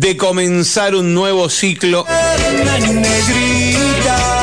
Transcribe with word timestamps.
de 0.00 0.16
comenzar 0.16 0.94
un 0.94 1.12
nuevo 1.12 1.50
ciclo 1.50 2.06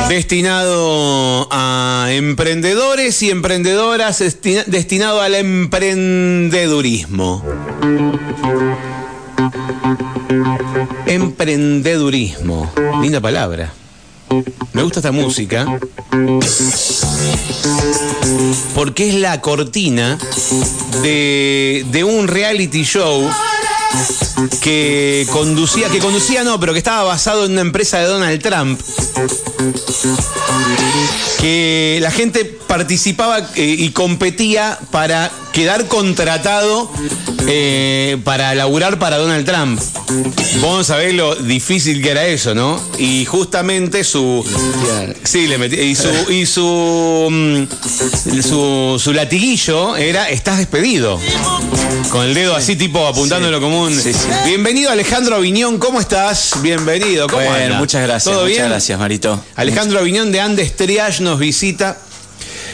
destinado 0.08 1.48
a 1.50 2.10
emprendedores 2.12 3.24
y 3.24 3.32
emprendedoras, 3.32 4.24
destinado 4.68 5.20
al 5.20 5.34
emprendedurismo. 5.34 7.44
Emprendedurismo, 11.08 12.72
linda 13.02 13.20
palabra. 13.20 13.74
Me 14.74 14.84
gusta 14.84 15.00
esta 15.00 15.12
música 15.12 15.66
porque 18.76 19.10
es 19.10 19.16
la 19.16 19.42
cortina 19.42 20.20
de, 21.02 21.84
de 21.90 22.04
un 22.04 22.28
reality 22.28 22.84
show 22.84 23.28
que 24.62 25.28
conducía, 25.32 25.90
que 25.90 26.00
conducía 26.00 26.44
no, 26.44 26.60
pero 26.60 26.74
que 26.74 26.80
estaba 26.80 27.04
basado 27.04 27.46
en 27.46 27.54
una 27.54 27.62
empresa 27.62 28.00
de 28.00 28.06
Donald 28.06 28.42
Trump. 28.42 28.80
Que 31.40 32.00
la 32.02 32.12
gente 32.12 32.46
participaba 32.46 33.40
eh, 33.56 33.76
y 33.80 33.90
competía 33.92 34.78
para 34.92 35.32
quedar 35.58 35.88
contratado 35.88 36.88
eh, 37.48 38.18
para 38.24 38.54
laburar 38.54 39.00
para 39.00 39.18
Donald 39.18 39.44
Trump. 39.44 39.82
Vos 40.62 40.86
sabés 40.86 41.16
lo 41.16 41.34
difícil 41.34 42.00
que 42.04 42.12
era 42.12 42.28
eso, 42.28 42.54
¿no? 42.54 42.80
Y 43.00 43.26
justamente 43.26 44.04
su. 44.04 44.46
Sí, 45.24 45.48
le 45.48 45.58
metí. 45.58 45.78
Y 45.78 45.96
su. 45.96 46.10
Y 46.32 46.46
su, 46.46 47.28
mm, 47.32 48.42
su, 48.44 49.02
su 49.04 49.14
latiguillo 49.14 49.98
era: 49.98 50.30
estás 50.30 50.60
despedido. 50.60 51.20
Con 52.12 52.26
el 52.26 52.36
dedo 52.36 52.56
así, 52.56 52.76
tipo 52.76 53.08
apuntándolo 53.08 53.60
como 53.60 53.82
un. 53.82 54.00
Bienvenido, 54.46 54.92
Alejandro 54.92 55.38
Aviñón. 55.38 55.80
¿Cómo 55.80 56.00
estás? 56.00 56.52
Bienvenido. 56.62 57.28
¿Cómo 57.28 57.44
bueno, 57.44 57.78
muchas 57.78 58.04
gracias. 58.04 58.32
¿Todo 58.32 58.46
bien? 58.46 58.60
Muchas 58.60 58.70
gracias, 58.70 59.00
Marito. 59.00 59.44
Alejandro 59.56 59.98
Aviñón 59.98 60.32
de 60.32 60.40
Andes 60.40 60.76
Triage 60.76 61.24
nos 61.24 61.40
visita 61.40 61.98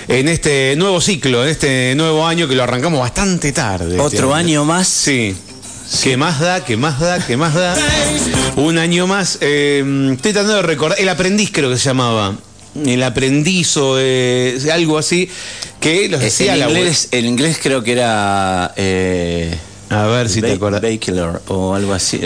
en 0.08 0.28
este 0.28 0.76
nuevo 0.78 1.00
ciclo, 1.02 1.44
en 1.44 1.50
este 1.50 1.94
nuevo 1.96 2.26
año 2.26 2.48
que 2.48 2.56
lo 2.56 2.64
arrancamos 2.64 3.00
bastante 3.00 3.52
tarde. 3.52 4.00
Otro 4.00 4.30
este 4.30 4.40
año 4.40 4.66
más. 4.66 4.88
Sí. 4.88 5.36
¿Qué 6.02 6.18
más 6.18 6.40
da? 6.40 6.64
¿Qué 6.66 6.76
más 6.78 7.00
da? 7.00 7.24
¿Qué 7.26 7.38
más 7.38 7.54
da? 7.54 7.76
Un 8.56 8.78
año 8.78 9.06
más. 9.06 9.38
Eh, 9.42 9.84
estoy 10.16 10.34
tratando 10.34 10.56
de 10.56 10.62
recordar. 10.64 11.00
El 11.00 11.10
aprendiz 11.10 11.52
creo 11.52 11.70
que 11.70 11.78
se 11.78 11.86
llamaba. 11.86 12.36
El 12.86 13.04
aprendiz 13.04 13.78
o 13.78 13.98
eh, 14.00 14.58
algo 14.74 14.98
así. 14.98 15.30
Que 15.80 16.10
los 16.10 16.22
Eh, 16.22 16.26
decía 16.26 16.56
la 16.56 16.70
inglés, 16.70 17.10
en 17.12 17.26
inglés 17.26 17.60
creo 17.62 17.84
que 17.84 17.92
era. 17.92 18.74
eh, 18.78 19.56
A 19.94 20.08
ver 20.08 20.30
si 20.30 20.42
te 20.42 20.52
acuerdas. 20.54 20.82
O 21.48 21.74
algo 21.76 21.94
así. 21.94 22.20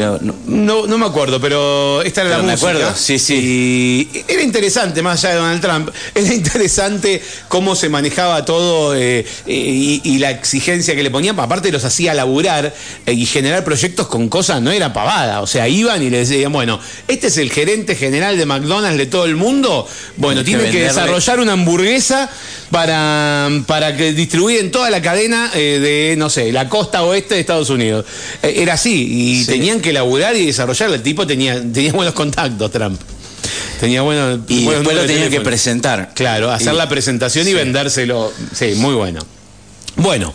No, 0.45 0.87
no. 0.87 0.97
Me 0.97 1.05
acuerdo, 1.05 1.39
pero 1.39 2.01
esta 2.01 2.21
era 2.21 2.31
Pero 2.31 2.41
la 2.41 2.45
me 2.47 2.51
música. 2.53 2.69
acuerdo, 2.71 2.95
sí, 2.95 3.19
sí. 3.19 4.09
Y 4.13 4.23
era 4.31 4.41
interesante, 4.41 5.01
más 5.01 5.23
allá 5.23 5.35
de 5.35 5.39
Donald 5.41 5.61
Trump, 5.61 5.89
era 6.15 6.33
interesante 6.33 7.21
cómo 7.47 7.75
se 7.75 7.89
manejaba 7.89 8.43
todo 8.45 8.95
eh, 8.95 9.25
y, 9.45 10.01
y 10.03 10.17
la 10.17 10.31
exigencia 10.31 10.95
que 10.95 11.03
le 11.03 11.11
ponían. 11.11 11.39
Aparte 11.39 11.71
los 11.71 11.83
hacía 11.83 12.13
laburar 12.13 12.73
eh, 13.05 13.13
y 13.13 13.25
generar 13.25 13.63
proyectos 13.63 14.07
con 14.07 14.29
cosas, 14.29 14.61
no 14.61 14.71
era 14.71 14.93
pavada. 14.93 15.41
O 15.41 15.47
sea, 15.47 15.67
iban 15.67 16.01
y 16.01 16.09
les 16.09 16.29
decían, 16.29 16.51
bueno, 16.51 16.79
este 17.07 17.27
es 17.27 17.37
el 17.37 17.51
gerente 17.51 17.95
general 17.95 18.37
de 18.37 18.45
McDonald's 18.45 18.97
de 18.97 19.05
todo 19.05 19.25
el 19.25 19.35
mundo. 19.35 19.87
Bueno, 20.17 20.43
Tiene 20.43 20.69
que 20.69 20.83
desarrollar 20.83 21.39
una 21.39 21.53
hamburguesa 21.53 22.29
para, 22.71 23.49
para 23.65 23.95
que 23.95 24.13
distribuir 24.13 24.59
en 24.59 24.71
toda 24.71 24.89
la 24.89 25.01
cadena 25.01 25.51
eh, 25.53 25.79
de, 25.79 26.15
no 26.17 26.29
sé, 26.29 26.51
la 26.51 26.69
costa 26.69 27.03
oeste 27.03 27.35
de 27.35 27.41
Estados 27.41 27.56
Unidos. 27.69 28.05
Eh, 28.43 28.53
era 28.57 28.73
así, 28.73 28.93
y 29.09 29.39
Sí. 29.43 29.51
tenían 29.51 29.81
que 29.81 29.91
laburar 29.93 30.35
y 30.35 30.45
desarrollar. 30.45 30.91
El 30.91 31.01
tipo 31.01 31.25
tenía, 31.25 31.55
tenía 31.73 31.91
buenos 31.93 32.13
contactos, 32.13 32.71
Trump. 32.71 32.99
Tenía 33.79 34.01
buenos 34.01 34.39
Y 34.47 34.63
buenos 34.65 34.83
después 34.83 34.97
lo 34.97 35.05
tenía 35.05 35.29
que 35.29 35.41
presentar. 35.41 36.11
Claro, 36.15 36.51
hacer 36.51 36.73
Y- 36.73 36.77
la 36.77 36.89
presentación 36.89 37.47
y 37.47 37.53
vendérselo. 37.53 38.31
Sí, 38.53 38.73
muy 38.75 38.93
bueno. 38.95 39.19
Bueno, 39.99 40.31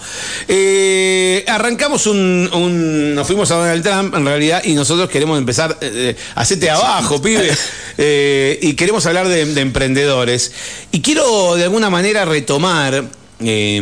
eh, 0.48 1.44
arrancamos 1.46 2.06
un, 2.06 2.50
un- 2.52 3.14
Nos 3.14 3.26
fuimos 3.26 3.50
a 3.52 3.54
Donald 3.56 3.82
Trump, 3.82 4.14
en 4.16 4.24
realidad, 4.24 4.62
y 4.64 4.74
nosotros 4.74 5.08
queremos 5.08 5.38
empezar. 5.38 5.78
Eh, 5.80 6.16
hacete 6.34 6.68
abajo, 6.70 7.20
pibe. 7.22 7.50
Eh, 7.98 8.58
y 8.62 8.74
queremos 8.74 9.06
hablar 9.06 9.28
de, 9.28 9.44
de 9.46 9.60
emprendedores. 9.60 10.52
Y 10.90 11.00
quiero, 11.00 11.54
de 11.56 11.64
alguna 11.64 11.90
manera, 11.90 12.24
retomar 12.24 13.04
eh, 13.44 13.80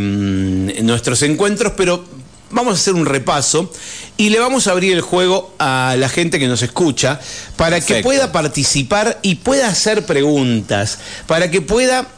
nuestros 0.83 1.23
encuentros, 1.23 1.73
pero 1.77 2.05
vamos 2.51 2.73
a 2.73 2.77
hacer 2.77 2.95
un 2.95 3.07
repaso 3.07 3.73
y 4.17 4.31
le 4.31 4.39
vamos 4.39 4.67
a 4.67 4.73
abrir 4.73 4.93
el 4.93 5.01
juego 5.01 5.55
a 5.59 5.95
la 5.99 6.09
gente 6.09 6.39
que 6.39 6.49
nos 6.49 6.63
escucha 6.63 7.21
para 7.57 7.81
que 7.81 8.03
pueda 8.03 8.33
participar 8.33 9.19
y 9.23 9.37
pueda 9.37 9.69
hacer 9.69 10.05
preguntas, 10.07 10.99
para 11.27 11.51
que 11.51 11.61
pueda 11.61 12.09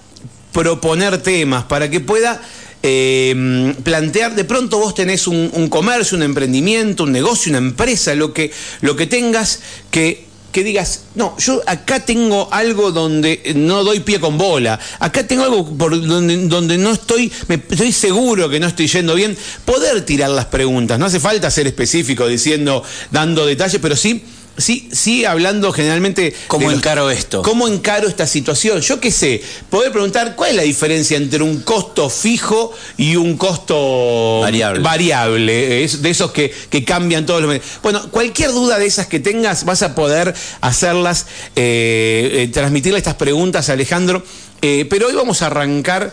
proponer 0.53 1.19
temas, 1.19 1.65
para 1.65 1.89
que 1.91 2.01
pueda 2.01 2.41
eh, 2.83 3.75
plantear, 3.85 4.35
de 4.35 4.45
pronto 4.45 4.79
vos 4.79 4.95
tenés 4.95 5.27
un, 5.27 5.51
un 5.53 5.69
comercio, 5.69 6.17
un 6.17 6.25
emprendimiento, 6.25 7.05
un 7.05 7.13
negocio, 7.13 7.51
una 7.51 7.59
empresa, 7.59 8.15
lo 8.15 8.33
que, 8.33 8.51
lo 8.81 8.97
que 8.97 9.07
tengas 9.07 9.61
que 9.91 10.32
que 10.53 10.63
digas, 10.63 11.05
no, 11.15 11.37
yo 11.39 11.63
acá 11.67 12.01
tengo 12.01 12.49
algo 12.53 12.93
donde 12.93 13.53
no 13.57 13.83
doy 13.83 14.01
pie 14.01 14.21
con 14.21 14.39
bola, 14.39 14.79
acá 15.01 15.27
tengo 15.27 15.45
algo 15.45 15.67
por 15.77 16.01
donde, 16.07 16.37
donde 16.47 16.79
no 16.79 16.93
estoy, 16.93 17.33
me, 17.49 17.55
estoy 17.55 17.91
seguro 17.91 18.49
que 18.49 18.61
no 18.61 18.67
estoy 18.67 18.87
yendo 18.87 19.15
bien, 19.15 19.37
poder 19.65 20.05
tirar 20.05 20.31
las 20.31 20.47
preguntas, 20.47 20.99
no 20.99 21.07
hace 21.07 21.19
falta 21.19 21.51
ser 21.51 21.67
específico 21.67 22.27
diciendo, 22.27 22.85
dando 23.11 23.47
detalles, 23.47 23.81
pero 23.81 23.97
sí, 23.97 24.23
sí, 24.59 24.89
sí 24.93 25.25
hablando 25.25 25.73
generalmente... 25.73 26.35
¿Cómo 26.47 26.67
los- 26.69 26.79
encaro 26.79 27.11
esto? 27.11 27.43
¿Cómo 27.43 27.69
encaro 27.69 28.09
esta 28.09 28.27
situación? 28.27 28.81
Yo 28.81 29.01
qué 29.01 29.11
sé, 29.11 29.43
poder 29.71 29.93
preguntar 29.93 30.35
cuál 30.37 30.51
es 30.51 30.57
la 30.57 30.63
diferencia 30.63 31.17
entre 31.17 31.43
un 31.43 31.61
costo 31.63 32.09
fijo 32.11 32.73
y 32.97 33.17
un 33.17 33.37
costo 33.37 34.41
Variable. 34.43 34.81
variable, 34.83 35.85
es 35.85 36.03
de 36.03 36.11
esos 36.11 36.33
que, 36.33 36.53
que 36.71 36.85
cambian 36.85 37.27
todos 37.27 37.41
los 37.43 37.51
meses. 37.51 37.67
Bueno, 37.83 38.11
cualquier 38.11 38.51
duda 38.53 38.79
de 38.79 38.87
esas 38.87 39.07
que 39.07 39.21
tengas, 39.21 39.65
vas 39.65 39.83
a 39.83 39.95
poder 39.95 40.35
hacerlas, 40.61 41.27
eh, 41.57 42.31
eh, 42.45 42.51
transmitirle 42.53 42.99
estas 42.99 43.15
preguntas 43.15 43.69
a 43.69 43.73
Alejandro. 43.73 44.25
Eh, 44.61 44.87
pero 44.89 45.09
hoy 45.09 45.15
vamos 45.15 45.43
a 45.43 45.47
arrancar 45.47 46.13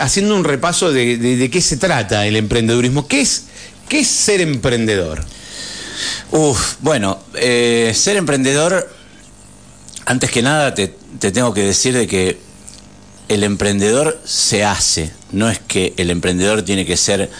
haciendo 0.00 0.34
un 0.34 0.42
repaso 0.42 0.90
de, 0.92 1.18
de- 1.18 1.36
de 1.36 1.50
qué 1.50 1.60
se 1.60 1.76
trata 1.76 2.26
el 2.26 2.34
emprendedurismo. 2.34 3.06
¿Qué 3.06 3.20
es, 3.20 3.44
qué 3.88 4.00
es 4.00 4.08
ser 4.08 4.40
emprendedor? 4.40 5.24
Uf, 6.30 6.76
bueno, 6.80 7.18
eh, 7.34 7.92
ser 7.94 8.16
emprendedor, 8.16 8.92
antes 10.06 10.30
que 10.30 10.42
nada 10.42 10.74
te, 10.74 10.94
te 11.18 11.32
tengo 11.32 11.52
que 11.54 11.62
decir 11.62 11.94
de 11.94 12.06
que 12.06 12.38
el 13.28 13.44
emprendedor 13.44 14.20
se 14.24 14.64
hace, 14.64 15.12
no 15.32 15.50
es 15.50 15.58
que 15.58 15.92
el 15.96 16.10
emprendedor 16.10 16.62
tiene 16.62 16.86
que 16.86 16.96
ser 16.96 17.30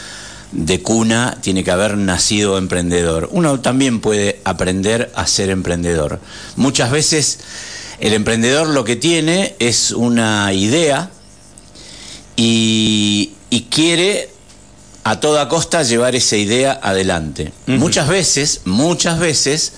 de 0.53 0.83
cuna, 0.83 1.39
tiene 1.41 1.65
que 1.65 1.71
haber 1.71 1.97
nacido 1.97 2.59
emprendedor. 2.59 3.29
Uno 3.33 3.61
también 3.61 4.01
puede 4.01 4.41
aprender 4.45 5.11
a 5.15 5.27
ser 5.27 5.51
emprendedor. 5.51 6.21
Muchas 6.57 6.91
veces 6.91 7.41
el 8.01 8.13
emprendedor 8.13 8.69
lo 8.69 8.85
que 8.85 8.97
tiene 8.97 9.57
es 9.59 9.91
una 9.91 10.53
idea 10.53 11.11
y, 12.37 13.33
y 13.51 13.63
quiere 13.65 14.31
a 15.11 15.21
toda 15.21 15.49
costa 15.49 15.83
llevar 15.83 16.15
esa 16.15 16.37
idea 16.37 16.79
adelante. 16.83 17.53
Muchas 17.67 18.09
veces, 18.09 18.61
muchas 18.65 19.19
veces, 19.19 19.73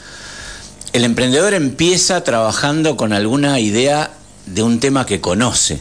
el 0.92 1.04
emprendedor 1.04 1.54
empieza 1.54 2.22
trabajando 2.24 2.96
con 2.96 3.12
alguna 3.12 3.60
idea 3.60 4.10
de 4.46 4.62
un 4.62 4.80
tema 4.80 5.06
que 5.06 5.20
conoce. 5.20 5.80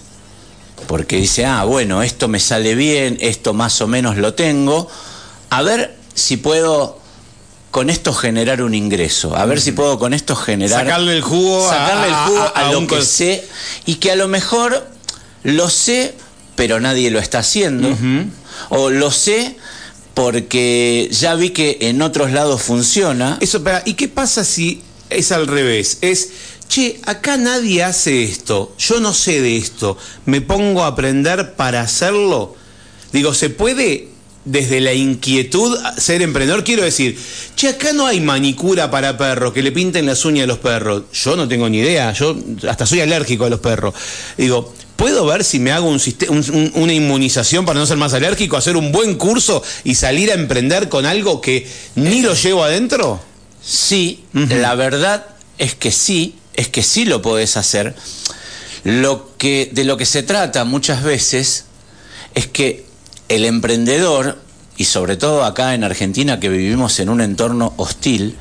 Porque 0.88 1.18
dice, 1.18 1.46
ah, 1.46 1.64
bueno, 1.66 2.02
esto 2.04 2.28
me 2.28 2.40
sale 2.40 2.74
bien, 2.76 3.18
esto 3.22 3.54
más 3.54 3.82
o 3.82 3.88
menos 3.88 4.18
lo 4.18 4.34
tengo. 4.34 4.88
A 5.50 5.62
ver 5.62 5.96
si 6.14 6.38
puedo 6.38 7.00
con 7.72 7.90
esto 7.90 8.14
generar 8.14 8.62
un 8.64 8.74
ingreso. 8.74 9.36
A 9.36 9.46
ver 9.46 9.62
si 9.62 9.72
puedo 9.72 10.00
con 10.00 10.14
esto 10.14 10.36
generar. 10.36 10.86
Sacarle 10.86 11.16
el 11.16 11.22
jugo 11.22 11.70
a- 11.70 11.74
sacarle 11.74 12.08
el 12.08 12.14
jugo 12.16 12.40
a- 12.40 12.46
a, 12.46 12.68
a 12.70 12.72
lo 12.72 12.80
que 12.88 13.02
sé. 13.06 13.48
Y 13.86 13.96
que 13.96 14.12
a 14.12 14.16
lo 14.16 14.28
mejor 14.28 14.88
lo 15.44 15.70
sé, 15.70 16.16
pero 16.56 16.80
nadie 16.80 17.12
lo 17.12 17.20
está 17.20 17.40
haciendo. 17.40 17.90
O 18.70 18.90
lo 18.90 19.12
sé 19.12 19.56
porque 20.14 21.08
ya 21.12 21.36
vi 21.36 21.52
que 21.52 21.78
en 21.80 22.02
otros 22.02 22.32
lados 22.32 22.62
funciona. 22.62 23.38
Eso, 23.40 23.58
espera, 23.58 23.84
¿y 23.86 23.94
qué 23.94 24.10
pasa 24.10 24.44
si 24.44 24.82
es 25.10 25.32
al 25.32 25.48
revés? 25.48 26.00
Es, 26.02 26.30
che, 26.68 27.00
acá 27.06 27.38
nadie 27.38 27.84
hace 27.84 28.24
esto, 28.24 28.74
yo 28.78 29.00
no 29.00 29.14
sé 29.14 29.42
de 29.42 29.56
esto, 29.56 29.98
me 30.26 30.42
pongo 30.42 30.84
a 30.84 30.88
aprender 30.88 31.54
para 31.56 31.80
hacerlo. 31.80 32.56
Digo, 33.14 33.34
¿se 33.34 33.50
puede 33.50 34.10
desde 34.44 34.82
la 34.82 34.94
inquietud 34.94 35.78
ser 35.98 36.22
emprendedor? 36.22 36.66
Quiero 36.66 36.84
decir, 36.84 37.18
che, 37.56 37.70
acá 37.70 37.94
no 37.94 38.06
hay 38.06 38.20
manicura 38.20 38.92
para 38.92 39.18
perros, 39.18 39.54
que 39.54 39.64
le 39.64 39.72
pinten 39.72 40.06
las 40.06 40.26
uñas 40.26 40.44
a 40.44 40.48
los 40.48 40.60
perros. 40.60 41.04
Yo 41.14 41.38
no 41.38 41.48
tengo 41.48 41.70
ni 41.70 41.80
idea, 41.80 42.12
yo 42.12 42.36
hasta 42.68 42.86
soy 42.86 43.00
alérgico 43.00 43.46
a 43.46 43.50
los 43.50 43.62
perros. 43.62 43.94
Digo, 44.38 44.74
¿puedo 45.00 45.26
ver 45.26 45.44
si 45.44 45.58
me 45.60 45.72
hago 45.72 45.88
un 45.90 46.00
un- 46.30 46.72
una 46.76 46.94
inmunización 46.94 47.66
para 47.66 47.80
no 47.80 47.86
ser 47.88 47.98
más 47.98 48.14
alérgico, 48.14 48.58
hacer 48.58 48.78
un 48.78 48.92
buen 48.92 49.16
curso 49.16 49.64
y 49.84 49.96
salir 49.96 50.30
a 50.30 50.36
emprender 50.36 50.90
con 50.90 51.06
algo 51.08 51.42
que 51.42 51.68
ni 51.96 52.22
lo 52.22 52.36
llevo 52.36 52.64
adentro? 52.64 53.20
Sí, 53.64 54.24
la 54.34 54.76
verdad 54.76 55.26
es 55.58 55.74
que 55.74 55.92
sí, 55.92 56.36
es 56.54 56.68
que 56.68 56.84
sí 56.84 57.06
lo 57.06 57.22
podés 57.22 57.58
hacer. 57.58 57.96
Lo 58.84 59.36
que, 59.38 59.70
de 59.74 59.84
lo 59.84 59.98
que 59.98 60.06
se 60.06 60.22
trata 60.24 60.64
muchas 60.66 61.02
veces 61.04 61.66
es 62.36 62.48
que 62.48 62.86
el 63.30 63.46
emprendedor, 63.46 64.40
y 64.78 64.86
sobre 64.86 65.18
todo 65.18 65.44
acá 65.44 65.74
en 65.74 65.84
Argentina 65.84 66.40
que 66.40 66.50
vivimos 66.50 67.00
en 67.00 67.10
un 67.10 67.22
entorno 67.22 67.74
hostil, 67.78 68.36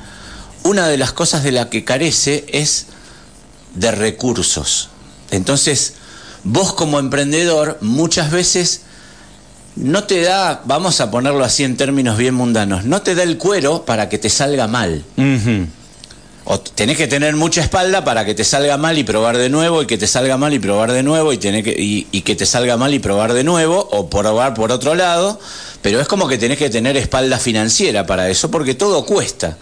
una 0.63 0.87
de 0.87 0.97
las 0.97 1.11
cosas 1.13 1.43
de 1.43 1.51
la 1.51 1.69
que 1.69 1.83
carece 1.85 2.45
es 2.51 2.87
de 3.75 3.91
recursos. 3.91 4.89
Entonces, 5.31 5.93
vos 6.43 6.73
como 6.73 6.99
emprendedor 6.99 7.77
muchas 7.81 8.31
veces 8.31 8.81
no 9.75 10.03
te 10.03 10.21
da, 10.21 10.61
vamos 10.65 10.99
a 10.99 11.09
ponerlo 11.09 11.43
así 11.43 11.63
en 11.63 11.77
términos 11.77 12.17
bien 12.17 12.35
mundanos, 12.35 12.83
no 12.85 13.01
te 13.01 13.15
da 13.15 13.23
el 13.23 13.37
cuero 13.37 13.85
para 13.85 14.09
que 14.09 14.17
te 14.17 14.29
salga 14.29 14.67
mal. 14.67 15.03
O 16.51 16.59
tenés 16.59 16.97
que 16.97 17.07
tener 17.07 17.35
mucha 17.35 17.61
espalda 17.61 18.03
para 18.03 18.25
que 18.25 18.33
te 18.33 18.43
salga 18.43 18.75
mal 18.77 18.97
y 18.97 19.03
probar 19.03 19.37
de 19.37 19.49
nuevo, 19.49 19.83
y 19.83 19.85
que 19.85 19.97
te 19.97 20.07
salga 20.07 20.35
mal 20.35 20.53
y 20.53 20.59
probar 20.59 20.91
de 20.91 21.03
nuevo, 21.03 21.31
y, 21.31 21.37
que, 21.37 21.75
y, 21.77 22.21
que 22.21 22.35
te 22.35 22.45
salga 22.45 22.75
mal 22.75 22.93
y 22.93 22.99
probar 22.99 23.33
de 23.33 23.43
nuevo, 23.43 23.87
o 23.91 24.09
probar 24.09 24.55
por 24.55 24.71
otro 24.71 24.95
lado, 24.95 25.39
pero 25.81 26.01
es 26.01 26.07
como 26.07 26.27
que 26.27 26.37
tenés 26.37 26.57
que 26.57 26.69
tener 26.69 26.97
espalda 26.97 27.37
financiera 27.37 28.05
para 28.05 28.29
eso, 28.29 28.49
porque 28.49 28.73
todo 28.73 29.05
cuesta. 29.05 29.57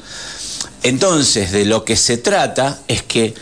Entonces, 0.82 1.52
de 1.52 1.66
lo 1.66 1.84
que 1.84 1.98
se 1.98 2.18
trata 2.18 2.80
es 2.88 3.04
que 3.04 3.34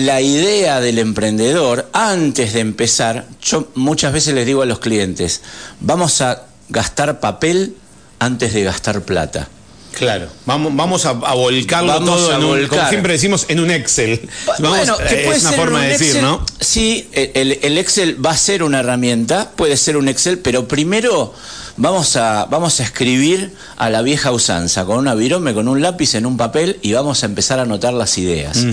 la 0.00 0.20
idea 0.20 0.80
del 0.80 0.98
emprendedor, 0.98 1.88
antes 1.92 2.52
de 2.52 2.60
empezar, 2.60 3.26
yo 3.42 3.68
muchas 3.74 4.12
veces 4.12 4.34
les 4.34 4.46
digo 4.46 4.62
a 4.62 4.66
los 4.66 4.78
clientes, 4.78 5.42
vamos 5.80 6.20
a 6.20 6.46
gastar 6.68 7.20
papel 7.20 7.76
antes 8.18 8.54
de 8.54 8.64
gastar 8.64 9.02
plata. 9.02 9.48
Claro, 9.96 10.28
vamos, 10.46 10.74
vamos 10.74 11.06
a, 11.06 11.12
volcarlo 11.12 12.04
todo, 12.04 12.34
en 12.34 12.44
un, 12.44 12.66
como 12.66 12.88
siempre 12.88 13.12
decimos, 13.12 13.46
en 13.48 13.60
un 13.60 13.70
Excel. 13.70 14.28
bueno, 14.58 14.96
que 14.96 15.16
puede 15.24 15.36
es 15.36 15.42
una 15.42 15.52
forma 15.52 15.82
de 15.82 15.88
decir, 15.90 16.22
¿no? 16.22 16.44
Sí, 16.60 17.08
el, 17.12 17.58
el, 17.62 17.78
Excel 17.78 18.24
va 18.24 18.30
a 18.30 18.36
ser 18.36 18.62
una 18.62 18.80
herramienta, 18.80 19.52
puede 19.54 19.76
ser 19.76 19.96
un 19.96 20.08
Excel, 20.08 20.38
pero 20.38 20.66
primero 20.66 21.32
vamos 21.76 22.16
a, 22.16 22.46
vamos 22.46 22.80
a 22.80 22.82
escribir 22.82 23.52
a 23.76 23.90
la 23.90 24.02
vieja 24.02 24.32
usanza, 24.32 24.84
con 24.84 24.98
una 24.98 25.14
virome, 25.14 25.54
con 25.54 25.68
un 25.68 25.80
lápiz 25.80 26.14
en 26.14 26.26
un 26.26 26.36
papel 26.36 26.78
y 26.82 26.92
vamos 26.92 27.22
a 27.22 27.26
empezar 27.26 27.58
a 27.58 27.62
anotar 27.62 27.92
las 27.94 28.18
ideas. 28.18 28.64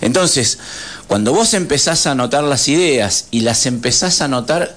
Entonces, 0.00 0.58
cuando 1.06 1.32
vos 1.32 1.54
empezás 1.54 2.06
a 2.06 2.12
anotar 2.12 2.44
las 2.44 2.68
ideas 2.68 3.26
y 3.30 3.40
las 3.40 3.66
empezás 3.66 4.20
a 4.20 4.26
anotar 4.26 4.76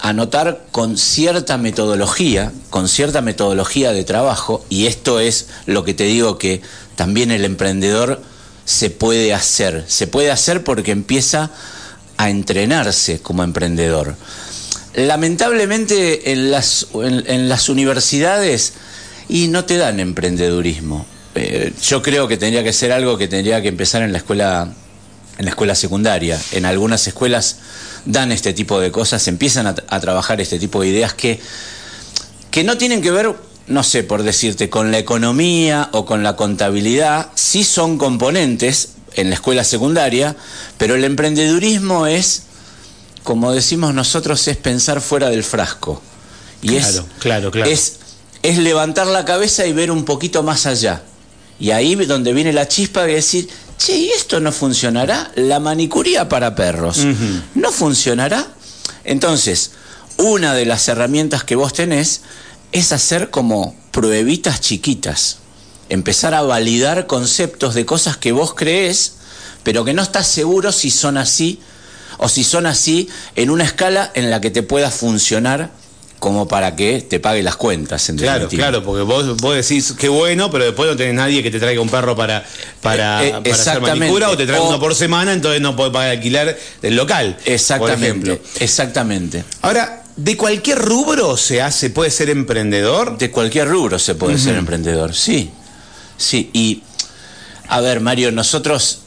anotar 0.00 0.66
con 0.70 0.98
cierta 0.98 1.56
metodología, 1.56 2.52
con 2.70 2.88
cierta 2.88 3.20
metodología 3.20 3.92
de 3.92 4.04
trabajo, 4.04 4.64
y 4.68 4.86
esto 4.86 5.20
es 5.20 5.48
lo 5.66 5.84
que 5.84 5.94
te 5.94 6.04
digo 6.04 6.38
que 6.38 6.60
también 6.96 7.30
el 7.30 7.44
emprendedor 7.44 8.20
se 8.64 8.90
puede 8.90 9.34
hacer, 9.34 9.84
se 9.88 10.06
puede 10.06 10.30
hacer 10.30 10.64
porque 10.64 10.92
empieza 10.92 11.50
a 12.16 12.30
entrenarse 12.30 13.20
como 13.20 13.42
emprendedor. 13.42 14.16
Lamentablemente 14.94 16.32
en 16.32 16.50
las, 16.50 16.86
universidades 17.68 18.74
y 19.28 19.48
no 19.48 19.64
te 19.64 19.76
dan 19.76 20.00
emprendedurismo. 20.00 21.06
Eh, 21.34 21.72
yo 21.82 22.00
creo 22.00 22.28
que 22.28 22.36
tendría 22.36 22.62
que 22.62 22.72
ser 22.72 22.92
algo 22.92 23.18
que 23.18 23.26
tendría 23.26 23.60
que 23.60 23.68
empezar 23.68 24.02
en 24.02 24.12
la 24.12 24.18
escuela 24.18 24.72
en 25.38 25.44
la 25.44 25.50
escuela 25.50 25.74
secundaria. 25.74 26.40
En 26.52 26.64
algunas 26.64 27.06
escuelas 27.06 27.56
dan 28.04 28.32
este 28.32 28.52
tipo 28.52 28.80
de 28.80 28.90
cosas, 28.90 29.26
empiezan 29.28 29.66
a, 29.66 30.00
trabajar 30.00 30.40
este 30.40 30.58
tipo 30.58 30.82
de 30.82 30.88
ideas 30.88 31.14
que, 31.14 31.40
que 32.50 32.64
no 32.64 32.78
tienen 32.78 33.02
que 33.02 33.10
ver, 33.10 33.34
no 33.66 33.82
sé, 33.82 34.04
por 34.04 34.22
decirte, 34.22 34.68
con 34.68 34.90
la 34.90 34.98
economía 34.98 35.88
o 35.92 36.04
con 36.04 36.22
la 36.22 36.36
contabilidad, 36.36 37.30
sí 37.34 37.64
son 37.64 37.98
componentes 37.98 38.90
en 39.14 39.30
la 39.30 39.36
escuela 39.36 39.64
secundaria, 39.64 40.36
pero 40.76 40.94
el 40.94 41.04
emprendedurismo 41.04 42.06
es, 42.06 42.44
como 43.22 43.52
decimos 43.52 43.94
nosotros, 43.94 44.46
es 44.48 44.56
pensar 44.56 45.00
fuera 45.00 45.30
del 45.30 45.44
frasco. 45.44 46.02
Y 46.62 46.68
claro, 46.68 46.86
es, 46.86 47.02
claro, 47.20 47.50
claro. 47.50 47.70
Es, 47.70 47.98
es 48.42 48.58
levantar 48.58 49.06
la 49.06 49.24
cabeza 49.24 49.66
y 49.66 49.72
ver 49.72 49.90
un 49.90 50.04
poquito 50.04 50.42
más 50.42 50.66
allá. 50.66 51.02
Y 51.58 51.70
ahí 51.70 51.94
donde 51.94 52.32
viene 52.32 52.52
la 52.52 52.66
chispa 52.66 53.04
de 53.04 53.14
decir, 53.14 53.48
che, 53.78 53.96
¿y 53.96 54.10
esto 54.10 54.40
no 54.40 54.52
funcionará? 54.52 55.30
La 55.36 55.60
manicuría 55.60 56.28
para 56.28 56.54
perros, 56.54 56.98
¿no 57.54 57.70
funcionará? 57.72 58.46
Entonces, 59.04 59.72
una 60.16 60.54
de 60.54 60.66
las 60.66 60.88
herramientas 60.88 61.44
que 61.44 61.56
vos 61.56 61.72
tenés 61.72 62.22
es 62.72 62.92
hacer 62.92 63.30
como 63.30 63.76
pruebitas 63.90 64.60
chiquitas, 64.60 65.38
empezar 65.88 66.34
a 66.34 66.42
validar 66.42 67.06
conceptos 67.06 67.74
de 67.74 67.86
cosas 67.86 68.16
que 68.16 68.32
vos 68.32 68.54
creés, 68.54 69.14
pero 69.62 69.84
que 69.84 69.94
no 69.94 70.02
estás 70.02 70.26
seguro 70.26 70.72
si 70.72 70.90
son 70.90 71.16
así 71.16 71.60
o 72.18 72.28
si 72.28 72.44
son 72.44 72.66
así 72.66 73.08
en 73.36 73.50
una 73.50 73.64
escala 73.64 74.10
en 74.14 74.30
la 74.30 74.40
que 74.40 74.50
te 74.50 74.62
pueda 74.62 74.90
funcionar 74.90 75.70
como 76.24 76.48
para 76.48 76.74
que 76.74 77.02
te 77.02 77.20
pague 77.20 77.42
las 77.42 77.56
cuentas. 77.56 78.08
En 78.08 78.16
claro, 78.16 78.48
claro, 78.48 78.82
porque 78.82 79.02
vos, 79.02 79.36
vos 79.42 79.54
decís 79.54 79.92
qué 79.98 80.08
bueno, 80.08 80.50
pero 80.50 80.64
después 80.64 80.88
no 80.88 80.96
tenés 80.96 81.12
nadie 81.12 81.42
que 81.42 81.50
te 81.50 81.60
traiga 81.60 81.82
un 81.82 81.90
perro 81.90 82.16
para, 82.16 82.42
para, 82.80 83.22
eh, 83.22 83.34
eh, 83.44 83.52
hacer 83.52 83.78
manicura 83.82 84.30
o 84.30 84.36
te 84.36 84.46
trae 84.46 84.58
uno 84.58 84.80
por 84.80 84.94
semana, 84.94 85.34
entonces 85.34 85.60
no 85.60 85.76
podés 85.76 85.92
pagar 85.92 86.12
alquilar 86.12 86.56
del 86.80 86.96
local. 86.96 87.36
Exactamente. 87.44 88.40
Exactamente. 88.58 89.44
Ahora, 89.60 90.04
¿de 90.16 90.34
cualquier 90.34 90.78
rubro 90.78 91.36
se 91.36 91.60
hace, 91.60 91.90
puede 91.90 92.10
ser 92.10 92.30
emprendedor? 92.30 93.18
De 93.18 93.30
cualquier 93.30 93.68
rubro 93.68 93.98
se 93.98 94.14
puede 94.14 94.38
ser 94.38 94.56
emprendedor, 94.56 95.14
sí. 95.14 95.50
Sí, 96.16 96.48
y 96.54 96.82
a 97.68 97.82
ver, 97.82 98.00
Mario, 98.00 98.32
nosotros 98.32 99.00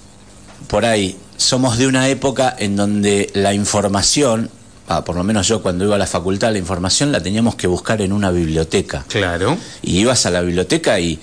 por 0.68 0.86
ahí 0.86 1.18
somos 1.36 1.80
de 1.80 1.88
una 1.88 2.10
época 2.10 2.56
en 2.60 2.76
donde 2.76 3.32
la 3.34 3.56
información 3.56 4.52
Ah, 4.88 5.04
por 5.04 5.18
lo 5.18 5.24
menos 5.24 5.48
yo 5.48 5.62
cuando 5.62 5.84
iba 5.84 5.96
a 5.96 6.00
la 6.00 6.08
facultad, 6.08 6.54
la 6.54 6.60
información 6.60 7.12
la 7.12 7.22
teníamos 7.22 7.56
que 7.56 7.68
buscar 7.68 8.02
en 8.02 8.14
una 8.14 8.32
biblioteca. 8.32 9.04
Claro. 9.10 9.58
Y 9.82 10.00
ibas 10.00 10.26
a 10.26 10.32
la 10.32 10.42
biblioteca 10.42 11.00
y, 11.00 11.20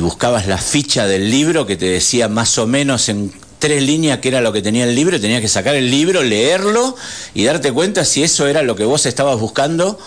buscabas 0.00 0.46
la 0.46 0.58
ficha 0.58 1.06
del 1.06 1.30
libro 1.30 1.66
que 1.66 1.76
te 1.76 1.86
decía 1.86 2.28
más 2.28 2.58
o 2.58 2.66
menos 2.66 3.08
en 3.08 3.32
tres 3.58 3.82
líneas 3.82 4.20
que 4.20 4.28
era 4.28 4.40
lo 4.40 4.52
que 4.52 4.62
tenía 4.62 4.84
el 4.84 4.94
libro, 4.94 5.20
tenías 5.20 5.40
que 5.40 5.48
sacar 5.48 5.74
el 5.74 5.90
libro, 5.90 6.22
leerlo 6.22 6.94
y 7.34 7.44
darte 7.44 7.72
cuenta 7.72 8.04
si 8.04 8.22
eso 8.22 8.46
era 8.46 8.62
lo 8.62 8.76
que 8.76 8.84
vos 8.84 9.04
estabas 9.06 9.40
buscando, 9.40 9.98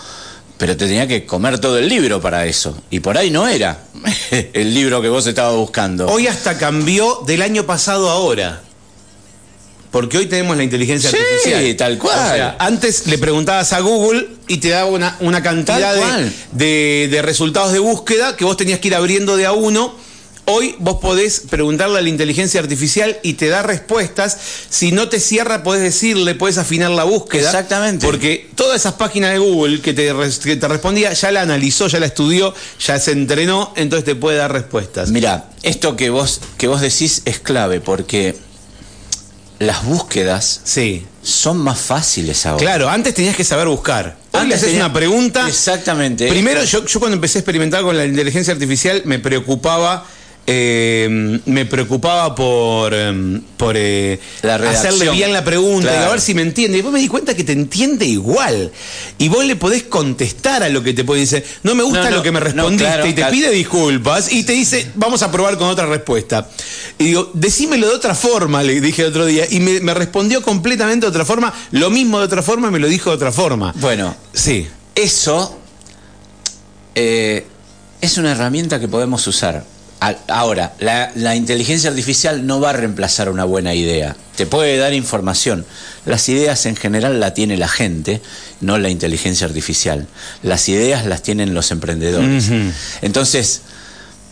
pero 0.56 0.76
te 0.76 0.86
tenía 0.86 1.06
que 1.06 1.26
comer 1.26 1.58
todo 1.58 1.78
el 1.78 1.88
libro 1.88 2.20
para 2.20 2.46
eso. 2.46 2.74
Y 2.90 3.00
por 3.00 3.18
ahí 3.18 3.30
no 3.30 3.46
era 3.46 3.84
el 4.30 4.72
libro 4.72 5.02
que 5.02 5.08
vos 5.08 5.26
estabas 5.26 5.56
buscando. 5.56 6.06
Hoy 6.06 6.28
hasta 6.28 6.56
cambió 6.56 7.22
del 7.26 7.42
año 7.42 7.64
pasado 7.66 8.08
a 8.08 8.14
ahora 8.14 8.62
porque 9.94 10.18
hoy 10.18 10.26
tenemos 10.26 10.56
la 10.56 10.64
inteligencia 10.64 11.08
sí, 11.08 11.16
artificial. 11.16 11.76
tal 11.76 11.98
cual. 11.98 12.18
O 12.18 12.34
sea, 12.34 12.56
antes 12.58 13.06
le 13.06 13.16
preguntabas 13.16 13.72
a 13.72 13.78
Google 13.78 14.26
y 14.48 14.56
te 14.56 14.70
daba 14.70 14.90
una, 14.90 15.16
una 15.20 15.40
cantidad 15.40 15.94
de, 16.50 17.08
de, 17.08 17.22
resultados 17.22 17.72
de 17.72 17.78
búsqueda 17.78 18.34
que 18.34 18.44
vos 18.44 18.56
tenías 18.56 18.80
que 18.80 18.88
ir 18.88 18.96
abriendo 18.96 19.36
de 19.36 19.46
a 19.46 19.52
uno. 19.52 19.94
Hoy 20.46 20.74
vos 20.80 20.96
podés 21.00 21.44
preguntarle 21.48 22.00
a 22.00 22.02
la 22.02 22.08
inteligencia 22.08 22.60
artificial 22.60 23.18
y 23.22 23.34
te 23.34 23.46
da 23.46 23.62
respuestas. 23.62 24.36
Si 24.68 24.90
no 24.90 25.08
te 25.08 25.20
cierra, 25.20 25.62
podés 25.62 25.82
decirle, 25.82 26.34
podés 26.34 26.58
afinar 26.58 26.90
la 26.90 27.04
búsqueda. 27.04 27.46
Exactamente. 27.46 28.04
Porque 28.04 28.50
todas 28.56 28.80
esas 28.80 28.94
páginas 28.94 29.30
de 29.30 29.38
Google 29.38 29.80
que 29.80 29.92
te, 29.92 30.12
que 30.42 30.56
te 30.56 30.66
respondía, 30.66 31.12
ya 31.12 31.30
la 31.30 31.42
analizó, 31.42 31.86
ya 31.86 32.00
la 32.00 32.06
estudió, 32.06 32.52
ya 32.80 32.98
se 32.98 33.12
entrenó, 33.12 33.72
entonces 33.76 34.04
te 34.04 34.16
puede 34.16 34.38
dar 34.38 34.52
respuestas. 34.52 35.12
Mira, 35.12 35.50
esto 35.62 35.94
que 35.94 36.10
vos, 36.10 36.40
que 36.58 36.66
vos 36.66 36.80
decís 36.80 37.22
es 37.26 37.38
clave 37.38 37.80
porque 37.80 38.34
las 39.66 39.84
búsquedas 39.84 40.60
sí. 40.64 41.06
son 41.22 41.58
más 41.58 41.78
fáciles 41.78 42.46
ahora. 42.46 42.60
Claro, 42.60 42.88
antes 42.88 43.14
tenías 43.14 43.36
que 43.36 43.44
saber 43.44 43.66
buscar. 43.68 44.16
Hoy 44.32 44.46
le 44.46 44.54
haces 44.54 44.74
una 44.74 44.92
pregunta. 44.92 45.48
Exactamente. 45.48 46.28
Primero, 46.28 46.64
yo, 46.64 46.84
yo 46.84 46.98
cuando 47.00 47.14
empecé 47.14 47.38
a 47.38 47.40
experimentar 47.40 47.82
con 47.82 47.96
la 47.96 48.04
inteligencia 48.04 48.52
artificial 48.52 49.02
me 49.04 49.18
preocupaba 49.18 50.06
eh, 50.46 51.40
me 51.46 51.64
preocupaba 51.64 52.34
por, 52.34 52.92
em, 52.92 53.40
por 53.56 53.76
eh, 53.78 54.20
hacerle 54.42 55.10
bien 55.10 55.32
la 55.32 55.42
pregunta 55.42 55.90
y 55.90 56.04
a 56.04 56.10
ver 56.10 56.20
si 56.20 56.34
me 56.34 56.42
entiende. 56.42 56.76
Y 56.76 56.80
después 56.80 56.92
me 56.92 57.00
di 57.00 57.08
cuenta 57.08 57.34
que 57.34 57.44
te 57.44 57.52
entiende 57.52 58.04
igual. 58.04 58.70
Y 59.16 59.28
vos 59.28 59.44
le 59.44 59.56
podés 59.56 59.84
contestar 59.84 60.62
a 60.62 60.68
lo 60.68 60.82
que 60.82 60.92
te 60.92 61.02
puede 61.04 61.22
decir. 61.22 61.44
No 61.62 61.74
me 61.74 61.82
gusta 61.82 62.10
lo 62.10 62.22
que 62.22 62.30
me 62.30 62.40
respondiste 62.40 63.08
y 63.08 63.14
te 63.14 63.24
pide 63.26 63.50
disculpas 63.50 64.30
y 64.32 64.44
te 64.44 64.52
dice, 64.52 64.90
vamos 64.94 65.22
a 65.22 65.32
probar 65.32 65.56
con 65.56 65.68
otra 65.68 65.86
respuesta. 65.86 66.46
Y 66.98 67.04
digo, 67.04 67.30
decímelo 67.32 67.88
de 67.88 67.94
otra 67.94 68.14
forma, 68.14 68.62
le 68.62 68.80
dije 68.80 69.02
el 69.02 69.08
otro 69.08 69.24
día. 69.24 69.46
Y 69.48 69.60
me, 69.60 69.94
respondió 69.94 70.42
completamente 70.42 71.06
de 71.06 71.10
otra 71.10 71.24
forma. 71.24 71.54
Lo 71.70 71.88
mismo 71.88 72.18
de 72.18 72.26
otra 72.26 72.42
forma 72.42 72.68
y 72.68 72.70
me 72.70 72.78
lo 72.78 72.88
dijo 72.88 73.10
de 73.10 73.16
otra 73.16 73.32
forma. 73.32 73.72
Bueno, 73.76 74.14
sí. 74.32 74.66
Eso 74.94 75.58
eh, 76.94 77.46
es 78.00 78.18
una 78.18 78.32
herramienta 78.32 78.78
que 78.78 78.88
podemos 78.88 79.26
usar 79.26 79.64
Ahora, 80.28 80.74
la, 80.80 81.36
inteligencia 81.36 81.90
artificial 81.90 82.46
no 82.46 82.60
va 82.60 82.70
a 82.70 82.72
reemplazar 82.74 83.30
una 83.30 83.44
buena 83.44 83.74
idea. 83.74 84.16
Te 84.36 84.46
puede 84.46 84.76
dar 84.76 84.92
información. 84.92 85.64
Las 86.04 86.28
ideas 86.28 86.66
en 86.66 86.76
general 86.76 87.20
la 87.20 87.32
tiene 87.32 87.56
la 87.56 87.68
gente, 87.68 88.20
no 88.60 88.76
la 88.78 88.90
inteligencia 88.90 89.46
artificial. 89.46 90.06
Las 90.42 90.68
ideas 90.68 91.06
las 91.06 91.22
tienen 91.22 91.54
los 91.54 91.70
emprendedores. 91.70 92.50
Entonces, 93.00 93.62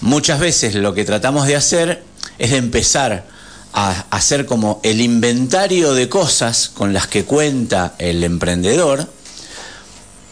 muchas 0.01 0.41
veces 0.41 0.75
lo 0.75 0.95
que 0.95 1.05
tratamos 1.05 1.47
de 1.47 1.57
hacer 1.57 2.03
es 2.39 2.51
de 2.51 2.57
empezar 2.59 3.25
a 3.73 4.05
hacer 4.11 4.45
como 4.45 4.81
el 4.83 5.01
inventario 5.01 5.95
de 5.95 6.09
cosas 6.09 6.69
con 6.69 6.93
las 6.93 7.07
que 7.07 7.25
cuenta 7.25 7.95
el 7.99 8.23
emprendedor 8.23 9.09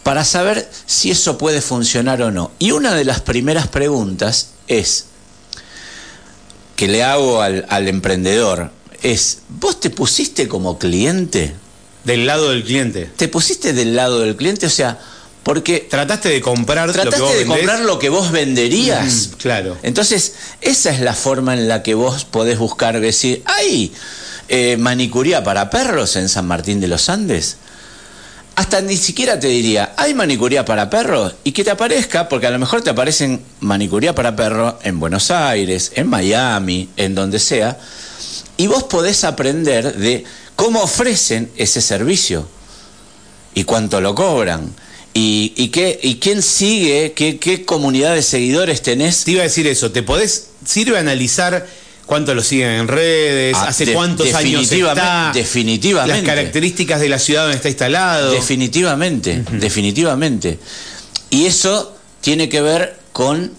para 0.03 0.23
saber 0.25 0.69
si 0.85 1.09
eso 1.09 1.37
puede 1.37 1.61
funcionar 1.61 2.21
o 2.21 2.31
no. 2.31 2.51
Y 2.59 2.71
una 2.71 2.93
de 2.93 3.05
las 3.05 3.21
primeras 3.21 3.67
preguntas 3.67 4.49
es 4.67 5.05
que 6.81 6.87
le 6.87 7.03
hago 7.03 7.43
al, 7.43 7.67
al 7.69 7.87
emprendedor 7.87 8.71
es, 9.03 9.41
¿vos 9.49 9.79
te 9.79 9.91
pusiste 9.91 10.47
como 10.47 10.79
cliente? 10.79 11.53
Del 12.05 12.25
lado 12.25 12.49
del 12.49 12.63
cliente. 12.63 13.07
¿Te 13.17 13.27
pusiste 13.27 13.73
del 13.73 13.95
lado 13.95 14.21
del 14.21 14.35
cliente? 14.35 14.65
O 14.65 14.69
sea, 14.71 14.97
porque 15.43 15.85
Trataste 15.87 16.29
de 16.29 16.41
comprar 16.41 16.87
lo 16.87 16.93
que 16.95 17.19
vos 17.19 17.33
de 17.33 17.37
vendés. 17.37 17.45
comprar 17.45 17.79
lo 17.81 17.99
que 17.99 18.09
vos 18.09 18.31
venderías. 18.31 19.27
Mm, 19.27 19.35
claro. 19.37 19.77
Entonces, 19.83 20.33
esa 20.61 20.89
es 20.89 21.01
la 21.01 21.13
forma 21.13 21.53
en 21.53 21.67
la 21.67 21.83
que 21.83 21.93
vos 21.93 22.25
podés 22.25 22.57
buscar 22.57 22.99
decir, 22.99 23.43
¿hay 23.45 23.93
eh, 24.49 24.75
manicuría 24.77 25.43
para 25.43 25.69
perros 25.69 26.15
en 26.15 26.29
San 26.29 26.47
Martín 26.47 26.81
de 26.81 26.87
los 26.87 27.09
Andes? 27.09 27.57
Hasta 28.61 28.79
ni 28.79 28.95
siquiera 28.95 29.39
te 29.39 29.47
diría, 29.47 29.95
¿hay 29.97 30.13
manicuría 30.13 30.63
para 30.63 30.87
perros? 30.87 31.33
Y 31.43 31.51
que 31.51 31.63
te 31.63 31.71
aparezca, 31.71 32.29
porque 32.29 32.45
a 32.45 32.51
lo 32.51 32.59
mejor 32.59 32.83
te 32.83 32.91
aparecen 32.91 33.41
manicuría 33.59 34.13
para 34.13 34.35
perros 34.35 34.75
en 34.83 34.99
Buenos 34.99 35.31
Aires, 35.31 35.91
en 35.95 36.07
Miami, 36.07 36.87
en 36.95 37.15
donde 37.15 37.39
sea, 37.39 37.79
y 38.57 38.67
vos 38.67 38.83
podés 38.83 39.23
aprender 39.23 39.95
de 39.95 40.25
cómo 40.55 40.83
ofrecen 40.83 41.49
ese 41.57 41.81
servicio 41.81 42.47
y 43.55 43.63
cuánto 43.63 43.99
lo 43.99 44.13
cobran. 44.13 44.75
Y, 45.15 45.69
qué, 45.69 45.99
y 46.03 46.17
quién 46.19 46.43
sigue, 46.43 47.13
qué, 47.13 47.39
qué 47.39 47.65
comunidad 47.65 48.13
de 48.13 48.21
seguidores 48.21 48.81
tenés 48.81 49.23
Te 49.23 49.31
iba 49.31 49.41
a 49.41 49.45
decir 49.45 49.65
eso, 49.65 49.91
¿te 49.91 50.03
podés, 50.03 50.49
sirve 50.63 50.99
analizar 50.99 51.65
cuánto 52.05 52.33
lo 52.35 52.43
siguen 52.43 52.69
en 52.71 52.87
redes, 52.87 53.55
Ah, 53.57 53.67
hace 53.69 53.85
de- 53.85 53.93
cuántos 53.93 54.33
años 54.33 54.71
está, 54.71 55.31
definitivamente. 55.33 56.17
las 56.17 56.25
características 56.25 56.99
de 56.99 57.09
la 57.09 57.19
ciudad 57.19 57.43
donde 57.43 57.57
está 57.57 57.69
instalado? 57.69 58.31
Definitivamente, 58.31 59.43
definitivamente. 59.51 60.59
Y 61.29 61.45
eso 61.45 61.95
tiene 62.21 62.49
que 62.49 62.61
ver 62.61 62.99
con 63.13 63.51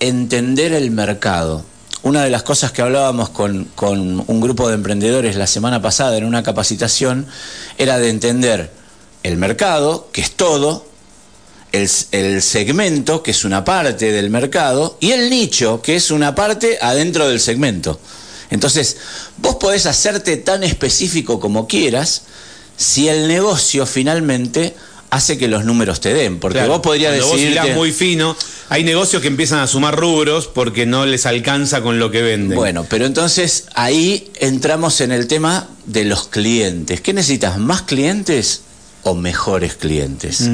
entender 0.00 0.72
el 0.72 0.90
mercado. 0.90 1.64
Una 2.02 2.24
de 2.24 2.30
las 2.30 2.42
cosas 2.42 2.72
que 2.72 2.80
hablábamos 2.82 3.28
con, 3.28 3.64
con 3.74 4.24
un 4.26 4.40
grupo 4.40 4.68
de 4.68 4.74
emprendedores 4.74 5.36
la 5.36 5.46
semana 5.46 5.82
pasada 5.82 6.16
en 6.16 6.24
una 6.24 6.42
capacitación 6.42 7.26
era 7.76 7.98
de 7.98 8.08
entender 8.08 8.70
el 9.22 9.36
mercado, 9.36 10.08
que 10.12 10.22
es 10.22 10.30
todo, 10.32 10.86
el, 11.72 11.88
el 12.12 12.42
segmento, 12.42 13.22
que 13.22 13.30
es 13.30 13.44
una 13.44 13.64
parte 13.64 14.12
del 14.12 14.30
mercado, 14.30 14.96
y 15.00 15.12
el 15.12 15.30
nicho, 15.30 15.80
que 15.82 15.96
es 15.96 16.10
una 16.10 16.34
parte 16.34 16.78
adentro 16.80 17.28
del 17.28 17.40
segmento. 17.40 18.00
Entonces, 18.50 18.96
vos 19.38 19.56
podés 19.56 19.86
hacerte 19.86 20.36
tan 20.36 20.64
específico 20.64 21.38
como 21.38 21.68
quieras 21.68 22.22
si 22.76 23.08
el 23.08 23.28
negocio 23.28 23.86
finalmente 23.86 24.74
hace 25.10 25.36
que 25.38 25.48
los 25.48 25.64
números 25.64 26.00
te 26.00 26.14
den. 26.14 26.38
Porque 26.40 26.58
Claro, 26.58 26.72
vos 26.74 26.80
podrías 26.80 27.20
vos 27.20 27.32
decir. 27.32 27.50
hilás 27.52 27.74
muy 27.76 27.92
fino, 27.92 28.36
hay 28.68 28.84
negocios 28.84 29.20
que 29.22 29.28
empiezan 29.28 29.58
a 29.58 29.66
sumar 29.66 29.96
rubros 29.98 30.46
porque 30.46 30.86
no 30.86 31.04
les 31.04 31.26
alcanza 31.26 31.82
con 31.82 31.98
lo 31.98 32.10
que 32.10 32.22
venden. 32.22 32.56
Bueno, 32.56 32.86
pero 32.88 33.06
entonces 33.06 33.64
ahí 33.74 34.30
entramos 34.36 35.00
en 35.00 35.12
el 35.12 35.26
tema 35.26 35.68
de 35.84 36.04
los 36.04 36.28
clientes. 36.28 37.00
¿Qué 37.00 37.12
necesitas? 37.12 37.58
¿Más 37.58 37.82
clientes 37.82 38.62
o 39.02 39.14
mejores 39.14 39.74
clientes? 39.74 40.48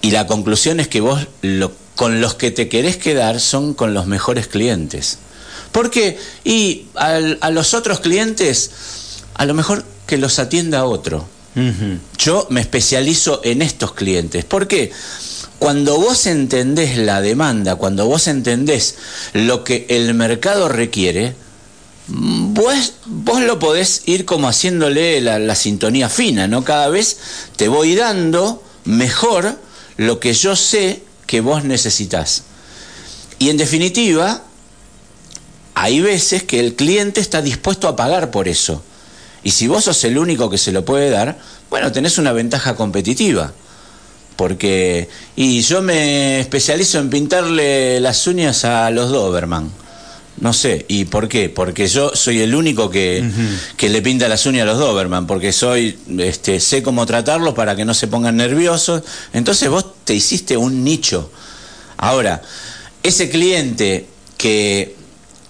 Y 0.00 0.10
la 0.10 0.26
conclusión 0.26 0.80
es 0.80 0.88
que 0.88 1.00
vos 1.00 1.26
lo- 1.42 1.72
con 1.96 2.20
los 2.20 2.34
que 2.34 2.50
te 2.50 2.68
querés 2.68 2.96
quedar 2.96 3.40
son 3.40 3.74
con 3.74 3.92
los 3.94 4.06
mejores 4.06 4.46
clientes. 4.46 5.18
¿Por 5.72 5.90
qué? 5.90 6.18
Y 6.44 6.86
al- 6.94 7.38
a 7.40 7.50
los 7.50 7.74
otros 7.74 8.00
clientes, 8.00 8.70
a 9.34 9.44
lo 9.44 9.54
mejor 9.54 9.84
que 10.06 10.16
los 10.16 10.38
atienda 10.38 10.84
otro. 10.84 11.26
Yo 12.18 12.46
me 12.50 12.60
especializo 12.60 13.40
en 13.42 13.62
estos 13.62 13.92
clientes. 13.92 14.44
¿Por 14.44 14.68
qué? 14.68 14.92
Cuando 15.58 15.98
vos 15.98 16.26
entendés 16.26 16.96
la 16.98 17.20
demanda, 17.20 17.74
cuando 17.74 18.06
vos 18.06 18.28
entendés 18.28 18.94
lo 19.32 19.64
que 19.64 19.84
el 19.88 20.14
mercado 20.14 20.68
requiere, 20.68 21.34
vos, 22.06 22.92
vos 23.06 23.40
lo 23.42 23.58
podés 23.58 24.02
ir 24.06 24.24
como 24.24 24.48
haciéndole 24.48 25.20
la, 25.20 25.40
la 25.40 25.56
sintonía 25.56 26.08
fina, 26.08 26.46
¿no? 26.46 26.62
Cada 26.62 26.88
vez 26.88 27.18
te 27.56 27.66
voy 27.66 27.96
dando 27.96 28.62
mejor 28.84 29.56
lo 29.98 30.20
que 30.20 30.32
yo 30.32 30.56
sé 30.56 31.02
que 31.26 31.42
vos 31.42 31.64
necesitas. 31.64 32.44
Y 33.38 33.50
en 33.50 33.58
definitiva, 33.58 34.42
hay 35.74 36.00
veces 36.00 36.44
que 36.44 36.58
el 36.60 36.74
cliente 36.74 37.20
está 37.20 37.42
dispuesto 37.42 37.86
a 37.86 37.96
pagar 37.96 38.30
por 38.30 38.48
eso. 38.48 38.82
Y 39.42 39.50
si 39.50 39.68
vos 39.68 39.84
sos 39.84 40.02
el 40.04 40.16
único 40.16 40.48
que 40.48 40.58
se 40.58 40.72
lo 40.72 40.84
puede 40.84 41.10
dar, 41.10 41.38
bueno, 41.68 41.92
tenés 41.92 42.16
una 42.16 42.32
ventaja 42.32 42.74
competitiva. 42.74 43.52
Porque, 44.36 45.08
y 45.36 45.60
yo 45.62 45.82
me 45.82 46.40
especializo 46.40 46.98
en 47.00 47.10
pintarle 47.10 48.00
las 48.00 48.26
uñas 48.26 48.64
a 48.64 48.90
los 48.90 49.10
Doberman. 49.10 49.70
No 50.40 50.52
sé, 50.52 50.84
¿y 50.88 51.04
por 51.06 51.28
qué? 51.28 51.48
Porque 51.48 51.88
yo 51.88 52.12
soy 52.14 52.40
el 52.40 52.54
único 52.54 52.90
que, 52.90 53.24
que 53.76 53.88
le 53.88 54.00
pinta 54.02 54.28
las 54.28 54.46
uñas 54.46 54.62
a 54.62 54.66
los 54.66 54.78
Doberman, 54.78 55.26
porque 55.26 55.52
soy, 55.52 55.98
este, 56.18 56.60
sé 56.60 56.82
cómo 56.82 57.06
tratarlos 57.06 57.54
para 57.54 57.74
que 57.74 57.84
no 57.84 57.92
se 57.94 58.06
pongan 58.06 58.36
nerviosos. 58.36 59.02
Entonces 59.32 59.68
vos 59.68 59.84
te 60.04 60.14
hiciste 60.14 60.56
un 60.56 60.84
nicho. 60.84 61.30
Ahora, 61.96 62.42
ese 63.02 63.28
cliente 63.30 64.06
que 64.36 64.94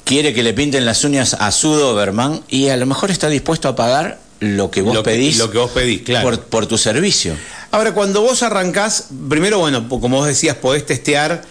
quiere 0.05 0.33
que 0.33 0.43
le 0.43 0.55
pinten 0.55 0.87
las 0.87 1.05
uñas 1.05 1.35
a 1.39 1.51
su 1.53 1.71
Doberman 1.75 2.41
y 2.49 2.69
a 2.69 2.77
lo 2.79 2.87
mejor 2.87 3.11
está 3.11 3.29
dispuesto 3.29 3.69
a 3.69 3.77
pagar 3.77 4.19
lo 4.41 4.71
que 4.71 4.81
vos 4.83 4.95
Lo 4.95 5.03
que- 5.03 5.11
pedís 5.11 5.37
lo 5.39 5.51
que 5.51 5.59
vos 5.59 5.71
pedís, 5.73 6.03
claro. 6.03 6.31
por, 6.31 6.41
por 6.45 6.67
tu 6.67 6.79
servicio. 6.79 7.35
Ahora, 7.73 7.93
cuando 7.93 8.23
vos 8.23 8.43
arrancás, 8.43 9.09
primero, 9.29 9.59
bueno, 9.59 9.87
como 9.89 10.17
vos 10.17 10.27
decías, 10.27 10.57
podés 10.57 10.87
testear, 10.87 11.43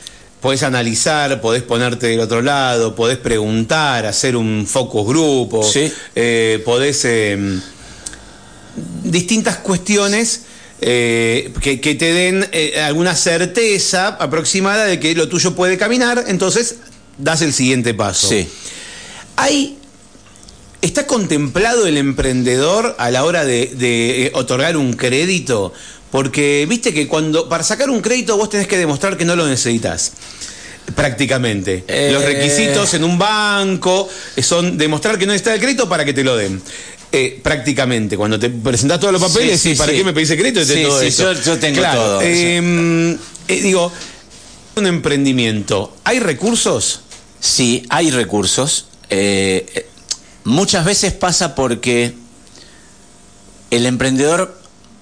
podés 0.41 0.63
analizar, 0.63 1.41
podés 1.41 1.63
ponerte 1.63 2.08
del 2.08 2.20
otro 2.20 2.41
lado, 2.41 2.96
podés 2.96 3.17
preguntar, 3.17 4.06
hacer 4.06 4.36
un 4.36 4.65
focus 4.67 5.08
grupo, 5.08 5.63
Sí. 5.63 5.91
eh, 6.15 6.62
podés... 6.65 7.03
eh, 7.06 7.60
distintas 9.03 9.58
cuestiones 9.58 10.41
eh, 10.82 11.51
que, 11.62 11.82
que 11.82 11.96
te 11.96 12.13
den 12.13 12.48
eh, 12.51 12.79
alguna 12.82 13.15
certeza 13.15 14.10
aproximada 14.10 14.86
de 14.86 15.00
que 15.00 15.15
lo 15.15 15.27
tuyo 15.27 15.56
puede 15.56 15.77
caminar, 15.77 16.25
entonces 16.27 16.75
das 17.17 17.41
el 17.41 17.53
siguiente 17.53 17.94
paso. 17.94 18.29
Sí. 18.29 18.48
Hay. 19.36 19.74
¿Está 20.79 21.08
contemplado 21.08 21.88
el 21.88 21.98
emprendedor 21.98 22.96
a 23.00 23.10
la 23.10 23.25
hora 23.25 23.44
de, 23.46 23.65
de, 23.74 24.32
otorgar 24.36 24.77
un 24.77 24.94
crédito? 24.94 25.74
Porque 26.12 26.66
viste 26.70 26.94
que 26.94 27.08
cuando 27.08 27.50
para 27.50 27.64
sacar 27.64 27.90
un 27.90 28.02
crédito 28.02 28.38
vos 28.38 28.50
tenés 28.50 28.68
que 28.68 28.78
demostrar 28.78 29.18
que 29.18 29.26
no 29.26 29.36
lo 29.36 29.46
necesitas. 29.48 30.14
Prácticamente. 30.96 31.84
Eh. 31.88 32.12
Los 32.14 32.24
requisitos 32.24 32.94
en 32.94 33.04
un 33.04 33.20
banco 33.20 34.08
eh, 34.36 34.42
son 34.42 34.78
demostrar 34.78 35.18
que 35.20 35.26
no 35.26 35.34
está 35.34 35.54
el 35.54 35.60
crédito 35.60 35.90
para 35.90 36.06
que 36.06 36.14
te 36.14 36.24
lo 36.24 36.38
den. 36.38 36.62
Eh, 37.12 37.40
prácticamente, 37.44 38.16
cuando 38.18 38.40
te 38.40 38.50
presentás 38.50 39.00
todos 39.00 39.14
los 39.14 39.22
papeles, 39.22 39.60
Sí, 39.60 39.70
sí, 39.70 39.74
¿y 39.74 39.76
¿para 39.76 39.92
sí. 39.92 39.98
qué 39.98 40.04
me 40.04 40.14
pedís 40.14 40.30
crédito? 40.32 40.62
Y 40.62 40.66
te 40.66 40.74
Sí, 40.76 40.84
todo 40.84 41.00
sí, 41.02 41.08
eso. 41.08 41.34
yo- 41.34 41.42
yo 41.42 41.58
tengo 41.60 41.80
Claro, 41.80 42.02
todo 42.02 42.22
eh, 42.24 43.18
digo, 43.48 43.92
un 44.76 44.88
emprendimiento, 44.88 45.96
¿hay 46.04 46.20
recursos? 46.20 47.02
Sí, 47.40 47.86
hay 47.90 48.12
recursos. 48.12 48.88
Muchas 50.44 50.86
veces 50.86 51.14
pasa 51.14 51.54
porque 51.56 52.14
el 53.72 53.86
emprendedor 53.86 54.57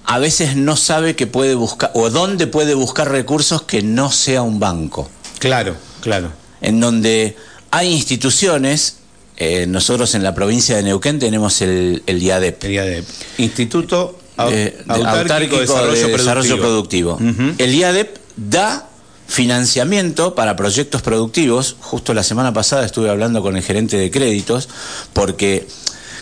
a 0.08 0.20
veces 0.20 0.56
no 0.56 0.76
sabe 0.76 1.16
que 1.16 1.28
puede 1.28 1.56
buscar 1.56 1.92
o 1.94 2.10
dónde 2.10 2.48
puede 2.48 2.74
buscar 2.74 3.10
recursos 3.12 3.62
que 3.64 3.82
no 3.82 4.12
sea 4.12 4.42
un 4.42 4.60
banco. 4.60 5.10
Claro, 5.40 5.76
claro. 6.02 6.32
En 6.62 6.80
donde 6.80 7.36
hay 7.72 7.92
instituciones, 7.94 8.98
eh, 9.38 9.66
nosotros 9.68 10.16
en 10.16 10.24
la 10.24 10.34
provincia 10.34 10.76
de 10.78 10.84
Neuquén 10.84 11.20
tenemos 11.20 11.62
el, 11.62 12.04
el 12.08 12.22
IADEP. 12.24 12.62
Sería 12.62 12.84
de 12.84 13.04
Instituto 13.38 14.18
Au- 14.38 14.50
eh, 14.52 14.78
de- 14.86 14.94
Autárquico 14.94 15.56
de 15.56 15.62
Desarrollo, 15.62 16.08
Desarrollo 16.08 16.58
Productivo. 16.60 17.20
El 17.58 17.74
IADEP 17.76 18.18
da 18.38 18.90
financiamiento 19.28 20.36
para 20.36 20.56
proyectos 20.56 21.02
productivos. 21.02 21.76
Justo 21.82 22.14
la 22.14 22.24
semana 22.24 22.54
pasada 22.54 22.86
estuve 22.86 23.10
hablando 23.10 23.42
con 23.42 23.56
el 23.58 23.64
gerente 23.64 23.98
de 23.98 24.10
créditos, 24.12 24.70
porque 25.14 25.68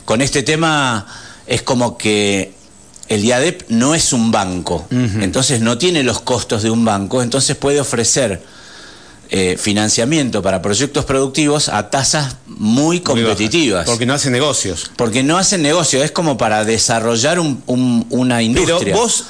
con 0.06 0.22
este 0.22 0.44
tema 0.44 1.06
es 1.48 1.62
como 1.62 1.98
que 1.98 2.54
el 3.10 3.24
IADEP 3.24 3.64
no 3.70 3.94
es 3.96 4.14
un 4.14 4.32
banco, 4.32 4.88
entonces 4.90 5.62
no 5.62 5.78
tiene 5.78 6.04
los 6.04 6.22
costos 6.22 6.64
de 6.64 6.70
un 6.70 6.86
banco, 6.86 7.22
entonces 7.22 7.56
puede 7.56 7.80
ofrecer 7.80 8.42
eh, 9.30 9.58
financiamiento 9.60 10.42
para 10.44 10.62
proyectos 10.62 11.06
productivos 11.06 11.68
a 11.70 11.90
tasas 11.90 12.36
muy 12.46 13.00
competitivas. 13.00 13.86
Porque 13.86 14.06
no 14.06 14.14
hace 14.14 14.30
negocios. 14.30 14.92
Porque 14.96 15.24
no 15.24 15.38
hacen 15.40 15.64
negocio, 15.64 16.04
es 16.04 16.12
como 16.12 16.38
para 16.38 16.64
desarrollar 16.66 17.40
un- 17.40 17.64
un- 17.66 18.06
una 18.10 18.38
Pero 18.38 18.42
industria. 18.46 18.96
vos, 18.96 19.24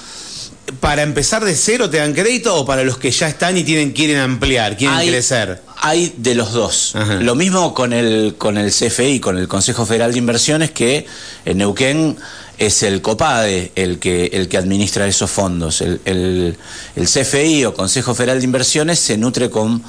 para 0.82 1.04
empezar 1.04 1.46
de 1.46 1.56
cero, 1.56 1.90
¿te 1.90 1.98
dan 1.98 2.14
crédito 2.14 2.54
o 2.56 2.66
para 2.66 2.84
los 2.84 2.98
que 2.98 3.12
ya 3.12 3.28
están 3.30 3.58
y 3.58 3.64
tienen, 3.64 3.92
quieren 3.92 4.18
ampliar, 4.18 4.76
quieren 4.76 4.98
hay, 4.98 5.08
crecer? 5.10 5.62
hay 5.82 6.14
de 6.18 6.36
los 6.36 6.52
dos. 6.52 6.96
Ajá. 6.96 7.16
Lo 7.16 7.36
mismo 7.36 7.74
con 7.74 7.94
el, 7.94 8.36
con 8.38 8.58
el 8.58 8.72
CFI, 8.72 9.20
con 9.22 9.38
el 9.38 9.48
Consejo 9.48 9.86
Federal 9.86 10.12
de 10.12 10.18
Inversiones, 10.20 10.72
que 10.72 11.06
en 11.46 11.58
Neuquén 11.60 12.18
es 12.58 12.84
el 12.84 13.02
COPADE 13.02 13.72
el 13.76 14.00
que, 14.00 14.26
el 14.34 14.48
que 14.48 14.58
administra 14.58 15.08
esos 15.08 15.30
fondos. 15.32 15.82
El, 15.82 16.00
el- 16.06 16.58
el 16.96 17.08
CFI 17.08 17.66
o 17.66 17.74
Consejo 17.74 18.14
Federal 18.16 18.40
de 18.40 18.46
Inversiones 18.46 19.00
se 19.00 19.18
nutre 19.18 19.50
con, 19.50 19.82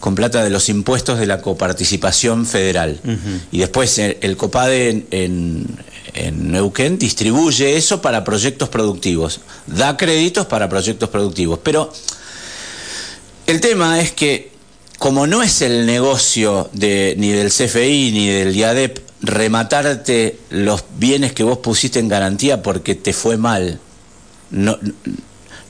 con 0.00 0.14
plata 0.14 0.44
de 0.44 0.50
los 0.50 0.68
impuestos 0.68 1.18
de 1.18 1.26
la 1.26 1.40
coparticipación 1.40 2.44
federal. 2.46 3.00
Y 3.50 3.58
después 3.58 3.98
el, 3.98 4.18
el 4.20 4.36
COPADE 4.36 4.90
en, 4.90 5.06
en, 5.10 5.66
en 6.14 6.52
Neuquén 6.52 6.98
distribuye 6.98 7.76
eso 7.76 8.02
para 8.02 8.22
proyectos 8.24 8.68
productivos, 8.68 9.40
da 9.66 9.96
créditos 9.96 10.46
para 10.46 10.68
proyectos 10.68 11.08
productivos. 11.08 11.58
Pero 11.62 11.90
el 13.46 13.60
tema 13.60 14.00
es 14.00 14.12
que, 14.12 14.50
como 14.98 15.26
no 15.26 15.42
es 15.42 15.62
el 15.62 15.86
negocio 15.86 16.68
de, 16.72 17.14
ni 17.16 17.30
del 17.30 17.48
CFI 17.50 18.10
ni 18.12 18.28
del 18.28 18.54
IADEP 18.56 18.98
rematarte 19.22 20.38
los 20.50 20.84
bienes 20.98 21.32
que 21.32 21.42
vos 21.42 21.58
pusiste 21.58 21.98
en 21.98 22.08
garantía 22.08 22.62
porque 22.62 22.94
te 22.94 23.12
fue 23.12 23.36
mal, 23.36 23.80
no, 24.50 24.78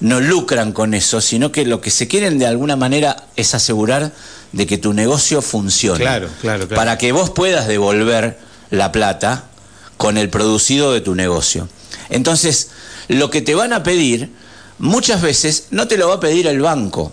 no 0.00 0.21
lucran 0.21 0.73
con 0.73 0.95
eso, 0.95 1.21
sino 1.21 1.53
que 1.53 1.65
lo 1.65 1.81
que 1.81 1.91
se 1.91 2.09
quieren 2.09 2.38
de 2.38 2.47
alguna 2.47 2.76
manera 2.76 3.26
es 3.37 3.55
asegurar 3.55 4.12
de 4.53 4.67
que 4.67 4.79
tu 4.79 4.93
negocio 4.93 5.43
funcione. 5.43 6.00
Claro, 6.00 6.29
claro, 6.41 6.67
claro. 6.67 6.76
Para 6.76 6.99
que 6.99 7.12
vos 7.12 7.31
puedas 7.31 7.67
devolver 7.69 8.38
la 8.71 8.93
plata 8.93 9.45
con 9.97 10.19
el 10.19 10.29
producido 10.29 10.93
de 10.93 11.00
tu 11.00 11.15
negocio. 11.15 11.69
Entonces, 12.11 12.71
lo 13.09 13.31
que 13.31 13.43
te 13.43 13.55
van 13.55 13.73
a 13.73 13.83
pedir, 13.83 14.31
muchas 14.79 15.23
veces 15.23 15.67
no 15.71 15.88
te 15.88 15.97
lo 15.97 16.09
va 16.09 16.15
a 16.17 16.21
pedir 16.21 16.47
el 16.47 16.61
banco. 16.61 17.12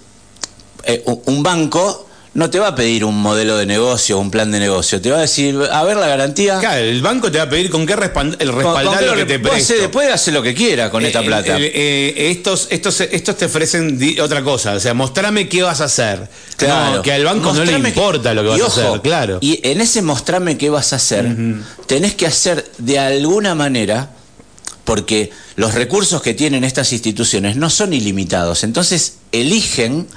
Eh, 0.83 1.01
un- 1.05 1.21
un 1.25 1.43
banco 1.43 2.07
no 2.35 2.49
te 2.49 2.57
va 2.57 2.69
a 2.69 2.75
pedir 2.75 3.05
un 3.05 3.15
modelo 3.21 3.57
de 3.57 3.67
negocio, 3.67 4.17
un 4.17 4.31
plan 4.31 4.49
de 4.49 4.59
negocio. 4.59 4.99
Te 4.99 5.11
va 5.11 5.17
a 5.17 5.21
decir, 5.21 5.55
a 5.71 5.83
ver 5.83 5.97
la 5.97 6.07
garantía. 6.07 6.57
Claro, 6.59 6.81
el 6.81 6.99
banco 7.01 7.31
te 7.31 7.37
va 7.37 7.43
a 7.43 7.49
pedir 7.49 7.69
con 7.69 7.85
qué 7.85 7.95
respaldar 7.95 9.03
lo 9.03 9.15
que 9.15 9.25
te 9.25 9.37
presto. 9.39 9.73
hace- 9.75 9.89
puede 9.89 10.11
hacer 10.11 10.33
lo 10.33 10.41
que 10.41 10.55
quiera 10.55 10.89
con 10.89 11.05
esta 11.05 11.21
Eh, 11.21 11.25
plata. 11.25 11.59
eh, 11.59 11.71
eh, 11.75 12.31
estos, 12.31 12.67
estos, 12.71 13.01
estos 13.01 13.37
te 13.37 13.45
ofrecen 13.45 13.99
otra 14.19 14.43
cosa, 14.43 14.73
o 14.73 14.79
sea, 14.79 14.95
mostrame 14.95 15.47
qué 15.47 15.61
vas 15.61 15.81
a 15.81 15.85
hacer. 15.85 16.27
No, 16.67 17.01
que 17.03 17.13
al 17.13 17.23
banco 17.23 17.53
no 17.53 17.63
le 17.65 17.71
que- 17.79 17.87
importa 17.89 18.33
lo 18.33 18.41
que 18.41 18.47
vas 18.49 18.61
a 18.61 18.65
hacer, 18.65 19.01
claro. 19.01 19.37
Y 19.41 19.59
en 19.63 19.79
ese 19.81 20.01
mostrame 20.01 20.57
qué 20.57 20.69
vas 20.71 20.91
a 20.93 20.95
hacer, 20.95 21.35
tenés 21.85 22.15
que 22.15 22.25
hacer 22.25 22.65
de 22.79 22.97
alguna 22.97 23.53
manera, 23.53 24.09
porque 24.85 25.29
los 25.55 25.75
recursos 25.75 26.21
que 26.23 26.33
tienen 26.33 26.63
estas 26.63 26.91
instituciones 26.93 27.55
no 27.57 27.69
son 27.69 27.93
ilimitados, 27.93 28.63
entonces 28.63 29.17
eligen 29.31 30.07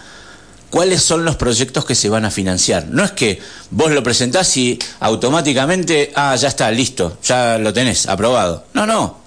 cuáles 0.71 1.03
son 1.03 1.25
los 1.25 1.37
proyectos 1.37 1.85
que 1.85 1.95
se 1.95 2.09
van 2.09 2.25
a 2.25 2.31
financiar. 2.31 2.87
No 2.89 3.05
es 3.05 3.13
que 3.13 3.41
vos 3.71 3.91
lo 3.91 4.03
presentás 4.03 4.57
y 4.57 4.79
automáticamente, 5.01 6.13
ah, 6.15 6.35
ya 6.37 6.49
está, 6.49 6.71
listo, 6.71 7.19
ya 7.23 7.59
lo 7.59 7.73
tenés, 7.73 8.07
aprobado. 8.07 8.65
No, 8.75 8.87
no. 8.87 9.19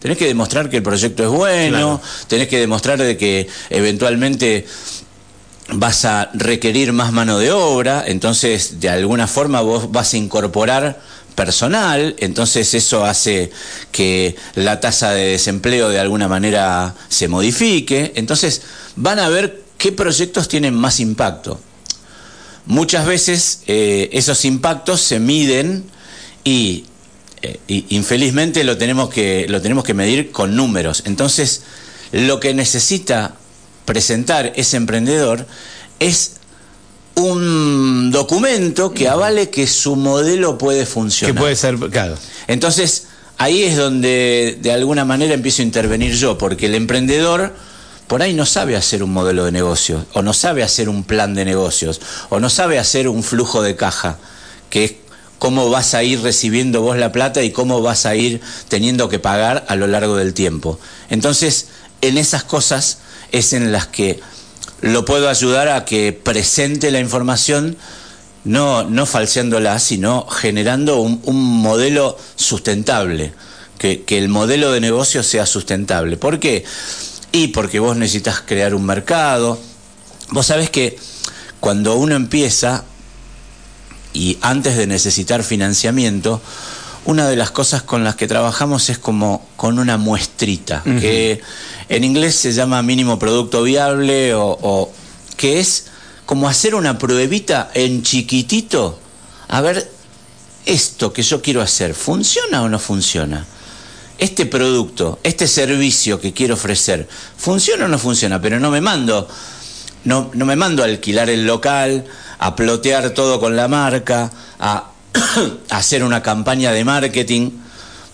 Tenés 0.00 0.16
que 0.16 0.26
demostrar 0.26 0.70
que 0.70 0.76
el 0.76 0.82
proyecto 0.82 1.24
es 1.24 1.28
bueno, 1.28 2.00
Claro. 2.00 2.00
tenés 2.28 2.48
que 2.48 2.58
demostrar 2.60 2.98
de 2.98 3.16
que 3.16 3.48
eventualmente 3.68 4.64
vas 5.70 6.04
a 6.04 6.30
requerir 6.34 6.92
más 6.92 7.12
mano 7.12 7.38
de 7.38 7.50
obra, 7.50 8.04
entonces 8.06 8.80
de 8.80 8.88
alguna 8.88 9.26
forma 9.26 9.60
vos 9.60 9.90
vas 9.90 10.14
a 10.14 10.16
incorporar 10.16 11.00
personal, 11.34 12.16
entonces 12.18 12.74
eso 12.74 13.04
hace 13.04 13.50
que 13.92 14.34
la 14.54 14.80
tasa 14.80 15.10
de 15.10 15.26
desempleo 15.26 15.88
de 15.88 16.00
alguna 16.00 16.26
manera 16.26 16.94
se 17.08 17.28
modifique, 17.28 18.12
entonces 18.16 18.62
van 18.96 19.18
a 19.18 19.28
ver 19.28 19.62
qué 19.78 19.92
proyectos 19.92 20.48
tienen 20.48 20.74
más 20.74 21.00
impacto. 21.00 21.60
Muchas 22.66 23.06
veces 23.06 23.62
eh, 23.66 24.10
esos 24.12 24.44
impactos 24.44 25.00
se 25.00 25.20
miden 25.20 25.84
y, 26.44 26.84
eh, 27.40 27.58
y 27.66 27.86
infelizmente 27.96 28.62
lo 28.64 28.76
tenemos, 28.76 29.08
que, 29.08 29.46
lo 29.48 29.62
tenemos 29.62 29.84
que 29.84 29.94
medir 29.94 30.30
con 30.30 30.54
números. 30.54 31.04
Entonces, 31.06 31.62
lo 32.12 32.40
que 32.40 32.52
necesita 32.52 33.36
presentar 33.86 34.52
ese 34.56 34.76
emprendedor 34.76 35.46
es 35.98 36.32
un 37.14 38.10
documento 38.12 38.92
que 38.92 39.08
avale 39.08 39.48
que 39.48 39.66
su 39.66 39.96
modelo 39.96 40.58
puede 40.58 40.80
que 40.80 40.86
funcionar. 40.86 41.36
puede 41.36 41.56
ser, 41.56 41.76
claro. 41.90 42.16
Entonces, 42.48 43.06
ahí 43.38 43.62
es 43.62 43.76
donde 43.76 44.58
de 44.60 44.72
alguna 44.72 45.04
manera 45.04 45.34
empiezo 45.34 45.62
a 45.62 45.64
intervenir 45.64 46.14
yo, 46.14 46.36
porque 46.36 46.66
el 46.66 46.74
emprendedor 46.74 47.54
por 48.08 48.22
ahí 48.22 48.32
no 48.32 48.46
sabe 48.46 48.74
hacer 48.74 49.02
un 49.02 49.12
modelo 49.12 49.44
de 49.44 49.52
negocio, 49.52 50.04
o 50.14 50.22
no 50.22 50.32
sabe 50.32 50.62
hacer 50.62 50.88
un 50.88 51.04
plan 51.04 51.34
de 51.34 51.44
negocios, 51.44 52.00
o 52.30 52.40
no 52.40 52.50
sabe 52.50 52.78
hacer 52.78 53.06
un 53.06 53.22
flujo 53.22 53.62
de 53.62 53.76
caja, 53.76 54.18
que 54.70 54.84
es 54.84 54.92
cómo 55.38 55.70
vas 55.70 55.94
a 55.94 56.02
ir 56.02 56.22
recibiendo 56.22 56.80
vos 56.80 56.96
la 56.96 57.12
plata 57.12 57.42
y 57.42 57.52
cómo 57.52 57.82
vas 57.82 58.06
a 58.06 58.16
ir 58.16 58.40
teniendo 58.68 59.08
que 59.08 59.18
pagar 59.18 59.66
a 59.68 59.76
lo 59.76 59.86
largo 59.86 60.16
del 60.16 60.34
tiempo. 60.34 60.80
Entonces, 61.10 61.68
en 62.00 62.18
esas 62.18 62.44
cosas 62.44 62.98
es 63.30 63.52
en 63.52 63.72
las 63.72 63.86
que 63.86 64.20
lo 64.80 65.04
puedo 65.04 65.28
ayudar 65.28 65.68
a 65.68 65.84
que 65.84 66.12
presente 66.12 66.90
la 66.90 67.00
información 67.00 67.76
no, 68.44 68.84
no 68.84 69.04
falseándola, 69.04 69.78
sino 69.80 70.26
generando 70.26 71.00
un, 71.00 71.20
modelo 71.60 72.16
sustentable, 72.36 73.34
que, 73.78 74.02
que 74.04 74.16
el 74.16 74.28
modelo 74.28 74.72
de 74.72 74.80
negocio 74.80 75.22
sea 75.22 75.44
sustentable. 75.44 76.16
¿Por 76.16 76.40
qué? 76.40 76.64
Y 77.32 77.48
porque 77.48 77.78
vos 77.78 77.96
necesitas 77.96 78.40
crear 78.40 78.74
un 78.74 78.84
mercado. 78.84 79.58
Vos 80.30 80.46
sabés 80.46 80.70
que 80.70 80.98
cuando 81.60 81.96
uno 81.96 82.14
empieza, 82.14 82.84
y 84.12 84.38
antes 84.40 84.76
de 84.76 84.86
necesitar 84.86 85.42
financiamiento, 85.42 86.40
una 87.04 87.28
de 87.28 87.36
las 87.36 87.50
cosas 87.50 87.82
con 87.82 88.04
las 88.04 88.16
que 88.16 88.26
trabajamos 88.26 88.90
es 88.90 88.98
como 88.98 89.46
con 89.56 89.78
una 89.78 89.96
muestrita, 89.96 90.82
que 90.84 91.40
en 91.88 92.04
inglés 92.04 92.36
se 92.36 92.52
llama 92.52 92.82
mínimo 92.82 93.18
producto 93.18 93.62
viable 93.62 94.34
o, 94.34 94.58
o 94.60 94.92
que 95.36 95.60
es 95.60 95.86
como 96.26 96.48
hacer 96.48 96.74
una 96.74 96.98
pruebita 96.98 97.70
en 97.72 98.02
chiquitito, 98.02 98.98
a 99.48 99.62
ver, 99.62 99.90
esto 100.66 101.12
que 101.14 101.22
yo 101.22 101.40
quiero 101.40 101.62
hacer, 101.62 101.94
¿funciona 101.94 102.62
o 102.62 102.68
no 102.68 102.78
funciona? 102.78 103.46
Este 104.18 104.46
producto, 104.46 105.20
este 105.22 105.46
servicio 105.46 106.20
que 106.20 106.32
quiero 106.32 106.54
ofrecer, 106.54 107.08
¿funciona 107.36 107.84
o 107.84 107.88
no 107.88 107.98
funciona? 107.98 108.40
Pero 108.40 108.58
no 108.58 108.70
me 108.70 108.80
mando, 108.80 109.28
no, 110.04 110.30
no 110.34 110.44
me 110.44 110.56
mando 110.56 110.82
a 110.82 110.86
alquilar 110.86 111.30
el 111.30 111.46
local, 111.46 112.04
a 112.38 112.56
plotear 112.56 113.10
todo 113.10 113.38
con 113.38 113.54
la 113.54 113.68
marca, 113.68 114.30
a 114.58 114.90
hacer 115.70 116.02
una 116.02 116.22
campaña 116.22 116.72
de 116.72 116.84
marketing 116.84 117.50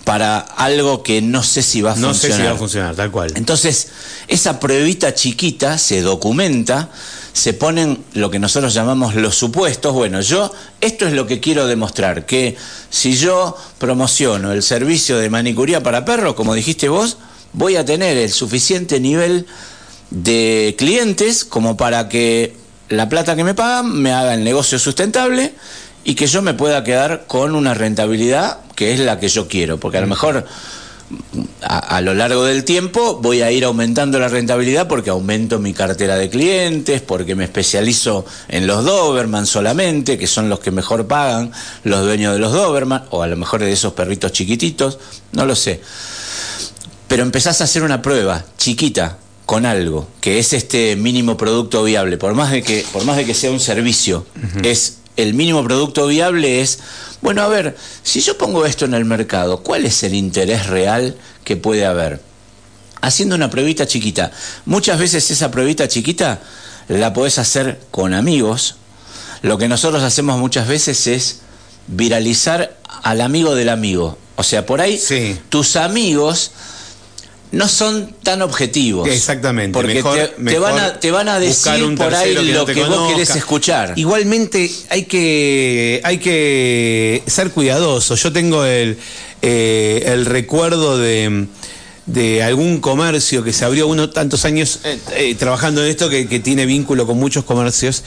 para 0.04 0.38
algo 0.38 1.02
que 1.02 1.22
no 1.22 1.42
sé 1.42 1.62
si 1.62 1.80
va 1.80 1.92
a 1.92 1.96
No 1.96 2.12
sé 2.12 2.28
funcionar. 2.28 2.38
si 2.38 2.46
va 2.46 2.54
a 2.54 2.58
funcionar, 2.58 2.94
tal 2.94 3.10
cual. 3.10 3.32
Entonces, 3.36 3.88
esa 4.28 4.60
pruebita 4.60 5.14
chiquita 5.14 5.78
se 5.78 6.02
documenta, 6.02 6.90
se 7.34 7.52
ponen 7.52 8.04
lo 8.14 8.30
que 8.30 8.38
nosotros 8.38 8.72
llamamos 8.72 9.16
los 9.16 9.36
supuestos. 9.36 9.92
Bueno, 9.92 10.20
yo, 10.20 10.52
esto 10.80 11.06
es 11.06 11.12
lo 11.12 11.26
que 11.26 11.40
quiero 11.40 11.66
demostrar, 11.66 12.26
que 12.26 12.56
si 12.90 13.16
yo 13.16 13.56
promociono 13.78 14.52
el 14.52 14.62
servicio 14.62 15.18
de 15.18 15.28
manicuría 15.28 15.82
para 15.82 16.04
perros, 16.04 16.34
como 16.34 16.54
dijiste 16.54 16.88
vos, 16.88 17.18
voy 17.52 17.74
a 17.74 17.84
tener 17.84 18.16
el 18.16 18.30
suficiente 18.30 19.00
nivel 19.00 19.46
de 20.10 20.76
clientes 20.78 21.44
como 21.44 21.76
para 21.76 22.08
que 22.08 22.56
la 22.88 23.08
plata 23.08 23.34
que 23.34 23.42
me 23.42 23.54
pagan 23.54 23.90
me 24.00 24.12
haga 24.12 24.34
el 24.34 24.44
negocio 24.44 24.78
sustentable 24.78 25.54
y 26.04 26.14
que 26.14 26.28
yo 26.28 26.40
me 26.40 26.54
pueda 26.54 26.84
quedar 26.84 27.24
con 27.26 27.56
una 27.56 27.74
rentabilidad 27.74 28.60
que 28.76 28.92
es 28.92 29.00
la 29.00 29.18
que 29.18 29.28
yo 29.28 29.48
quiero, 29.48 29.80
porque 29.80 29.98
a 29.98 30.02
lo 30.02 30.06
mejor 30.06 30.46
a, 31.62 31.78
a 31.78 32.00
lo 32.00 32.14
largo 32.14 32.44
del 32.44 32.64
tiempo 32.64 33.20
voy 33.20 33.42
a 33.42 33.50
ir 33.50 33.64
aumentando 33.64 34.18
la 34.18 34.28
rentabilidad 34.28 34.88
porque 34.88 35.10
aumento 35.10 35.58
mi 35.58 35.72
cartera 35.72 36.16
de 36.16 36.30
clientes, 36.30 37.00
porque 37.00 37.34
me 37.34 37.44
especializo 37.44 38.24
en 38.48 38.66
los 38.66 38.84
Doberman 38.84 39.46
solamente, 39.46 40.18
que 40.18 40.26
son 40.26 40.48
los 40.48 40.60
que 40.60 40.70
mejor 40.70 41.06
pagan 41.06 41.52
los 41.82 42.02
dueños 42.02 42.32
de 42.32 42.38
los 42.38 42.52
Doberman, 42.52 43.04
o 43.10 43.22
a 43.22 43.26
lo 43.26 43.36
mejor 43.36 43.60
de 43.60 43.72
esos 43.72 43.92
perritos 43.92 44.32
chiquititos, 44.32 44.98
no 45.32 45.46
lo 45.46 45.54
sé. 45.54 45.80
Pero 47.08 47.22
empezás 47.22 47.60
a 47.60 47.64
hacer 47.64 47.82
una 47.82 48.02
prueba 48.02 48.44
chiquita 48.58 49.18
con 49.46 49.66
algo, 49.66 50.08
que 50.20 50.38
es 50.38 50.52
este 50.52 50.96
mínimo 50.96 51.36
producto 51.36 51.84
viable, 51.84 52.16
por 52.16 52.34
más 52.34 52.50
de 52.50 52.62
que, 52.62 52.84
por 52.92 53.04
más 53.04 53.16
de 53.16 53.24
que 53.24 53.34
sea 53.34 53.50
un 53.50 53.60
servicio, 53.60 54.26
es 54.62 54.98
el 55.16 55.34
mínimo 55.34 55.62
producto 55.64 56.06
viable 56.06 56.60
es, 56.60 56.78
bueno, 57.22 57.42
a 57.42 57.48
ver, 57.48 57.76
si 58.02 58.20
yo 58.20 58.36
pongo 58.36 58.66
esto 58.66 58.84
en 58.84 58.94
el 58.94 59.04
mercado, 59.04 59.62
¿cuál 59.62 59.84
es 59.86 60.02
el 60.02 60.14
interés 60.14 60.66
real 60.66 61.16
que 61.44 61.56
puede 61.56 61.86
haber? 61.86 62.20
Haciendo 63.00 63.34
una 63.34 63.50
pruebita 63.50 63.86
chiquita. 63.86 64.32
Muchas 64.64 64.98
veces 64.98 65.30
esa 65.30 65.50
pruebita 65.50 65.88
chiquita 65.88 66.40
la 66.88 67.12
podés 67.12 67.38
hacer 67.38 67.80
con 67.90 68.14
amigos. 68.14 68.76
Lo 69.42 69.58
que 69.58 69.68
nosotros 69.68 70.02
hacemos 70.02 70.38
muchas 70.38 70.66
veces 70.68 71.06
es 71.06 71.40
viralizar 71.86 72.76
al 73.02 73.20
amigo 73.20 73.54
del 73.54 73.68
amigo. 73.68 74.18
O 74.36 74.42
sea, 74.42 74.66
por 74.66 74.80
ahí 74.80 74.98
Sí. 74.98 75.38
tus 75.50 75.76
amigos 75.76 76.50
no 77.52 77.68
son 77.68 78.14
tan 78.22 78.42
objetivos. 78.42 79.08
Exactamente. 79.08 79.72
Porque 79.72 79.94
mejor- 79.94 80.18
te, 80.18 80.26
te 80.28 80.40
mejor 80.40 80.60
van 80.62 80.78
a, 80.80 81.00
te 81.00 81.10
van 81.10 81.28
a 81.28 81.38
decir 81.38 81.94
por 81.96 82.14
ahí 82.14 82.34
que 82.34 82.42
lo 82.42 82.60
no 82.60 82.66
que 82.66 82.84
vos 82.84 83.12
querés 83.12 83.36
escuchar. 83.36 83.92
Igualmente 83.96 84.70
hay 84.90 85.04
que, 85.04 86.00
hay 86.04 86.18
que 86.18 87.22
ser 87.26 87.50
cuidadoso. 87.50 88.16
Yo 88.16 88.32
tengo 88.32 88.64
el, 88.64 88.98
eh, 89.42 90.02
el 90.06 90.26
recuerdo 90.26 90.98
de, 90.98 91.46
de 92.06 92.42
algún 92.42 92.80
comercio 92.80 93.42
que 93.42 93.52
se 93.52 93.64
abrió 93.64 93.88
uno 93.88 94.10
tantos 94.10 94.44
años 94.44 94.80
eh, 94.84 94.98
eh, 95.16 95.34
trabajando 95.36 95.82
en 95.82 95.90
esto 95.90 96.10
que, 96.10 96.28
que 96.28 96.38
tiene 96.38 96.66
vínculo 96.66 97.06
con 97.06 97.18
muchos 97.18 97.44
comercios. 97.44 98.02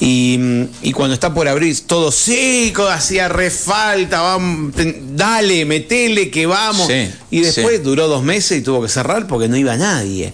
Y, 0.00 0.36
mm, 0.38 0.64
y 0.82 0.92
cuando 0.92 1.14
está 1.14 1.32
por 1.32 1.48
abrir, 1.48 1.78
todo 1.86 2.10
seco, 2.12 2.86
hacía 2.88 3.28
refalta, 3.28 4.20
vamos, 4.20 4.74
ten- 4.74 5.16
dale, 5.16 5.64
metele 5.64 6.30
que 6.30 6.44
vamos. 6.46 6.86
Sí, 6.88 7.08
y 7.30 7.40
después 7.40 7.76
sí. 7.78 7.82
duró 7.82 8.08
dos 8.08 8.22
meses 8.22 8.58
y 8.58 8.62
tuvo 8.62 8.82
que 8.82 8.88
cerrar 8.88 9.26
porque 9.26 9.48
no 9.48 9.56
iba 9.56 9.76
nadie. 9.76 10.32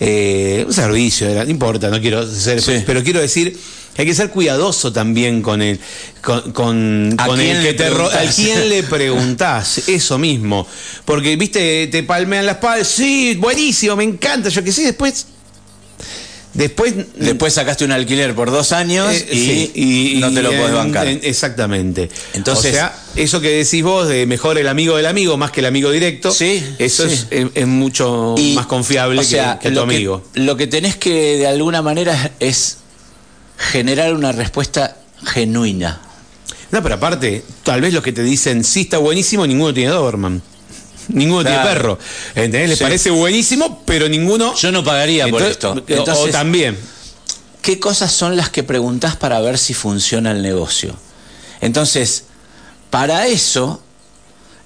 Eh, 0.00 0.64
un 0.66 0.72
servicio, 0.72 1.28
era, 1.28 1.44
no 1.44 1.50
importa, 1.50 1.88
no 1.88 2.00
quiero 2.00 2.26
ser, 2.26 2.60
Sí. 2.62 2.82
pero 2.86 3.02
quiero 3.04 3.20
decir 3.20 3.56
hay 3.96 4.06
que 4.06 4.14
ser 4.14 4.30
cuidadoso 4.30 4.92
también 4.92 5.42
con 5.42 5.60
el, 5.62 5.78
con, 6.22 6.52
con, 6.52 7.14
¿A 7.18 7.26
con 7.26 7.36
quién 7.38 7.56
el 7.56 7.62
que 7.62 7.74
te? 7.74 7.84
¿A 7.86 8.30
quién 8.34 8.68
le 8.68 8.82
preguntás? 8.84 9.88
Eso 9.88 10.16
mismo. 10.18 10.66
Porque, 11.04 11.36
viste, 11.36 11.86
te 11.88 12.02
palmean 12.02 12.46
las 12.46 12.56
espalda, 12.56 12.84
sí, 12.84 13.34
buenísimo, 13.38 13.96
me 13.96 14.04
encanta, 14.04 14.48
yo 14.48 14.62
que 14.64 14.72
sí, 14.72 14.84
después. 14.84 15.26
Después. 16.52 16.94
Después 17.14 17.52
sacaste 17.54 17.84
un 17.84 17.92
alquiler 17.92 18.34
por 18.34 18.50
dos 18.50 18.72
años 18.72 19.12
eh, 19.14 19.70
y, 19.72 20.08
sí, 20.14 20.18
no 20.20 20.32
te 20.32 20.42
lo 20.42 20.50
podés 20.50 20.72
bancar. 20.74 21.06
en- 21.06 21.20
exactamente. 21.22 22.08
Entonces- 22.32 22.72
o 22.72 22.74
sea, 22.74 22.96
eso 23.14 23.40
que 23.40 23.50
decís 23.50 23.84
vos 23.84 24.08
de 24.08 24.26
mejor 24.26 24.58
el 24.58 24.66
amigo 24.66 24.96
del 24.96 25.06
amigo 25.06 25.36
más 25.36 25.52
que 25.52 25.60
el 25.60 25.66
amigo 25.66 25.92
directo, 25.92 26.32
Sí, 26.32 26.60
eso 26.80 27.08
sí. 27.08 27.24
Es, 27.30 27.46
es- 27.54 27.66
mucho 27.68 28.34
Y, 28.36 28.54
más 28.54 28.66
confiable 28.66 29.20
o 29.20 29.24
sea, 29.24 29.58
que, 29.60 29.64
que 29.64 29.68
tu 29.68 29.74
lo 29.76 29.82
amigo. 29.82 30.24
lo 30.34 30.56
que 30.56 30.66
tenés 30.66 30.96
que 30.96 31.36
de 31.38 31.46
alguna 31.46 31.82
manera 31.82 32.32
es 32.40 32.78
generar 33.60 34.14
una 34.14 34.32
respuesta 34.32 34.96
genuina. 35.24 36.00
No, 36.70 36.82
pero 36.82 36.94
aparte, 36.94 37.44
tal 37.62 37.80
vez 37.80 37.92
los 37.92 38.02
que 38.02 38.12
te 38.12 38.22
dicen 38.22 38.64
sí 38.64 38.82
está 38.82 38.98
buenísimo, 38.98 39.46
ninguno 39.46 39.74
tiene 39.74 39.90
Doberman. 39.90 40.40
Ninguno 41.08 41.42
Claro. 41.42 41.60
tiene 41.62 41.74
perro. 41.76 41.98
¿Entendés? 42.36 42.68
Les 42.70 42.78
Sí. 42.78 42.84
parece 42.84 43.10
buenísimo, 43.10 43.82
pero 43.84 44.08
ninguno. 44.08 44.54
Yo 44.54 44.70
no 44.70 44.84
pagaría 44.84 45.26
por 45.28 45.42
esto. 45.42 45.74
Entonces, 45.86 46.28
o 46.28 46.28
también. 46.30 46.78
¿qué 47.62 47.78
cosas 47.80 48.12
son 48.12 48.36
las 48.36 48.48
que 48.48 48.62
preguntás 48.62 49.16
para 49.16 49.40
ver 49.40 49.58
si 49.58 49.74
funciona 49.74 50.30
el 50.30 50.40
negocio? 50.42 50.94
Entonces, 51.60 52.24
para 52.90 53.26
eso 53.26 53.82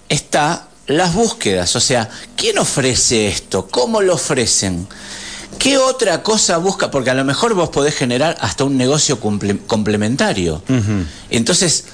está 0.09 0.69
las 0.87 1.15
búsquedas, 1.15 1.75
o 1.77 1.81
sea, 1.81 2.11
¿quién 2.37 2.59
ofrece 2.59 3.27
esto? 3.27 3.67
¿Cómo 3.71 4.03
lo 4.03 4.15
ofrecen? 4.15 4.87
¿Qué 5.59 5.79
otra 5.79 6.23
cosa 6.23 6.59
busca? 6.59 6.91
Porque 6.91 7.11
a 7.11 7.15
lo 7.15 7.25
mejor 7.25 7.55
vos 7.55 7.69
podés 7.71 7.95
generar 7.95 8.37
hasta 8.41 8.65
un 8.65 8.77
negocio 8.77 9.21
comple- 9.21 9.59
complementario. 9.67 10.63
Entonces, 11.31 11.85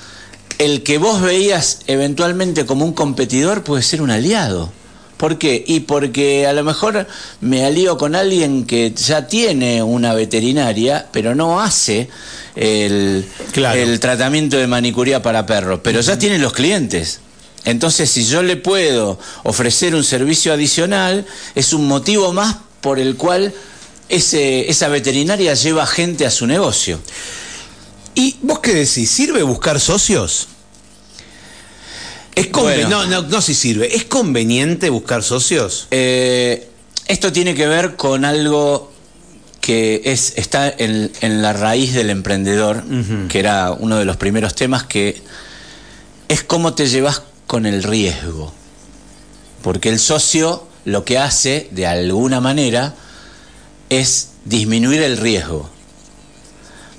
el 0.58 0.82
que 0.82 0.98
vos 0.98 1.20
veías 1.20 1.80
eventualmente 1.86 2.66
como 2.66 2.84
un 2.84 2.92
competidor 2.92 3.62
puede 3.62 3.82
ser 3.82 4.02
un 4.02 4.10
aliado. 4.10 4.72
¿Por 5.16 5.36
qué? 5.38 5.62
Y 5.66 5.80
porque 5.80 6.46
a 6.46 6.52
lo 6.54 6.64
mejor 6.64 7.06
me 7.42 7.64
alío 7.66 7.98
con 7.98 8.14
alguien 8.14 8.64
que 8.64 8.92
ya 8.94 9.26
tiene 9.26 9.82
una 9.82 10.14
veterinaria, 10.14 11.08
pero 11.12 11.34
no 11.34 11.60
hace 11.60 12.08
el, 12.56 13.26
Claro. 13.52 13.78
el 13.78 14.00
tratamiento 14.00 14.56
de 14.56 14.66
manicuría 14.66 15.22
para 15.22 15.44
perros, 15.44 15.80
pero 15.82 16.00
ya 16.00 16.18
tiene 16.18 16.38
los 16.38 16.54
clientes. 16.54 17.20
Entonces, 17.66 18.10
si 18.10 18.24
yo 18.24 18.42
le 18.42 18.56
puedo 18.56 19.18
ofrecer 19.42 19.94
un 19.94 20.04
servicio 20.04 20.54
adicional, 20.54 21.26
es 21.54 21.74
un 21.74 21.86
motivo 21.86 22.32
más 22.32 22.56
por 22.80 22.98
el 22.98 23.16
cual 23.16 23.52
ese, 24.08 24.68
esa 24.70 24.88
veterinaria 24.88 25.54
lleva 25.54 25.86
gente 25.86 26.26
a 26.26 26.30
su 26.30 26.46
negocio. 26.46 27.00
¿Y 28.14 28.36
vos 28.42 28.58
qué 28.60 28.74
decís? 28.74 29.10
¿Sirve 29.10 29.42
buscar 29.42 29.80
socios? 29.80 30.48
Es 32.34 32.50
Bueno. 32.50 32.88
no, 32.88 33.06
no, 33.06 33.22
no 33.22 33.40
si 33.40 33.54
sirve. 33.54 33.94
¿Es 33.94 34.04
conveniente 34.04 34.88
buscar 34.90 35.22
socios? 35.22 35.86
Eh, 35.90 36.68
esto 37.06 37.32
tiene 37.32 37.54
que 37.54 37.66
ver 37.66 37.96
con 37.96 38.24
algo 38.24 38.92
que 39.60 40.02
es, 40.04 40.34
está 40.36 40.68
en, 40.70 41.12
en 41.20 41.42
la 41.42 41.52
raíz 41.52 41.92
del 41.92 42.08
emprendedor, 42.10 42.82
que 43.28 43.38
era 43.38 43.72
uno 43.72 43.98
de 43.98 44.04
los 44.04 44.16
primeros 44.16 44.54
temas, 44.54 44.84
que 44.84 45.22
es 46.28 46.42
cómo 46.42 46.74
te 46.74 46.86
llevas 46.86 47.22
con 47.46 47.66
el 47.66 47.82
riesgo. 47.82 48.52
Porque 49.62 49.90
el 49.90 49.98
socio 49.98 50.66
lo 50.90 51.04
que 51.04 51.18
hace, 51.18 51.68
de 51.70 51.86
alguna 51.86 52.40
manera, 52.40 52.94
es 53.88 54.28
disminuir 54.44 55.02
el 55.02 55.16
riesgo. 55.16 55.68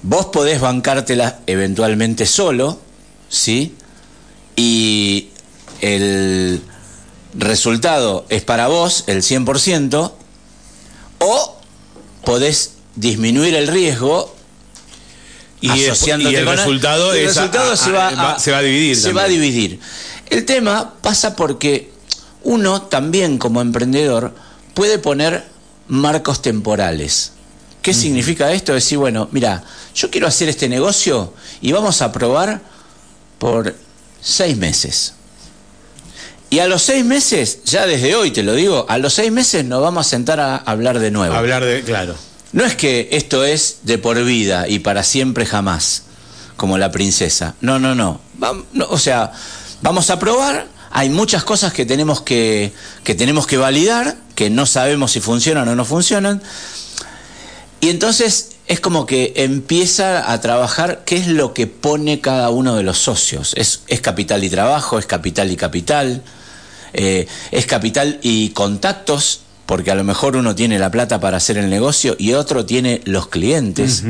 Vos 0.03 0.27
podés 0.27 0.59
bancártela 0.59 1.39
eventualmente 1.47 2.25
solo, 2.25 2.79
¿sí? 3.29 3.75
Y 4.55 5.29
el 5.81 6.61
resultado 7.33 8.25
es 8.29 8.41
para 8.43 8.67
vos, 8.67 9.03
el 9.07 9.21
100%, 9.23 10.11
o 11.19 11.57
podés 12.25 12.73
disminuir 12.95 13.55
el 13.55 13.67
riesgo 13.67 14.35
Y, 15.61 15.69
asociándote 15.69 16.33
y 16.33 16.35
el 16.37 16.45
con 16.45 16.57
resultado, 16.57 17.13
el 17.13 17.19
es 17.27 17.35
resultado 17.35 17.71
a- 17.71 17.77
se, 17.77 17.91
va 17.91 18.07
a- 18.09 18.35
a, 18.35 18.39
se 18.39 18.51
va 18.51 18.57
a 18.57 18.61
dividir. 18.63 18.97
se 18.97 19.13
va 19.13 19.23
a 19.23 19.27
dividir. 19.27 19.79
El 20.29 20.45
tema 20.45 20.95
pasa 21.01 21.35
porque 21.35 21.90
uno 22.43 22.83
también 22.83 23.37
como 23.37 23.61
emprendedor 23.61 24.33
puede 24.73 24.99
poner 24.99 25.45
marcos 25.87 26.41
temporales. 26.41 27.33
¿Qué 27.81 27.93
significa 27.93 28.51
esto? 28.51 28.73
Decir, 28.73 28.97
bueno, 28.99 29.27
mira, 29.31 29.63
yo 29.95 30.11
quiero 30.11 30.27
hacer 30.27 30.49
este 30.49 30.69
negocio 30.69 31.33
y 31.61 31.71
vamos 31.71 32.01
a 32.01 32.11
probar 32.11 32.61
por 33.39 33.75
seis 34.21 34.55
meses. 34.55 35.13
Y 36.51 36.59
a 36.59 36.67
los 36.67 36.83
seis 36.83 37.03
meses, 37.03 37.63
ya 37.63 37.87
desde 37.87 38.13
hoy 38.13 38.31
te 38.31 38.43
lo 38.43 38.53
digo, 38.53 38.85
a 38.89 38.97
los 38.97 39.13
seis 39.13 39.31
meses 39.31 39.65
nos 39.65 39.81
vamos 39.81 40.05
a 40.05 40.09
sentar 40.09 40.39
a 40.39 40.57
hablar 40.57 40.99
de 40.99 41.09
nuevo. 41.09 41.33
Hablar 41.33 41.63
de. 41.63 41.81
Claro. 41.81 42.15
No 42.51 42.65
es 42.65 42.75
que 42.75 43.07
esto 43.13 43.45
es 43.45 43.79
de 43.83 43.97
por 43.97 44.21
vida 44.23 44.67
y 44.67 44.79
para 44.79 45.03
siempre 45.03 45.45
jamás, 45.45 46.03
como 46.57 46.77
la 46.77 46.91
princesa. 46.91 47.55
No, 47.61 47.79
no, 47.79 47.95
no. 47.95 48.19
No, 48.73 48.85
o 48.89 48.99
sea, 48.99 49.31
vamos 49.81 50.09
a 50.09 50.19
probar. 50.19 50.67
Hay 50.91 51.09
muchas 51.09 51.43
cosas 51.43 51.73
que 51.73 51.85
tenemos 51.85 52.21
que, 52.21 52.73
que 53.03 53.15
tenemos 53.15 53.47
que 53.47 53.57
validar, 53.57 54.17
que 54.35 54.49
no 54.49 54.65
sabemos 54.65 55.13
si 55.13 55.21
funcionan 55.21 55.67
o 55.67 55.75
no 55.75 55.85
funcionan. 55.85 56.41
Y 57.79 57.89
entonces 57.89 58.51
es 58.67 58.79
como 58.79 59.05
que 59.05 59.33
empieza 59.37 60.31
a 60.31 60.39
trabajar 60.39 61.03
qué 61.05 61.17
es 61.17 61.27
lo 61.27 61.53
que 61.53 61.67
pone 61.67 62.21
cada 62.21 62.49
uno 62.51 62.75
de 62.75 62.83
los 62.83 62.97
socios. 62.97 63.53
Es, 63.57 63.81
es 63.87 64.01
capital 64.01 64.43
y 64.43 64.49
trabajo, 64.49 64.99
es 64.99 65.05
capital 65.05 65.51
y 65.51 65.57
capital, 65.57 66.21
eh, 66.93 67.27
es 67.51 67.65
capital 67.65 68.19
y 68.21 68.49
contactos, 68.49 69.41
porque 69.65 69.91
a 69.91 69.95
lo 69.95 70.03
mejor 70.03 70.35
uno 70.35 70.55
tiene 70.55 70.79
la 70.79 70.91
plata 70.91 71.19
para 71.19 71.37
hacer 71.37 71.57
el 71.57 71.69
negocio 71.69 72.15
y 72.17 72.33
otro 72.33 72.65
tiene 72.65 73.01
los 73.05 73.27
clientes. 73.27 74.03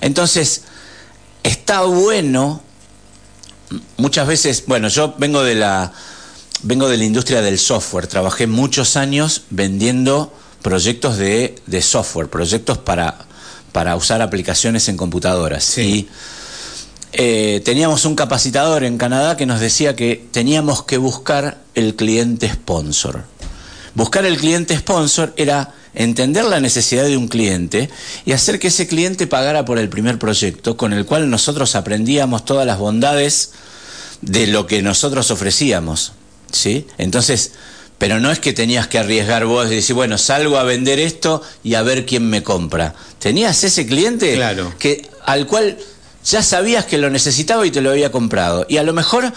Entonces, 0.00 0.62
está 1.42 1.82
bueno, 1.82 2.62
muchas 3.96 4.26
veces, 4.26 4.64
bueno, 4.66 4.88
yo 4.88 5.14
vengo 5.18 5.42
de 5.42 5.54
la, 5.54 5.92
vengo 6.62 6.88
de 6.88 6.96
la 6.96 7.04
industria 7.04 7.42
del 7.42 7.58
software, 7.58 8.06
trabajé 8.06 8.46
muchos 8.46 8.96
años 8.96 9.42
vendiendo 9.50 10.32
proyectos 10.62 11.16
de, 11.16 11.56
de 11.66 11.82
software, 11.82 12.28
proyectos 12.28 12.78
para, 12.78 13.26
para 13.72 13.96
usar 13.96 14.22
aplicaciones 14.22 14.88
en 14.88 14.96
computadoras. 14.96 15.64
Sí. 15.64 15.82
Y 15.82 16.08
eh, 17.12 17.60
teníamos 17.64 18.04
un 18.04 18.14
capacitador 18.14 18.84
en 18.84 18.96
Canadá 18.98 19.36
que 19.36 19.46
nos 19.46 19.60
decía 19.60 19.96
que 19.96 20.28
teníamos 20.30 20.84
que 20.84 20.98
buscar 20.98 21.58
el 21.74 21.96
cliente 21.96 22.48
sponsor. 22.48 23.24
Buscar 23.94 24.24
el 24.24 24.36
cliente 24.36 24.76
sponsor 24.76 25.32
era 25.36 25.74
entender 25.94 26.44
la 26.44 26.60
necesidad 26.60 27.04
de 27.04 27.16
un 27.16 27.28
cliente 27.28 27.90
y 28.24 28.32
hacer 28.32 28.58
que 28.58 28.68
ese 28.68 28.86
cliente 28.86 29.26
pagara 29.26 29.64
por 29.64 29.78
el 29.78 29.88
primer 29.88 30.18
proyecto, 30.18 30.76
con 30.76 30.92
el 30.92 31.04
cual 31.06 31.30
nosotros 31.30 31.74
aprendíamos 31.74 32.44
todas 32.44 32.66
las 32.66 32.78
bondades 32.78 33.52
de 34.20 34.46
lo 34.46 34.66
que 34.66 34.82
nosotros 34.82 35.30
ofrecíamos. 35.30 36.12
¿sí? 36.52 36.86
Entonces, 36.98 37.52
pero 37.98 38.18
no 38.18 38.30
es 38.30 38.38
que 38.38 38.52
tenías 38.52 38.86
que 38.88 38.98
arriesgar 38.98 39.44
vos 39.44 39.70
y 39.70 39.74
decir, 39.74 39.94
bueno, 39.94 40.16
salgo 40.16 40.56
a 40.58 40.62
vender 40.62 40.98
esto 40.98 41.42
y 41.62 41.74
a 41.74 41.82
ver 41.82 42.06
quién 42.06 42.28
me 42.28 42.42
compra. 42.42 42.94
Tenías 43.18 43.62
ese 43.64 43.86
cliente 43.86 44.34
Claro. 44.34 44.72
que, 44.78 45.08
al 45.26 45.46
cual 45.46 45.76
ya 46.24 46.42
sabías 46.42 46.86
que 46.86 46.98
lo 46.98 47.10
necesitaba 47.10 47.66
y 47.66 47.70
te 47.70 47.80
lo 47.80 47.90
había 47.90 48.10
comprado. 48.10 48.66
Y 48.68 48.78
a 48.78 48.82
lo 48.82 48.92
mejor 48.92 49.32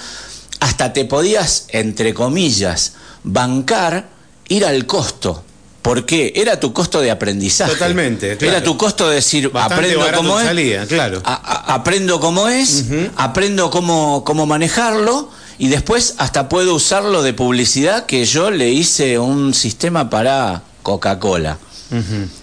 hasta 0.60 0.94
te 0.94 1.06
podías, 1.06 1.66
entre 1.70 2.14
comillas, 2.14 2.94
bancar 3.24 4.08
ir 4.48 4.66
al 4.66 4.86
costo. 4.86 5.44
¿Por 5.84 6.06
qué? 6.06 6.32
Era 6.36 6.60
tu 6.60 6.74
costo 6.74 7.00
de 7.02 7.12
aprendizaje. 7.12 7.74
Totalmente. 7.74 8.38
claro. 8.38 8.56
Era 8.56 8.64
tu 8.64 8.76
costo 8.78 9.08
de 9.10 9.16
decir, 9.16 9.50
Bastante 9.52 9.92
aprendo 9.94 10.18
cómo 10.18 10.40
es. 10.40 10.88
claro. 10.88 11.22
a- 11.26 11.34
a- 11.34 11.74
aprendo 11.76 12.20
cómo 12.20 12.48
es, 12.48 12.86
aprendo 13.18 13.70
cómo, 13.70 14.24
cómo 14.26 14.46
manejarlo 14.48 15.30
y 15.60 15.68
después 15.68 16.16
hasta 16.18 16.48
puedo 16.50 16.74
usarlo 16.74 17.22
de 17.22 17.34
publicidad 17.34 18.06
que 18.06 18.26
yo 18.26 18.50
le 18.50 18.70
hice 18.70 19.20
un 19.20 19.54
sistema 19.54 20.10
para 20.10 20.64
Coca-Cola. 20.84 21.58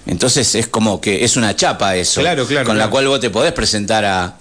Entonces 0.07 0.55
es 0.55 0.69
como 0.69 1.01
que 1.01 1.25
es 1.25 1.37
una 1.37 1.57
chapa 1.57 1.97
eso, 1.97 2.21
Claro, 2.21 2.47
claro, 2.47 2.67
con 2.67 2.79
la 2.79 2.89
cual 2.91 3.09
vos 3.09 3.21
te 3.21 3.31
podés 3.31 3.53
presentar 3.53 4.05
a, 4.05 4.37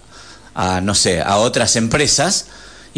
a, 0.56 0.82
no 0.82 0.94
sé, 0.94 1.22
a 1.22 1.38
otras 1.38 1.76
empresas 1.78 2.46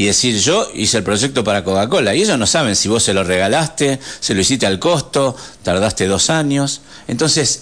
y 0.02 0.06
decir 0.06 0.40
yo 0.40 0.68
hice 0.74 0.98
el 0.98 1.04
proyecto 1.04 1.44
para 1.44 1.64
Coca-Cola 1.64 2.16
y 2.16 2.24
ellos 2.24 2.40
no 2.40 2.48
saben 2.48 2.76
si 2.76 2.90
vos 2.90 3.04
se 3.04 3.14
lo 3.14 3.24
regalaste, 3.24 4.00
se 4.20 4.34
lo 4.34 4.42
hiciste 4.42 4.66
al 4.66 4.80
costo, 4.80 5.36
tardaste 5.62 6.08
dos 6.08 6.32
años. 6.32 6.82
Entonces, 7.08 7.62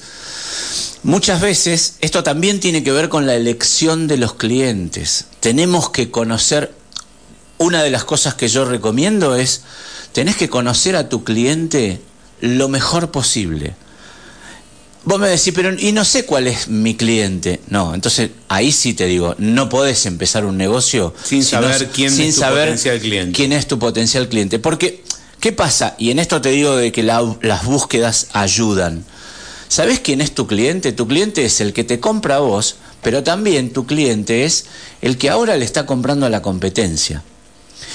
Muchas 1.02 1.40
veces 1.40 1.96
esto 2.02 2.24
también 2.24 2.60
tiene 2.60 2.84
que 2.84 2.92
ver 2.92 3.08
con 3.08 3.26
la 3.26 3.34
elección 3.34 4.10
de 4.10 4.18
los 4.18 4.34
clientes. 4.34 5.28
Tenemos 5.40 5.92
que 5.92 6.12
conocer, 6.12 6.74
una 7.58 7.82
de 7.84 7.90
las 7.90 8.04
cosas 8.04 8.34
que 8.34 8.50
yo 8.50 8.66
recomiendo 8.66 9.38
es, 9.38 9.62
tenés 10.12 10.36
que 10.36 10.50
conocer 10.50 10.98
a 10.98 11.08
tu 11.08 11.24
cliente 11.24 12.02
lo 12.42 12.68
mejor 12.68 13.12
posible. 13.12 13.76
Vos 15.06 15.20
me 15.20 15.30
decís, 15.30 15.54
pero 15.56 15.74
y 15.80 15.92
no 15.94 16.04
sé 16.06 16.26
cuál 16.26 16.48
es 16.48 16.68
mi 16.68 16.94
cliente. 16.96 17.62
No, 17.70 17.96
entonces 17.96 18.32
ahí 18.50 18.72
sí 18.72 18.94
te 18.94 19.06
digo, 19.06 19.34
no 19.40 19.70
podés 19.70 20.06
empezar 20.06 20.46
un 20.46 20.58
negocio 20.58 21.14
Sin 21.24 21.44
saber 21.44 21.88
quién 21.90 22.12
sin 22.12 22.26
es 22.28 22.36
tu 22.36 22.42
saber 22.42 22.66
potencial 22.66 23.00
cliente. 23.00 23.32
quién 23.36 23.54
es 23.54 23.68
tu 23.68 23.80
potencial 23.80 24.28
cliente. 24.28 24.60
Porque, 24.60 25.04
¿qué 25.40 25.52
pasa? 25.54 25.96
Y 25.98 26.12
en 26.12 26.20
esto 26.20 26.42
te 26.42 26.50
digo 26.50 26.76
de 26.76 26.92
que 26.92 27.02
la- 27.04 27.38
las 27.42 27.64
búsquedas 27.66 28.28
ayudan. 28.34 29.06
¿Sabés 29.70 30.00
quién 30.00 30.20
es 30.20 30.36
tu 30.36 30.48
cliente? 30.48 30.92
Tu 30.92 31.08
cliente 31.08 31.46
es 31.46 31.62
el 31.62 31.74
que 31.74 31.84
te 31.84 32.00
compra 32.00 32.36
a 32.36 32.40
vos, 32.40 32.76
pero 33.02 33.24
también 33.24 33.72
tu 33.72 33.86
cliente 33.86 34.44
es 34.44 34.66
el 35.02 35.18
que 35.18 35.30
ahora 35.30 35.56
le 35.56 35.64
está 35.66 35.86
comprando 35.86 36.26
a 36.26 36.30
la 36.30 36.42
competencia. 36.42 37.24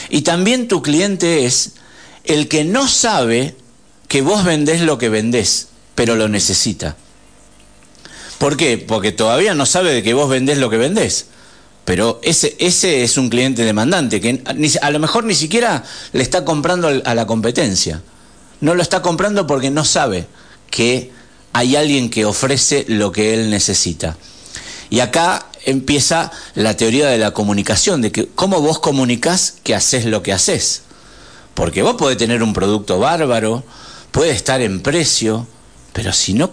Y 0.09 0.23
también 0.23 0.69
tu 0.69 0.83
cliente 0.83 1.45
es 1.45 1.73
el 2.25 2.49
que 2.49 2.65
no 2.65 2.89
sabe 2.89 3.55
que 4.09 4.23
vos 4.23 4.45
vendés 4.45 4.81
lo 4.81 4.97
que 4.99 5.09
vendés, 5.11 5.69
pero 5.95 6.17
lo 6.17 6.29
necesita. 6.29 6.97
¿Por 8.39 8.57
qué? 8.57 8.79
Porque 8.79 9.13
todavía 9.13 9.55
no 9.55 9.67
sabe 9.67 9.93
de 9.93 10.03
que 10.03 10.15
vos 10.15 10.29
vendés 10.29 10.59
lo 10.59 10.71
que 10.71 10.77
vendés. 10.77 11.27
Pero 11.85 12.19
ese, 12.23 12.57
ese 12.59 13.05
es 13.05 13.19
un 13.19 13.29
cliente 13.29 13.65
demandante, 13.65 14.21
que 14.21 14.43
a 14.81 14.91
lo 14.91 14.99
mejor 14.99 15.25
ni 15.25 15.35
siquiera 15.35 15.85
le 16.13 16.23
está 16.23 16.45
comprando 16.45 16.89
a 16.89 17.15
la 17.15 17.27
competencia. 17.27 18.03
No 18.61 18.75
lo 18.75 18.83
está 18.83 19.03
comprando 19.03 19.47
porque 19.47 19.71
no 19.71 19.85
sabe 19.85 20.27
que 20.71 21.13
hay 21.53 21.77
alguien 21.77 22.09
que 22.09 22.25
ofrece 22.25 22.85
lo 22.89 23.13
que 23.13 23.35
él 23.35 23.51
necesita. 23.51 24.17
Y 24.89 25.01
acá 25.01 25.47
empieza 25.65 26.33
la 26.55 26.77
teoría 26.77 27.09
de 27.09 27.19
la 27.19 27.33
comunicación, 27.33 28.01
de 28.01 28.13
que 28.13 28.27
cómo 28.27 28.61
vos 28.61 28.79
comunicás 28.79 29.55
que 29.63 29.75
haces 29.75 30.07
lo 30.07 30.23
que 30.23 30.33
haces. 30.33 30.83
Porque 31.55 31.83
vos 31.83 31.97
podés 31.97 32.19
tener 32.19 32.43
un 32.43 32.53
producto 32.55 32.99
bárbaro, 32.99 33.63
puede 34.11 34.33
estar 34.33 34.63
en 34.63 34.83
precio, 34.83 35.47
pero 35.95 36.13
si 36.13 36.35
no 36.35 36.51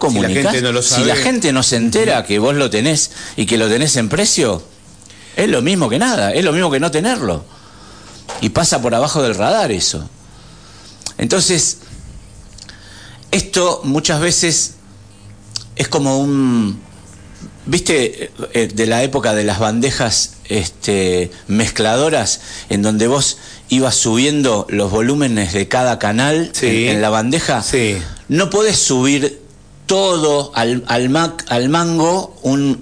lo 0.72 0.82
si 0.82 1.04
la 1.04 1.16
gente 1.16 1.52
no 1.52 1.62
se 1.64 1.76
entera 1.76 2.24
que 2.24 2.38
vos 2.38 2.54
lo 2.54 2.70
tenés 2.70 3.10
y 3.36 3.44
que 3.44 3.58
lo 3.58 3.68
tenés 3.68 3.96
en 3.96 4.08
precio, 4.08 4.62
es 5.36 5.48
lo 5.48 5.60
mismo 5.62 5.90
que 5.90 5.98
nada, 5.98 6.32
es 6.32 6.44
lo 6.44 6.52
mismo 6.52 6.70
que 6.70 6.78
no 6.78 6.90
tenerlo. 6.92 7.44
Y 8.40 8.50
pasa 8.50 8.80
por 8.80 8.94
abajo 8.94 9.20
del 9.20 9.34
radar 9.34 9.72
eso. 9.72 10.08
Entonces, 11.18 11.78
esto 13.32 13.80
muchas 13.82 14.20
veces 14.20 14.74
es 15.74 15.88
como 15.88 16.20
un, 16.20 16.80
viste, 17.66 18.30
eh, 18.52 18.68
de 18.72 18.86
la 18.86 19.02
época 19.02 19.34
de 19.34 19.42
las 19.42 19.58
bandejas 19.58 20.34
este, 20.44 21.32
mezcladoras, 21.48 22.40
en 22.68 22.82
donde 22.82 23.08
vos 23.08 23.38
ibas 23.68 23.96
subiendo 23.96 24.66
los 24.68 24.92
volúmenes 24.92 25.52
de 25.52 25.66
cada 25.66 25.98
canal 25.98 26.50
Sí. 26.52 26.86
en, 26.86 26.96
en 26.96 27.02
la 27.02 27.10
bandeja. 27.10 27.62
Sí. 27.62 27.96
No 28.28 28.50
podés 28.50 28.78
subir 28.78 29.40
todo 29.86 30.52
al, 30.54 30.84
al, 30.86 31.08
mac- 31.10 31.44
al 31.48 31.68
mango 31.68 32.38
un, 32.42 32.80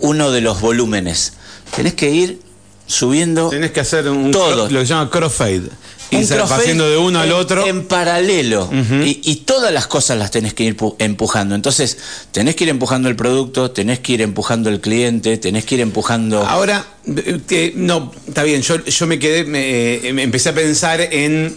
uno 0.00 0.30
de 0.30 0.40
los 0.40 0.60
volúmenes. 0.60 1.32
Tenés 1.74 1.94
que 1.94 2.10
ir 2.10 2.40
subiendo 2.86 3.48
Tenés 3.48 3.72
que 3.72 3.80
hacer 3.80 4.08
un 4.08 4.30
Todo. 4.30 4.68
lo 4.68 4.80
que 4.80 4.86
se 4.86 4.90
llama 4.94 5.10
crossfade. 5.10 5.62
Y 6.08 6.24
crossfade 6.24 6.62
haciendo 6.62 6.88
de 6.88 6.96
uno 6.98 7.18
al 7.18 7.28
en- 7.30 7.34
otro. 7.34 7.66
En 7.66 7.84
paralelo. 7.88 8.70
y, 8.72 9.20
y 9.24 9.36
todas 9.44 9.72
las 9.72 9.88
cosas 9.88 10.16
las 10.16 10.30
tenés 10.30 10.54
que 10.54 10.62
ir 10.62 10.76
pu- 10.76 10.94
empujando. 11.00 11.56
Entonces, 11.56 11.98
tenés 12.30 12.54
que 12.54 12.62
ir 12.62 12.70
empujando 12.70 13.08
el 13.08 13.16
producto, 13.16 13.72
tenés 13.72 13.98
que 13.98 14.12
ir 14.12 14.22
empujando 14.22 14.70
el 14.70 14.80
cliente, 14.80 15.36
tenés 15.38 15.64
que 15.64 15.74
ir 15.74 15.80
empujando. 15.80 16.46
Ahora, 16.46 16.84
eh, 17.08 17.40
que- 17.48 17.72
no, 17.74 18.12
está 18.28 18.44
bien, 18.44 18.62
yo, 18.62 18.84
yo 18.84 19.06
me 19.08 19.18
quedé, 19.18 19.42
me, 19.44 19.94
eh, 20.08 20.12
me 20.12 20.22
empecé 20.22 20.50
a 20.50 20.54
pensar 20.54 21.00
en, 21.00 21.56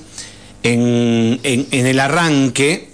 en, 0.63 1.39
en- 1.43 1.67
en 1.69 1.86
el 1.86 1.99
arranque, 1.99 2.88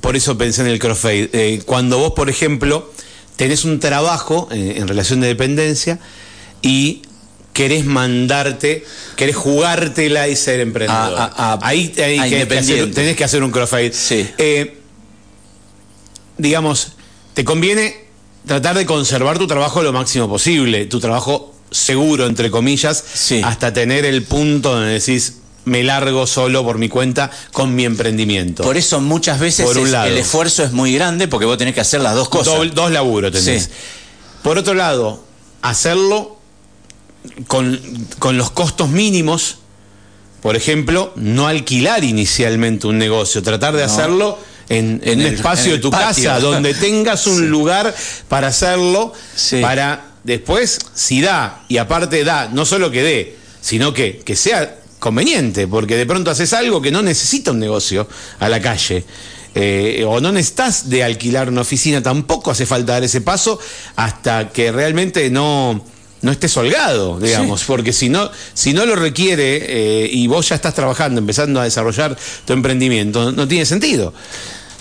por 0.00 0.16
eso 0.16 0.36
pensé 0.38 0.62
en 0.62 0.68
el 0.68 0.78
crossfade. 0.78 1.30
Eh, 1.32 1.62
cuando 1.66 1.98
vos, 1.98 2.12
por 2.12 2.28
ejemplo, 2.30 2.92
tenés 3.36 3.64
un 3.64 3.80
trabajo 3.80 4.48
eh, 4.50 4.74
en 4.78 4.88
relación 4.88 5.20
de 5.20 5.28
dependencia 5.28 5.98
y 6.62 7.02
querés 7.52 7.84
mandarte, 7.86 8.84
querés 9.16 9.36
jugártela 9.36 10.28
y 10.28 10.36
ser 10.36 10.60
emprendedor. 10.60 11.14
A- 11.18 11.24
a- 11.24 11.52
a- 11.54 11.58
ahí 11.62 11.92
hay 11.96 12.18
a 12.18 12.22
que- 12.24 12.28
que 12.30 12.36
hacer- 12.36 12.42
independiente. 12.42 12.94
tenés 12.94 13.16
que 13.16 13.24
hacer 13.24 13.42
un 13.42 13.50
crossfade. 13.50 13.92
Sí. 13.92 14.28
Eh, 14.38 14.76
digamos, 16.38 16.92
te 17.34 17.44
conviene 17.44 18.04
tratar 18.46 18.76
de 18.76 18.86
conservar 18.86 19.38
tu 19.38 19.46
trabajo 19.46 19.82
lo 19.82 19.92
máximo 19.92 20.28
posible, 20.28 20.86
tu 20.86 21.00
trabajo 21.00 21.54
seguro, 21.70 22.26
entre 22.26 22.50
comillas, 22.50 23.02
Sí. 23.14 23.40
hasta 23.44 23.72
tener 23.72 24.04
el 24.04 24.22
punto 24.22 24.72
donde 24.74 24.92
decís, 25.00 25.38
me 25.66 25.82
largo 25.84 26.26
solo 26.26 26.64
por 26.64 26.78
mi 26.78 26.88
cuenta 26.88 27.30
con 27.52 27.74
mi 27.74 27.84
emprendimiento. 27.84 28.62
Por 28.62 28.76
eso 28.76 29.00
muchas 29.00 29.38
veces 29.38 29.66
Por 29.66 29.76
un 29.78 29.86
es- 29.86 29.92
lado. 29.92 30.06
el 30.06 30.16
esfuerzo 30.16 30.64
es 30.64 30.72
muy 30.72 30.94
grande 30.94 31.28
porque 31.28 31.44
vos 31.46 31.58
tenés 31.58 31.74
que 31.74 31.80
hacer 31.82 32.00
las 32.00 32.14
dos 32.14 32.28
cosas. 32.28 32.54
Dos 32.74 32.90
laburos 32.90 33.30
tenés. 33.32 33.64
Sí. 33.64 33.70
Por 34.42 34.58
otro 34.58 34.74
lado, 34.74 35.22
hacerlo 35.62 36.38
con, 37.46 37.80
con 38.18 38.36
los 38.38 38.50
costos 38.50 38.88
mínimos. 38.88 39.58
Por 40.40 40.54
ejemplo, 40.54 41.12
no 41.16 41.48
alquilar 41.48 42.04
inicialmente 42.04 42.86
un 42.86 42.98
negocio, 42.98 43.42
tratar 43.42 43.74
de 43.74 43.84
No. 43.84 43.92
hacerlo 43.92 44.38
en, 44.68 45.00
en 45.02 45.08
En 45.14 45.18
un 45.20 45.26
el- 45.26 45.34
espacio 45.34 45.72
en 45.72 45.78
de 45.78 45.82
tu 45.82 45.90
patio. 45.90 46.06
casa, 46.30 46.40
donde 46.40 46.74
tengas 46.80 47.26
un 47.26 47.38
Sí. 47.40 47.46
lugar 47.46 47.92
para 48.28 48.48
hacerlo, 48.48 49.12
Sí. 49.34 49.60
para 49.60 50.04
después, 50.22 50.78
si 50.94 51.20
da, 51.20 51.64
y 51.68 51.78
aparte 51.78 52.22
da, 52.22 52.48
no 52.52 52.64
solo 52.64 52.90
que 52.92 53.02
dé, 53.02 53.36
sino 53.60 53.92
que, 53.92 54.18
que 54.24 54.36
sea 54.36 54.76
conveniente, 55.06 55.68
porque 55.68 55.96
de 55.96 56.04
pronto 56.04 56.32
haces 56.32 56.52
algo 56.52 56.82
que 56.82 56.90
no 56.90 57.00
necesita 57.00 57.52
un 57.52 57.60
negocio 57.60 58.08
a 58.40 58.48
la 58.48 58.60
calle. 58.60 59.04
eh, 59.54 60.04
o 60.04 60.20
no 60.20 60.32
necesitas 60.32 60.90
de 60.90 61.04
alquilar 61.04 61.48
una 61.48 61.60
oficina, 61.60 62.02
tampoco 62.02 62.50
hace 62.50 62.66
falta 62.66 62.94
dar 62.94 63.04
ese 63.04 63.20
paso 63.20 63.60
hasta 63.94 64.50
que 64.50 64.72
realmente 64.72 65.30
no, 65.30 65.80
no 66.22 66.32
estés 66.32 66.56
holgado, 66.56 67.20
digamos, 67.20 67.62
porque 67.62 67.92
si 67.92 68.08
no, 68.08 68.28
si 68.52 68.72
no 68.72 68.84
lo 68.84 68.96
requiere 68.96 69.62
eh, 69.62 70.10
y 70.12 70.26
vos 70.26 70.48
ya 70.48 70.56
estás 70.56 70.74
trabajando, 70.74 71.20
empezando 71.20 71.60
a 71.60 71.64
desarrollar 71.64 72.18
tu 72.44 72.52
emprendimiento, 72.52 73.30
no 73.30 73.46
tiene 73.46 73.64
sentido. 73.64 74.12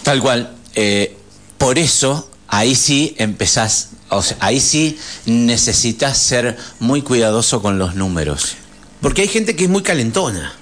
Tal 0.01 0.19
cual. 0.21 0.55
Eh, 0.73 1.15
por 1.59 1.77
eso, 1.77 2.29
ahí 2.47 2.73
sí 2.73 3.15
empezás, 3.19 3.89
o 4.09 4.23
sea, 4.23 4.37
ahí 4.39 4.59
sí 4.59 4.97
necesitas 5.27 6.17
ser 6.17 6.57
muy 6.79 7.03
cuidadoso 7.03 7.61
con 7.61 7.77
los 7.77 7.93
números. 7.93 8.57
Porque 9.05 9.21
hay 9.21 9.27
gente 9.27 9.55
que 9.55 9.65
es 9.65 9.69
muy 9.69 9.83
calentona. 9.83 10.53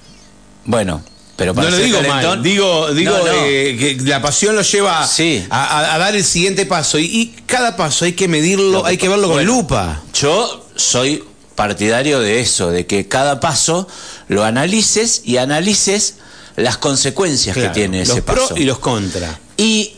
Bueno, 0.65 1.01
pero 1.37 1.53
para 1.55 1.69
no 1.69 1.77
lo 1.77 1.83
digo 1.83 1.97
calentón- 1.99 2.23
mal, 2.37 2.43
digo, 2.43 2.91
digo 2.93 3.17
No, 3.17 3.25
no. 3.25 3.31
eh, 3.45 3.75
que 3.79 3.97
la 4.03 4.21
pasión 4.21 4.55
lo 4.55 4.61
lleva 4.61 5.07
Sí. 5.07 5.45
a, 5.49 5.63
a- 5.79 5.95
a 5.95 5.97
dar 5.97 6.15
el 6.15 6.23
siguiente 6.23 6.65
paso 6.65 6.99
y, 6.99 7.05
y 7.05 7.27
cada 7.45 7.75
paso 7.77 8.05
hay 8.05 8.13
que 8.13 8.27
medirlo, 8.27 8.83
que 8.83 8.89
hay 8.89 8.97
que 8.97 9.07
verlo 9.09 9.27
con 9.27 9.37
bueno. 9.37 9.51
lupa. 9.53 10.01
Yo 10.13 10.67
soy 10.75 11.23
partidario 11.55 12.19
de 12.19 12.39
eso, 12.41 12.69
de 12.69 12.85
que 12.85 13.07
cada 13.07 13.39
paso 13.39 13.87
lo 14.27 14.43
analices 14.43 15.21
y 15.23 15.37
analices 15.37 16.15
las 16.55 16.77
consecuencias 16.77 17.55
Claro, 17.55 17.71
que 17.71 17.79
tiene 17.79 18.01
ese 18.01 18.15
los 18.15 18.21
paso. 18.21 18.47
pros 18.49 18.59
y 18.59 18.63
los 18.65 18.79
contras. 18.79 19.37
¿Y 19.57 19.93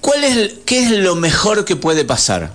cuál 0.00 0.24
es, 0.24 0.52
qué 0.66 0.82
es 0.84 0.90
lo 0.90 1.14
mejor 1.14 1.64
que 1.64 1.76
puede 1.76 2.04
pasar? 2.04 2.52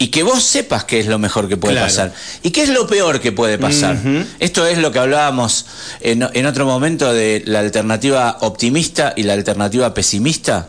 Y 0.00 0.08
que 0.08 0.22
vos 0.22 0.42
sepas 0.44 0.84
qué 0.84 1.00
es 1.00 1.06
lo 1.06 1.18
mejor 1.18 1.48
que 1.48 1.56
puede 1.56 1.74
Claro. 1.74 1.88
pasar. 1.88 2.12
¿Y 2.44 2.50
qué 2.52 2.62
es 2.62 2.68
lo 2.68 2.86
peor 2.86 3.20
que 3.20 3.32
puede 3.32 3.58
pasar? 3.58 3.98
Esto 4.38 4.64
es 4.66 4.78
lo 4.78 4.92
que 4.92 5.00
hablábamos 5.00 5.66
en, 6.00 6.28
en 6.34 6.46
otro 6.46 6.66
momento 6.66 7.12
de 7.12 7.42
la 7.46 7.58
alternativa 7.60 8.38
optimista 8.42 9.12
y 9.16 9.24
la 9.24 9.32
alternativa 9.32 9.92
pesimista, 9.94 10.68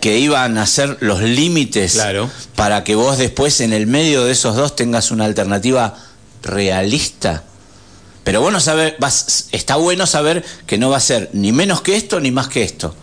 que 0.00 0.18
iban 0.18 0.56
a 0.58 0.66
ser 0.66 0.98
los 1.00 1.20
límites 1.20 1.94
Claro. 1.94 2.30
para 2.54 2.84
que 2.84 2.94
vos 2.94 3.18
después 3.18 3.60
en 3.60 3.72
el 3.72 3.86
medio 3.88 4.24
de 4.24 4.32
esos 4.32 4.54
dos 4.54 4.76
tengas 4.76 5.10
una 5.10 5.24
alternativa 5.24 5.96
realista. 6.42 7.42
Pero 8.22 8.40
bueno, 8.40 8.60
saber, 8.60 8.96
vas, 9.00 9.48
está 9.52 9.76
bueno 9.76 10.06
saber 10.06 10.44
que 10.66 10.78
no 10.78 10.90
va 10.90 10.96
a 10.98 11.00
ser 11.00 11.28
ni 11.32 11.52
menos 11.52 11.80
que 11.82 11.96
esto 11.96 12.20
ni 12.20 12.30
más 12.30 12.48
que 12.48 12.62
esto. 12.62 12.94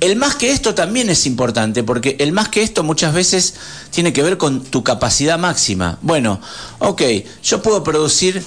El 0.00 0.16
más 0.16 0.34
que 0.34 0.50
esto 0.50 0.74
también 0.74 1.10
es 1.10 1.26
importante, 1.26 1.82
porque 1.82 2.16
el 2.18 2.32
más 2.32 2.48
que 2.48 2.62
esto 2.62 2.82
muchas 2.82 3.14
veces 3.14 3.54
tiene 3.90 4.12
que 4.12 4.22
ver 4.22 4.38
con 4.38 4.62
tu 4.62 4.82
capacidad 4.82 5.38
máxima. 5.38 5.98
Bueno, 6.02 6.40
ok, 6.78 7.02
yo 7.42 7.62
puedo 7.62 7.84
producir 7.84 8.42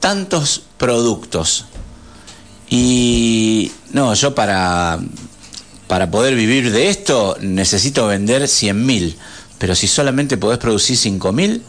tantos 0.00 0.62
productos. 0.78 1.66
Y 2.68 3.72
no, 3.92 4.14
yo 4.14 4.34
para, 4.34 4.98
para 5.86 6.10
poder 6.10 6.34
vivir 6.34 6.72
de 6.72 6.88
esto 6.88 7.36
necesito 7.40 8.06
vender 8.06 8.42
100.000. 8.42 9.14
Pero 9.58 9.74
si 9.74 9.86
solamente 9.86 10.36
podés 10.36 10.58
producir 10.58 10.96
5.000... 10.96 11.60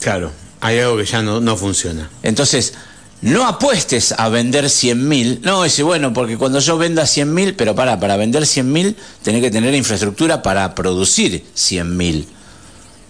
Claro, 0.00 0.30
hay 0.60 0.78
algo 0.78 0.96
que 0.96 1.06
ya 1.06 1.22
no, 1.22 1.40
no 1.40 1.56
funciona. 1.56 2.10
Entonces, 2.22 2.74
no 3.22 3.46
apuestes 3.46 4.12
a 4.16 4.28
vender 4.28 4.64
100.000. 4.66 5.40
No, 5.42 5.62
dice, 5.64 5.82
bueno, 5.82 6.12
porque 6.12 6.38
cuando 6.38 6.58
yo 6.58 6.78
venda 6.78 7.02
100.000, 7.02 7.54
pero 7.56 7.74
para, 7.74 8.00
para 8.00 8.16
vender 8.16 8.44
100.000 8.44 8.94
tenés 9.22 9.42
que 9.42 9.50
tener 9.50 9.74
infraestructura 9.74 10.42
para 10.42 10.74
producir 10.74 11.44
100.000 11.54 12.24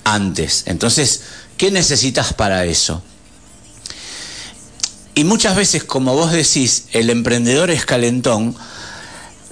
antes. 0.05 0.65
Entonces, 0.67 1.23
¿qué 1.57 1.71
necesitas 1.71 2.33
para 2.33 2.65
eso? 2.65 3.03
Y 5.15 5.25
muchas 5.25 5.55
veces, 5.55 5.85
como 5.85 6.15
vos 6.15 6.33
decís, 6.33 6.87
el 6.93 7.11
emprendedor 7.11 7.71
es 7.71 7.85
calentón. 7.85 8.57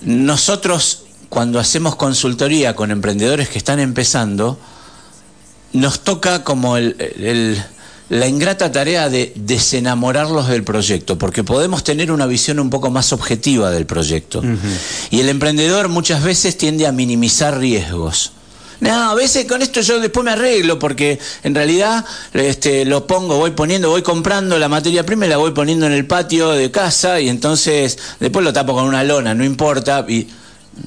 Nosotros, 0.02 1.04
cuando 1.28 1.60
hacemos 1.60 1.94
consultoría 1.94 2.74
con 2.74 2.90
emprendedores 2.90 3.48
que 3.48 3.58
están 3.58 3.78
empezando, 3.78 4.58
nos 5.72 6.00
toca 6.00 6.42
como 6.42 6.76
el, 6.76 6.96
el 6.98 7.62
la 8.08 8.26
ingrata 8.26 8.72
tarea 8.72 9.10
de 9.10 9.32
desenamorarlos 9.36 10.48
del 10.48 10.64
proyecto, 10.64 11.18
porque 11.18 11.44
podemos 11.44 11.84
tener 11.84 12.10
una 12.10 12.26
visión 12.26 12.58
un 12.58 12.70
poco 12.70 12.90
más 12.90 13.12
objetiva 13.12 13.70
del 13.70 13.86
proyecto. 13.86 14.42
Y 15.10 15.20
el 15.20 15.28
emprendedor 15.28 15.88
muchas 15.88 16.22
veces 16.22 16.56
tiende 16.56 16.86
a 16.86 16.92
minimizar 16.92 17.58
riesgos. 17.58 18.32
No, 18.80 19.10
a 19.10 19.14
veces 19.14 19.44
con 19.46 19.60
esto 19.60 19.80
yo 19.80 19.98
después 19.98 20.24
me 20.24 20.30
arreglo 20.30 20.78
porque 20.78 21.18
en 21.42 21.52
realidad 21.52 22.04
este, 22.32 22.84
lo 22.84 23.08
pongo, 23.08 23.36
voy 23.36 23.50
poniendo, 23.50 23.90
voy 23.90 24.02
comprando 24.02 24.56
la 24.56 24.68
materia 24.68 25.04
prima 25.04 25.26
y 25.26 25.28
la 25.28 25.36
voy 25.36 25.50
poniendo 25.50 25.86
en 25.86 25.92
el 25.92 26.06
patio 26.06 26.50
de 26.50 26.70
casa 26.70 27.18
y 27.20 27.28
entonces 27.28 27.98
después 28.20 28.44
lo 28.44 28.52
tapo 28.52 28.74
con 28.74 28.84
una 28.84 29.02
lona, 29.02 29.34
no 29.34 29.44
importa. 29.44 30.06
Y 30.08 30.28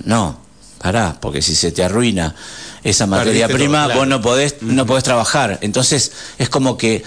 no, 0.05 0.39
pará, 0.77 1.17
porque 1.19 1.41
si 1.41 1.53
se 1.53 1.73
te 1.73 1.83
arruina 1.83 2.33
esa 2.83 3.05
materia 3.05 3.47
prima, 3.47 3.87
vos 3.87 4.07
no 4.07 4.21
podés, 4.21 4.61
no 4.61 4.85
podés 4.85 5.03
trabajar. 5.03 5.59
Entonces 5.61 6.11
es 6.37 6.49
como 6.49 6.77
que 6.77 7.03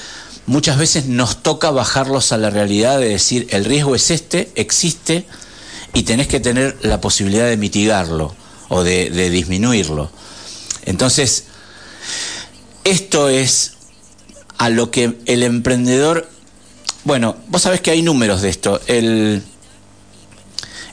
muchas 0.47 0.79
veces 0.79 1.07
nos 1.07 1.43
toca 1.43 1.71
bajarlos 1.71 2.33
a 2.33 2.39
la 2.39 2.51
realidad 2.51 2.99
de 2.99 3.09
decir 3.09 3.47
el 3.51 3.65
riesgo 3.65 3.95
es 3.95 4.11
este, 4.11 4.53
existe 4.55 5.27
y 5.93 6.03
tenés 6.03 6.29
que 6.29 6.41
tener 6.41 6.77
la 6.83 7.01
posibilidad 7.01 7.49
de 7.49 7.57
mitigarlo 7.57 8.35
o 8.69 8.83
de, 8.83 9.31
disminuirlo. 9.31 10.11
Entonces, 10.85 11.45
esto 12.83 13.29
es 13.29 13.73
a 14.59 14.69
lo 14.69 14.91
que 14.91 15.19
el 15.27 15.43
emprendedor, 15.43 16.29
bueno, 17.05 17.37
vos 17.49 17.63
sabés 17.63 17.81
que 17.81 17.91
hay 17.91 18.03
números 18.03 18.43
de 18.43 18.49
esto, 18.49 18.81
el, 18.87 19.43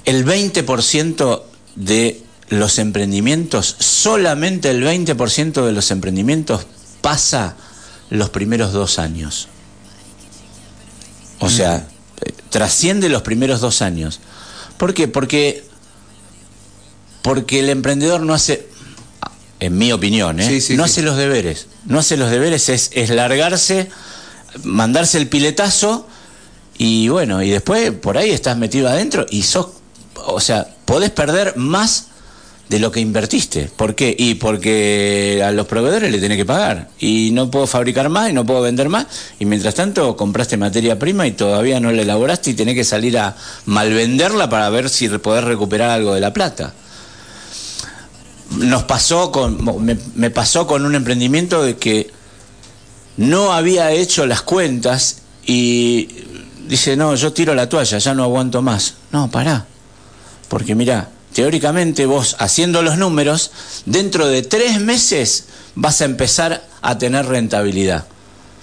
el 0.06 0.26
20% 0.26 1.42
de 1.76 2.22
los 2.52 2.80
emprendimientos, 2.80 3.78
solamente 3.80 4.70
el 4.70 4.84
20% 4.84 5.66
de 5.66 5.72
los 5.72 5.90
emprendimientos 5.90 6.68
pasa 7.00 7.56
los 8.10 8.30
primeros 8.30 8.74
dos 8.74 9.00
años. 9.00 9.48
O 11.40 11.50
sea, 11.50 11.88
eh, 12.22 12.34
trasciende 12.50 13.08
los 13.08 13.22
primeros 13.22 13.62
dos 13.62 13.82
años. 13.82 14.20
¿Por 14.78 14.94
qué? 14.94 15.08
Porque, 15.08 15.64
porque 17.22 17.62
el 17.62 17.70
emprendedor 17.70 18.20
no 18.22 18.34
hace, 18.34 18.68
en 19.62 19.78
mi 19.78 19.94
opinión, 19.94 20.42
¿eh? 20.42 20.62
no 20.72 20.84
hace 20.84 21.04
los 21.04 21.16
deberes. 21.16 21.68
No 21.86 22.00
hace 22.00 22.18
los 22.18 22.30
deberes, 22.30 22.68
es, 22.68 22.92
es 22.94 23.12
largarse, 23.12 23.90
mandarse 24.66 25.18
el 25.18 25.30
piletazo 25.30 26.06
y 26.78 27.08
bueno, 27.08 27.42
y 27.42 27.50
después 27.50 27.92
por 27.92 28.18
ahí 28.18 28.32
estás 28.32 28.58
metido 28.58 28.90
adentro 28.90 29.26
y 29.30 29.44
sos, 29.44 29.68
o 30.16 30.42
sea, 30.42 30.68
podés 30.84 31.12
perder 31.12 31.56
más 31.56 32.08
de 32.72 32.80
lo 32.80 32.90
que 32.90 33.02
invertiste. 33.02 33.70
¿Por 33.76 33.96
qué? 33.96 34.16
Y 34.18 34.36
porque 34.36 35.44
a 35.46 35.52
los 35.52 35.68
proveedores 35.68 36.10
le 36.10 36.20
tenés 36.20 36.38
que 36.38 36.46
pagar. 36.46 36.88
Y 37.00 37.32
no 37.34 37.52
puedo 37.52 37.68
fabricar 37.68 38.08
más 38.08 38.30
y 38.30 38.34
no 38.34 38.46
puedo 38.46 38.62
vender 38.62 38.88
más. 38.88 39.08
Y 39.40 39.46
mientras 39.46 39.76
tanto 39.76 40.16
compraste 40.16 40.56
materia 40.56 40.98
prima 40.98 41.28
y 41.28 41.34
todavía 41.34 41.82
no 41.82 41.92
la 41.92 42.04
elaboraste 42.04 42.52
y 42.52 42.54
tenés 42.54 42.76
que 42.76 42.86
salir 42.86 43.18
a 43.18 43.36
malvenderla 43.66 44.50
para 44.50 44.70
ver 44.70 44.90
si 44.90 45.10
podés 45.10 45.44
recuperar 45.44 45.90
algo 45.90 46.14
de 46.14 46.22
la 46.22 46.32
plata. 46.32 46.74
Nos 48.52 48.84
pasó 48.84 49.34
con, 49.34 49.84
me, 50.16 50.30
pasó 50.30 50.66
con 50.66 50.86
un 50.86 50.96
emprendimiento 50.96 51.64
de 51.64 51.76
que 51.76 52.10
no 53.18 53.52
había 53.52 53.92
hecho 53.92 54.26
las 54.26 54.44
cuentas 54.44 55.24
y 55.46 56.08
dice, 56.70 56.96
no, 56.96 57.16
yo 57.16 57.34
tiro 57.34 57.54
la 57.54 57.68
toalla, 57.68 57.98
ya 57.98 58.14
no 58.14 58.24
aguanto 58.24 58.62
más. 58.62 58.94
No, 59.12 59.30
pará. 59.30 59.66
Porque 60.48 60.74
mira, 60.74 61.10
teóricamente 61.34 62.06
vos 62.06 62.36
haciendo 62.40 62.82
los 62.82 62.98
números, 62.98 63.52
dentro 63.86 64.28
de 64.28 64.42
tres 64.42 64.80
meses 64.80 65.46
vas 65.76 66.02
a 66.02 66.06
empezar 66.06 66.64
a 66.82 66.98
tener 66.98 67.26
rentabilidad. 67.26 68.06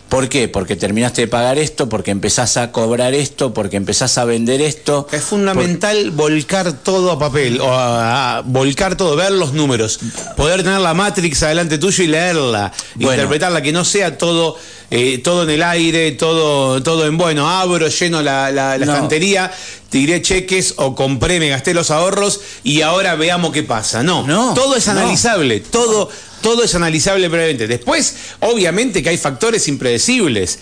¿Por 0.09 0.31
qué? 0.31 0.49
Porque 0.49 0.75
terminaste 0.75 1.23
de 1.23 1.29
pagar 1.29 1.59
esto, 1.59 1.89
porque 1.89 2.11
empezás 2.11 2.57
a 2.57 2.73
cobrar 2.73 3.13
esto, 3.13 3.53
porque 3.53 3.77
empezás 3.77 4.17
a 4.17 4.25
vender 4.25 4.63
esto. 4.63 5.07
Es 5.13 5.23
fundamental 5.23 6.13
volcar 6.13 6.73
todo 6.73 7.13
a 7.13 7.19
papel, 7.19 7.61
o 7.61 7.69
a, 7.71 8.43
volcar 8.45 8.97
todo, 8.97 9.17
ver 9.17 9.33
los 9.33 9.53
números, 9.53 10.01
poder 10.37 10.63
tener 10.63 10.81
la 10.81 10.95
Matrix 10.95 11.43
adelante 11.43 11.77
tuyo 11.77 12.05
y 12.05 12.07
leerla, 12.07 12.73
interpretarla, 12.99 13.61
que 13.61 13.71
no 13.71 13.85
sea 13.85 14.17
todo, 14.17 14.57
eh, 14.91 15.19
todo 15.19 15.43
en 15.43 15.51
el 15.51 15.63
aire, 15.63 16.13
todo, 16.13 16.83
todo 16.83 17.07
en 17.07 17.19
bueno, 17.19 17.51
abro, 17.51 17.89
lleno 17.89 18.23
la, 18.23 18.51
la, 18.51 18.77
estantería, 18.77 19.53
tiré 19.91 20.23
cheques 20.23 20.75
o 20.79 20.95
compré, 20.95 21.39
me 21.39 21.51
gasté 21.51 21.75
los 21.75 21.91
ahorros 21.91 22.41
y 22.65 22.81
ahora 22.81 23.15
veamos 23.15 23.53
qué 23.53 23.63
pasa. 23.63 24.03
No, 24.03 24.27
no 24.27 24.55
todo 24.55 24.75
es 24.75 24.89
analizable, 24.89 25.61
todo 25.61 26.09
todo 26.41 26.65
es 26.65 26.75
analizable 26.75 27.29
previamente. 27.29 27.67
Después, 27.67 28.15
obviamente 28.41 29.03
que 29.03 29.11
hay 29.11 29.19
factores 29.19 29.69
impredecibles. 29.69 30.59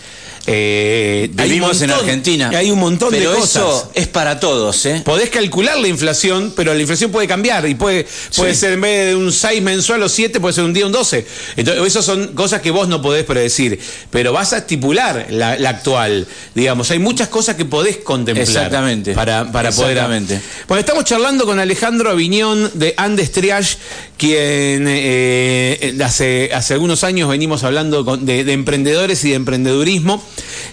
Eh, 0.49 1.29
Vivimos 1.33 1.81
en 1.81 1.91
Argentina. 1.91 2.49
Hay 2.55 2.71
un 2.71 2.79
montón 2.79 3.11
de 3.11 3.25
cosas. 3.25 3.49
Eso 3.49 3.91
es 3.93 4.07
para 4.07 4.39
todos. 4.39 4.85
¿eh? 4.85 5.01
Podés 5.03 5.29
calcular 5.29 5.77
la 5.77 5.89
inflación, 5.89 6.53
pero 6.55 6.73
la 6.73 6.79
inflación 6.79 7.11
puede 7.11 7.27
cambiar 7.27 7.67
y 7.67 7.75
puede, 7.75 8.07
puede 8.33 8.55
ser 8.55 8.71
en 8.73 8.81
vez 8.81 9.07
de 9.07 9.15
un 9.17 9.33
6 9.33 9.61
mensual 9.61 10.03
o 10.03 10.09
7, 10.09 10.39
puede 10.39 10.53
ser 10.53 10.63
un 10.63 10.73
día 10.73 10.85
un 10.85 10.93
12. 10.93 11.27
Entonces, 11.57 11.85
esas 11.85 12.05
son 12.05 12.27
cosas 12.27 12.61
que 12.61 12.71
vos 12.71 12.87
no 12.87 13.01
podés 13.01 13.25
predecir, 13.25 13.77
pero 14.09 14.31
vas 14.31 14.53
a 14.53 14.59
estipular 14.59 15.27
la, 15.31 15.51
actual. 15.67 16.25
Digamos, 16.55 16.89
hay 16.91 16.99
muchas 16.99 17.27
cosas 17.27 17.57
que 17.57 17.65
podés 17.65 17.97
contemplar. 17.97 18.47
Exactamente. 18.47 19.13
Para, 19.13 19.51
para 19.51 19.69
Exactamente. 19.69 20.35
poder. 20.35 20.65
Bueno, 20.69 20.79
estamos 20.79 21.03
charlando 21.03 21.45
con 21.45 21.59
Alejandro 21.59 22.09
Aviñón 22.09 22.71
de 22.73 22.93
Andes 22.95 23.33
Triage, 23.33 23.77
quien 24.17 24.85
eh, 24.87 25.66
hace, 26.03 26.51
hace 26.53 26.73
algunos 26.73 27.03
años 27.03 27.29
venimos 27.29 27.63
hablando 27.63 28.03
de 28.17 28.51
emprendedores 28.51 29.23
y 29.25 29.29
de 29.29 29.35
emprendedurismo. 29.35 30.23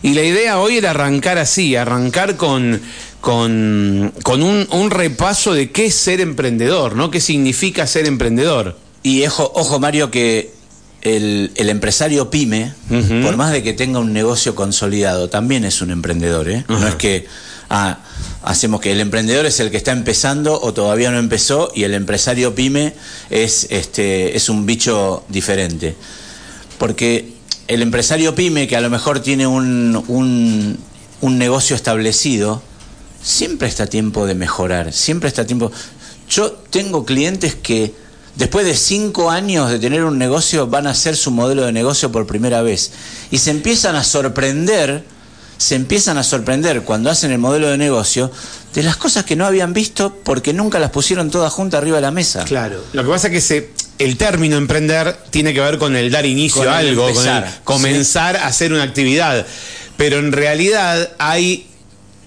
Y 0.02 0.14
la 0.14 0.22
idea 0.22 0.59
hoy 0.59 0.76
era 0.76 0.90
arrancar 0.90 1.38
así, 1.38 1.76
arrancar 1.76 2.37
con, 2.37 2.80
con, 3.24 4.42
un, 4.42 4.90
repaso 4.90 5.54
de 5.54 5.70
qué 5.70 5.87
es 5.87 5.94
ser 5.94 6.20
emprendedor, 6.20 6.94
¿no? 6.94 7.11
¿Qué 7.11 7.20
significa 7.20 7.87
ser 7.87 8.07
emprendedor? 8.07 8.76
Y 9.02 9.24
ojo, 9.26 9.50
ojo 9.54 9.80
Mario, 9.80 10.11
que 10.11 10.52
el, 11.00 11.50
empresario 11.57 12.28
pyme, 12.28 12.74
por 13.22 13.37
más 13.37 13.52
de 13.52 13.62
que 13.62 13.72
tenga 13.72 13.98
un 13.98 14.12
negocio 14.12 14.54
consolidado, 14.54 15.30
también 15.30 15.64
es 15.64 15.80
un 15.80 15.90
emprendedor, 15.90 16.50
¿eh? 16.50 16.64
No 16.68 16.87
es 16.87 16.96
que 16.96 17.26
ah, 17.70 17.98
hacemos 18.42 18.81
que 18.81 18.92
el 18.92 19.00
emprendedor 19.00 19.46
es 19.46 19.61
el 19.61 19.70
que 19.70 19.77
está 19.77 19.92
empezando 19.92 20.61
o 20.61 20.72
todavía 20.74 21.11
no 21.11 21.18
empezó 21.18 21.70
y 21.74 21.85
el 21.85 21.94
empresario 21.94 22.55
pyme 22.55 22.94
es, 23.31 23.66
este, 23.70 24.37
es 24.37 24.48
un 24.48 24.66
bicho 24.66 25.24
diferente. 25.29 25.96
Porque 26.79 27.33
el 27.68 27.83
empresario 27.83 28.35
pyme 28.35 28.68
que 28.68 28.77
a 28.77 28.81
lo 28.81 28.90
mejor 28.90 29.20
tiene 29.20 29.46
un, 29.46 30.05
un, 31.20 31.38
negocio 31.38 31.74
establecido, 31.74 32.62
siempre 33.22 33.68
está 33.68 33.87
tiempo 33.87 34.27
de 34.27 34.35
mejorar, 34.35 34.92
siempre 34.92 35.29
está 35.29 35.46
tiempo... 35.46 35.72
Yo 36.29 36.53
tengo 36.53 37.05
clientes 37.05 37.55
que 37.55 37.94
después 38.37 38.66
de 38.66 38.75
cinco 38.75 39.31
años 39.31 39.71
de 39.71 39.79
tener 39.79 40.04
un 40.04 40.19
negocio 40.19 40.67
van 40.67 40.87
a 40.87 40.90
hacer 40.90 41.17
su 41.17 41.31
modelo 41.31 41.65
de 41.65 41.73
negocio 41.73 42.10
por 42.12 42.27
primera 42.27 42.62
vez 42.62 42.92
y 43.31 43.38
se 43.38 43.50
empiezan 43.50 43.96
a 43.96 44.04
sorprender, 44.04 45.04
se 45.57 45.75
empiezan 45.75 46.19
a 46.19 46.23
sorprender 46.23 46.83
cuando 46.83 47.11
hacen 47.11 47.31
el 47.33 47.38
modelo 47.38 47.69
de 47.69 47.79
negocio 47.79 48.31
de 48.75 48.83
las 48.83 48.96
cosas 48.96 49.25
que 49.25 49.37
no 49.37 49.46
habían 49.46 49.73
visto 49.73 50.15
porque 50.25 50.52
nunca 50.52 50.79
las 50.79 50.90
pusieron 50.90 51.31
todas 51.31 51.52
juntas 51.52 51.79
arriba 51.79 51.96
de 51.96 52.02
la 52.02 52.11
mesa. 52.11 52.44
Claro, 52.44 52.83
lo 52.92 53.02
que 53.05 53.09
pasa 53.09 53.29
es 53.29 53.33
que 53.33 53.40
se 53.40 53.71
el 53.98 54.17
término 54.17 54.57
emprender 54.57 55.17
tiene 55.31 55.55
que 55.55 55.61
ver 55.61 55.79
con 55.79 55.94
el 55.94 56.11
dar 56.11 56.27
inicio 56.27 56.69
a 56.69 56.79
algo, 56.79 57.13
con 57.13 57.27
el 57.29 57.44
comenzar 57.63 58.37
a 58.37 58.46
hacer 58.46 58.73
una 58.73 58.83
actividad. 58.83 59.46
Pero 59.96 60.19
en 60.19 60.33
realidad 60.33 61.11
hay 61.19 61.69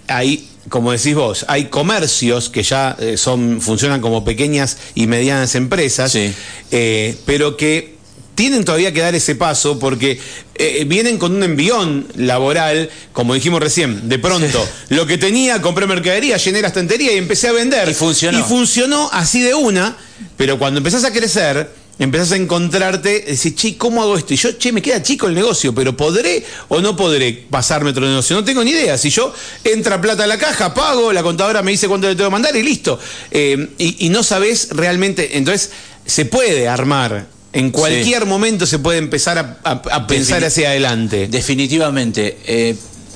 hay, 0.08 0.48
como 0.70 0.94
decís 0.94 1.16
vos, 1.16 1.46
hay 1.50 1.66
comercios 1.66 2.50
que 2.50 2.64
ya 2.64 2.96
eh, 3.00 3.18
son, 3.18 3.60
funcionan 3.62 4.00
como 4.00 4.24
pequeñas 4.24 4.78
y 4.96 5.06
medianas 5.08 5.56
empresas, 5.56 6.12
Sí. 6.14 6.34
eh, 6.72 7.18
pero 7.26 7.58
que 7.58 7.97
tienen 8.38 8.64
todavía 8.64 8.94
que 8.94 9.02
dar 9.02 9.16
ese 9.16 9.34
paso 9.34 9.80
porque 9.80 10.20
eh, 10.54 10.86
vienen 10.88 11.18
con 11.18 11.36
un 11.36 11.42
envión 11.42 12.08
laboral, 12.16 12.88
como 13.12 13.34
dijimos 13.34 13.60
recién, 13.60 14.08
de 14.08 14.20
pronto, 14.20 14.64
lo 14.90 15.08
que 15.08 15.18
tenía, 15.18 15.60
compré 15.60 15.88
mercadería, 15.88 16.38
llené 16.38 16.62
la 16.62 16.68
estantería 16.68 17.14
y 17.14 17.18
empecé 17.18 17.48
a 17.48 17.52
vender. 17.52 17.90
Y 17.90 17.96
funcionó. 17.96 18.38
Y 18.38 18.44
funcionó 18.44 19.10
así 19.12 19.42
de 19.42 19.56
una, 19.56 19.98
pero 20.38 20.60
cuando 20.60 20.78
empezás 20.78 21.04
a 21.04 21.12
crecer, 21.12 21.68
empezás 21.98 22.34
a 22.34 22.36
encontrarte, 22.36 23.26
decís, 23.28 23.56
che, 23.56 23.76
¿cómo 23.76 24.04
hago 24.04 24.16
esto? 24.16 24.36
Y 24.36 24.38
yo, 24.38 24.52
che, 24.52 24.72
me 24.72 24.84
queda 24.84 25.02
chico 25.02 25.26
el 25.26 25.34
negocio, 25.34 25.74
pero 25.74 25.98
¿podré 25.98 26.46
o 26.68 26.80
no 26.80 26.96
podré 26.96 27.48
pasarme 27.50 27.90
otro 27.90 28.06
negocio? 28.06 28.36
No 28.36 28.44
tengo 28.44 28.64
ni 28.64 28.70
idea. 28.70 29.00
Si 29.00 29.10
yo 29.10 29.34
entra 29.64 30.00
plata 30.00 30.26
a 30.26 30.28
la 30.28 30.38
caja, 30.38 30.76
pago, 30.76 31.12
la 31.12 31.24
contadora 31.24 31.64
me 31.64 31.72
dice 31.72 31.88
cuánto 31.88 32.08
le 32.08 32.16
tengo 32.16 32.30
que 32.30 32.34
mandar 32.34 32.56
y 32.56 32.62
listo. 32.62 33.00
Eh, 33.32 33.70
y, 33.80 34.06
y 34.06 34.10
no 34.10 34.22
sabés 34.22 34.70
realmente, 34.74 35.40
entonces 35.40 35.72
se 36.06 36.26
puede 36.26 36.68
armar. 36.68 37.36
En 37.60 37.72
cualquier 37.72 38.26
momento 38.26 38.66
se 38.66 38.78
puede 38.80 38.99
empezar 38.99 39.38
a, 39.38 39.58
a- 39.64 39.82
a 39.91 40.08
pensar 40.08 40.43
hacia 40.43 40.70
adelante. 40.70 41.28
Definitivamente. 41.28 42.38
eh, 42.45 42.76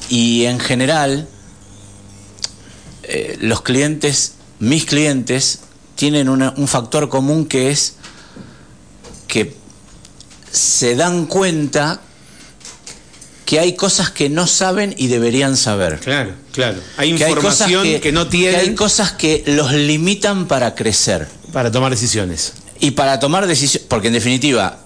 y 0.09 0.45
en 0.45 0.59
general, 0.59 1.27
eh, 3.03 3.37
los 3.41 3.61
clientes, 3.61 4.33
mis 4.59 4.85
clientes, 4.85 5.59
tienen 5.95 6.27
una- 6.29 6.53
un 6.57 6.67
factor 6.67 7.07
común 7.09 7.45
que 7.45 7.69
es 7.71 7.93
que 9.27 9.55
se 10.51 10.95
dan 10.95 11.25
cuenta 11.27 12.01
que 13.45 13.59
hay 13.59 13.75
cosas 13.75 14.09
que 14.11 14.29
no 14.29 14.47
saben 14.47 14.93
y 14.97 15.07
deberían 15.07 15.55
saber. 15.57 15.99
Claro, 15.99 16.33
claro. 16.51 16.79
Hay 16.97 17.13
Que 17.15 17.25
hay 17.25 17.33
cosas 17.35 17.69
información 17.69 18.01
que, 18.01 18.11
no 18.11 18.29
que 18.29 18.47
hay 18.47 18.53
tienen 18.53 18.75
cosas 18.75 19.11
que 19.13 19.43
los 19.45 19.71
limitan 19.73 20.47
para 20.47 20.73
crecer. 20.75 21.27
para 21.53 21.69
tomar 21.71 21.91
decisiones. 21.91 22.53
Y 22.82 22.91
para 22.91 23.19
tomar 23.19 23.47
decisiones, 23.47 23.88
porque 23.88 24.07
en 24.07 24.13
definitiva, 24.13 24.79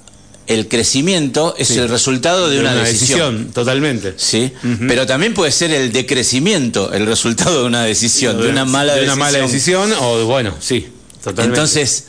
el 0.48 0.68
crecimiento 0.68 1.56
es 1.58 1.70
Sí. 1.70 1.80
el 1.80 1.90
resultado 1.90 2.50
de, 2.50 2.60
una, 2.60 2.76
decisión. 2.76 3.52
totalmente. 3.52 4.14
¿sí? 4.18 4.52
Pero 4.88 5.08
también 5.08 5.34
puede 5.34 5.52
ser 5.52 5.72
el 5.72 5.92
decrecimiento, 5.92 6.94
el 6.94 7.08
resultado 7.08 7.62
de 7.62 7.66
una 7.66 7.84
decisión, 7.84 8.40
de 8.40 8.50
una 8.50 8.64
mala 8.66 8.94
de 8.94 9.00
decisión. 9.02 9.18
una 9.18 9.26
mala 9.26 9.38
decisión 9.40 9.94
o 10.00 10.26
bueno, 10.26 10.54
sí, 10.60 10.88
totalmente. 11.24 11.58
Entonces, 11.60 12.04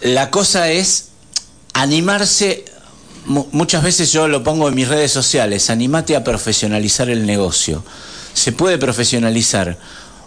la 0.00 0.30
cosa 0.30 0.70
es 0.72 1.04
animarse. 1.74 2.64
mu- 3.26 3.46
Muchas 3.52 3.82
veces 3.84 4.12
yo 4.12 4.26
lo 4.28 4.42
pongo 4.42 4.68
en 4.68 4.74
mis 4.74 4.88
redes 4.88 5.12
sociales, 5.12 5.70
animate 5.70 6.16
a 6.16 6.24
profesionalizar 6.24 7.08
el 7.10 7.26
negocio. 7.26 7.84
Se 8.32 8.52
puede 8.52 8.78
profesionalizar. 8.78 9.78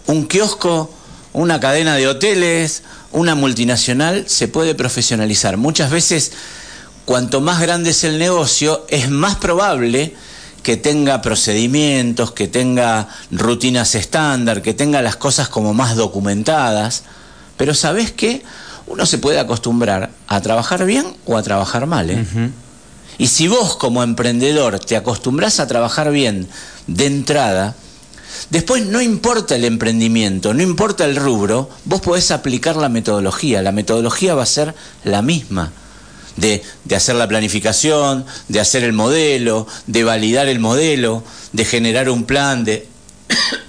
Un 0.07 0.27
kiosco, 0.27 0.93
una 1.33 1.59
cadena 1.59 1.95
de 1.95 2.07
hoteles, 2.07 2.83
una 3.11 3.35
multinacional, 3.35 4.25
se 4.27 4.47
puede 4.47 4.75
profesionalizar. 4.75 5.57
Muchas 5.57 5.91
veces, 5.91 6.31
cuanto 7.05 7.41
más 7.41 7.61
grande 7.61 7.91
es 7.91 8.03
el 8.03 8.17
negocio, 8.19 8.85
es 8.89 9.09
más 9.09 9.35
probable 9.35 10.15
que 10.63 10.77
tenga 10.77 11.21
procedimientos, 11.21 12.31
que 12.31 12.47
tenga 12.47 13.07
rutinas 13.31 13.95
estándar, 13.95 14.61
que 14.61 14.73
tenga 14.73 15.01
las 15.01 15.15
cosas 15.15 15.49
como 15.49 15.73
más 15.73 15.95
documentadas. 15.95 17.03
Pero 17.57 17.73
¿sabes 17.73 18.11
qué? 18.11 18.43
Uno 18.87 19.05
se 19.05 19.17
puede 19.17 19.39
acostumbrar 19.39 20.11
a 20.27 20.41
trabajar 20.41 20.85
bien 20.85 21.05
o 21.25 21.37
a 21.37 21.43
trabajar 21.43 21.87
mal. 21.87 22.09
¿eh? 22.09 22.25
Y 23.17 23.27
si 23.27 23.47
vos 23.47 23.75
como 23.75 24.03
emprendedor 24.03 24.79
te 24.79 24.95
acostumbras 24.95 25.59
a 25.59 25.67
trabajar 25.67 26.11
bien 26.11 26.47
de 26.87 27.05
entrada, 27.05 27.75
después 28.49 28.85
no 28.85 29.01
importa 29.01 29.55
el 29.55 29.65
emprendimiento, 29.65 30.53
no 30.53 30.61
importa 30.61 31.05
el 31.05 31.15
rubro, 31.15 31.69
vos 31.85 32.01
podés 32.01 32.31
aplicar 32.31 32.75
la 32.75 32.89
metodología. 32.89 33.61
La 33.61 33.71
metodología 33.71 34.35
va 34.35 34.43
a 34.43 34.47
ser 34.47 34.73
la 35.03 35.21
misma. 35.21 35.71
De, 36.37 36.63
de 36.85 36.95
hacer 36.95 37.15
la 37.15 37.27
planificación, 37.27 38.25
de 38.47 38.61
hacer 38.61 38.85
el 38.85 38.93
modelo, 38.93 39.67
de 39.85 40.05
validar 40.05 40.47
el 40.47 40.59
modelo, 40.59 41.23
de 41.51 41.65
generar 41.65 42.09
un 42.09 42.23
plan, 42.23 42.63
de, 42.63 42.87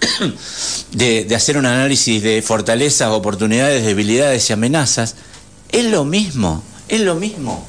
de, 0.93 1.25
de 1.25 1.35
hacer 1.35 1.59
un 1.59 1.67
análisis 1.67 2.23
de 2.23 2.41
fortalezas, 2.41 3.09
oportunidades, 3.11 3.85
debilidades 3.85 4.49
y 4.49 4.53
amenazas. 4.53 5.17
Es 5.71 5.87
lo 5.87 6.05
mismo, 6.05 6.63
es 6.89 7.01
lo 7.01 7.17
mismo. 7.17 7.67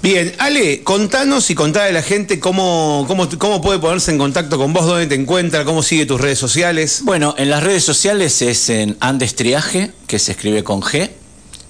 Bien, 0.00 0.32
Ale, 0.38 0.84
contanos 0.84 1.50
y 1.50 1.56
contale 1.56 1.88
a 1.88 1.92
la 1.92 2.02
gente 2.02 2.38
cómo, 2.38 3.04
cómo, 3.08 3.28
cómo 3.36 3.60
puede 3.60 3.80
ponerse 3.80 4.12
en 4.12 4.18
contacto 4.18 4.56
con 4.56 4.72
vos, 4.72 4.86
dónde 4.86 5.08
te 5.08 5.16
encuentra, 5.16 5.64
cómo 5.64 5.82
sigue 5.82 6.06
tus 6.06 6.20
redes 6.20 6.38
sociales. 6.38 7.00
Bueno, 7.02 7.34
en 7.36 7.50
las 7.50 7.64
redes 7.64 7.82
sociales 7.82 8.40
es 8.40 8.70
en 8.70 8.96
Andes 9.00 9.34
Triaje, 9.34 9.90
que 10.06 10.20
se 10.20 10.32
escribe 10.32 10.62
con 10.62 10.82
G. 10.82 11.10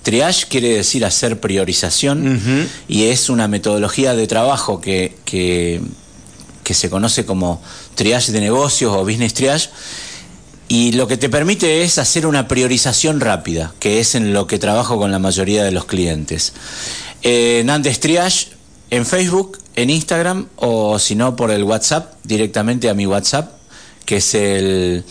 Triage 0.02 0.46
quiere 0.48 0.68
decir 0.76 1.04
hacer 1.04 1.40
priorización 1.40 2.68
y 2.86 3.04
es 3.04 3.28
una 3.28 3.48
metodología 3.48 4.14
de 4.14 4.26
trabajo 4.26 4.80
que, 4.80 5.14
que, 5.24 5.80
que 6.64 6.74
se 6.74 6.88
conoce 6.88 7.26
como 7.26 7.62
triage 7.94 8.32
de 8.32 8.40
negocios 8.40 8.94
o 8.94 9.04
business 9.04 9.34
triage. 9.34 9.70
Y 10.68 10.92
lo 10.92 11.08
que 11.08 11.16
te 11.16 11.30
permite 11.30 11.82
es 11.82 11.96
hacer 11.96 12.26
una 12.26 12.46
priorización 12.46 13.20
rápida, 13.20 13.72
que 13.80 14.00
es 14.00 14.14
en 14.14 14.34
lo 14.34 14.46
que 14.46 14.58
trabajo 14.58 14.98
con 14.98 15.10
la 15.10 15.18
mayoría 15.18 15.64
de 15.64 15.72
los 15.72 15.86
clientes. 15.86 16.52
En 17.22 17.70
Andes 17.70 18.00
Triage, 18.00 18.48
en 18.90 19.06
Facebook, 19.06 19.58
en 19.76 19.88
Instagram 19.88 20.48
o 20.56 20.98
si 20.98 21.14
no 21.14 21.36
por 21.36 21.50
el 21.50 21.64
WhatsApp, 21.64 22.14
directamente 22.22 22.90
a 22.90 22.94
mi 22.94 23.06
WhatsApp, 23.06 23.52
que 24.04 24.18
es 24.18 24.34
el 24.34 25.04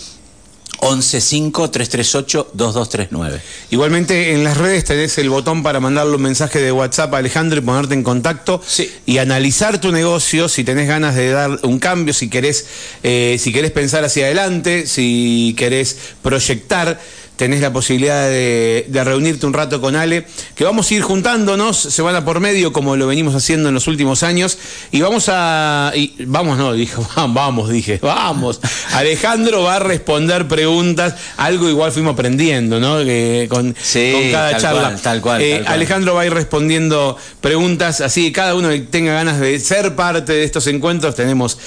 115-338-2239. 0.79 3.39
Igualmente 3.71 4.33
en 4.33 4.43
las 4.43 4.57
redes 4.57 4.85
tenés 4.85 5.17
el 5.17 5.29
botón 5.29 5.63
para 5.63 5.79
mandarle 5.79 6.15
un 6.15 6.21
mensaje 6.21 6.59
de 6.59 6.71
WhatsApp 6.71 7.13
a 7.13 7.17
Alejandro 7.17 7.57
y 7.59 7.61
ponerte 7.61 7.93
en 7.93 8.03
contacto 8.03 8.61
Sí. 8.65 8.91
y 9.05 9.17
analizar 9.17 9.81
tu 9.81 9.91
negocio, 9.91 10.47
si 10.49 10.63
tenés 10.63 10.87
ganas 10.87 11.15
de 11.15 11.31
dar 11.31 11.59
un 11.63 11.79
cambio, 11.79 12.13
si 12.13 12.29
querés, 12.29 12.65
eh, 13.03 13.37
si 13.39 13.51
querés 13.51 13.71
pensar 13.71 14.03
hacia 14.05 14.25
adelante, 14.25 14.87
si 14.87 15.55
querés 15.57 15.97
proyectar. 16.21 16.99
Tenés 17.37 17.61
la 17.61 17.71
posibilidad 17.71 18.27
de, 18.27 18.85
de 18.89 19.03
reunirte 19.03 19.45
un 19.45 19.53
rato 19.53 19.79
con 19.79 19.95
Ale, 19.95 20.25
que 20.55 20.63
vamos 20.63 20.89
a 20.89 20.93
ir 20.95 21.01
juntándonos 21.03 21.77
semana 21.77 22.25
por 22.25 22.39
medio, 22.39 22.73
como 22.73 22.95
lo 22.95 23.07
venimos 23.07 23.35
haciendo 23.35 23.69
en 23.69 23.75
los 23.75 23.87
últimos 23.87 24.23
años, 24.23 24.57
y 24.91 25.01
vamos 25.01 25.25
a. 25.29 25.91
y- 25.95 26.13
vamos, 26.25 26.57
no, 26.57 26.73
dijo, 26.73 27.07
vamos, 27.29 27.69
dije, 27.69 27.99
vamos. 28.01 28.59
Alejandro 28.93 29.61
va 29.63 29.75
a 29.75 29.79
responder 29.79 30.47
preguntas, 30.47 31.13
algo 31.37 31.69
igual 31.69 31.91
fuimos 31.91 32.13
aprendiendo, 32.13 32.79
¿no? 32.79 32.97
Que 33.05 33.47
con, 33.49 33.75
Sí, 33.79 34.11
con 34.13 34.31
cada 34.31 34.51
tal 34.51 34.61
charla. 34.61 34.81
cual, 34.81 35.01
tal 35.01 35.21
cual, 35.21 35.41
Eh, 35.41 35.51
tal 35.57 35.61
cual. 35.63 35.73
Alejandro 35.75 36.13
va 36.15 36.21
a 36.21 36.25
ir 36.25 36.33
respondiendo 36.33 37.17
preguntas, 37.39 38.01
así 38.01 38.25
que 38.25 38.31
cada 38.31 38.55
uno 38.55 38.69
que 38.69 38.79
tenga 38.79 39.13
ganas 39.13 39.39
de 39.39 39.59
ser 39.59 39.95
parte 39.95 40.33
de 40.33 40.43
estos 40.43 40.65
encuentros, 40.65 41.13
tenemos 41.13 41.59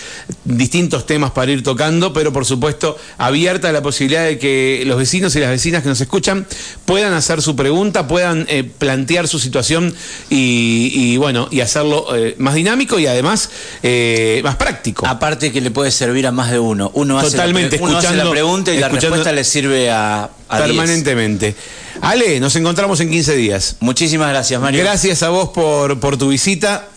distintos 0.45 1.07
temas 1.07 1.31
para 1.31 1.53
ir 1.53 1.63
tocando, 1.63 2.13
pero 2.13 2.33
por 2.33 2.45
supuesto 2.45 2.99
abierta 3.19 3.71
la 3.73 3.83
posibilidad 3.83 4.25
de 4.25 4.39
que 4.39 4.83
los 4.87 4.99
vecinos 4.99 5.35
y 5.37 5.39
las 5.41 5.49
vecinas 5.51 5.60
que 5.61 5.89
nos 5.89 6.01
escuchan 6.01 6.47
puedan 6.87 7.13
hacer 7.13 7.43
su 7.43 7.55
pregunta, 7.55 8.09
puedan 8.09 8.47
eh, 8.49 8.65
plantear 8.65 9.29
su 9.29 9.39
situación 9.39 9.95
y, 10.31 10.91
y, 10.95 11.17
bueno, 11.17 11.49
y 11.51 11.61
hacerlo 11.61 12.07
eh, 12.17 12.35
más 12.39 12.55
dinámico 12.55 12.99
y 12.99 13.07
además 13.07 13.51
eh, 13.83 14.41
más 14.43 14.57
práctico. 14.57 15.07
Aparte 15.07 15.53
que 15.53 15.61
le 15.61 15.71
puede 15.71 15.91
servir 15.91 16.27
a 16.27 16.33
más 16.33 16.51
de 16.51 16.59
uno. 16.59 16.91
Uno 16.95 17.19
hace, 17.19 17.33
Totalmente, 17.33 17.77
la, 17.79 17.85
uno 17.85 17.99
hace 17.99 18.17
la 18.17 18.31
pregunta 18.31 18.73
y 18.73 18.79
la 18.79 18.89
respuesta 18.89 19.33
le 19.33 19.45
sirve 19.45 19.91
a, 19.91 20.31
a 20.49 20.57
10. 20.57 20.69
permanentemente. 20.69 21.55
Ale, 22.01 22.41
nos 22.41 22.57
encontramos 22.57 23.01
en 23.01 23.11
15 23.11 23.37
días. 23.37 23.77
Muchísimas 23.81 24.31
gracias, 24.31 24.61
Mario. 24.61 24.81
Gracias 24.81 25.23
a 25.23 25.29
vos 25.29 25.51
por, 25.51 26.01
por 26.01 26.17
tu 26.17 26.29
visita. 26.29 26.89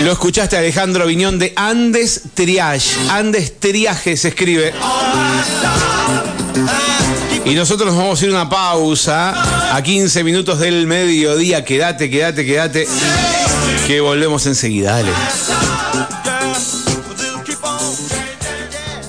Lo 0.00 0.12
escuchaste 0.12 0.56
Alejandro 0.56 1.06
Viñón 1.06 1.38
de 1.38 1.52
Andes 1.56 2.22
Triage. 2.34 2.94
Andes 3.10 3.58
Triaje 3.58 4.16
se 4.16 4.28
escribe. 4.28 4.74
Y 7.44 7.54
nosotros 7.54 7.88
nos 7.88 7.96
vamos 7.96 8.20
a 8.20 8.24
ir 8.24 8.30
a 8.30 8.34
una 8.34 8.48
pausa 8.48 9.76
a 9.76 9.82
15 9.82 10.24
minutos 10.24 10.58
del 10.58 10.86
mediodía. 10.86 11.64
Quédate, 11.64 12.08
quédate, 12.10 12.46
quédate. 12.46 12.88
Que 13.86 14.00
volvemos 14.00 14.46
enseguida. 14.46 14.92
Dale. 14.92 15.12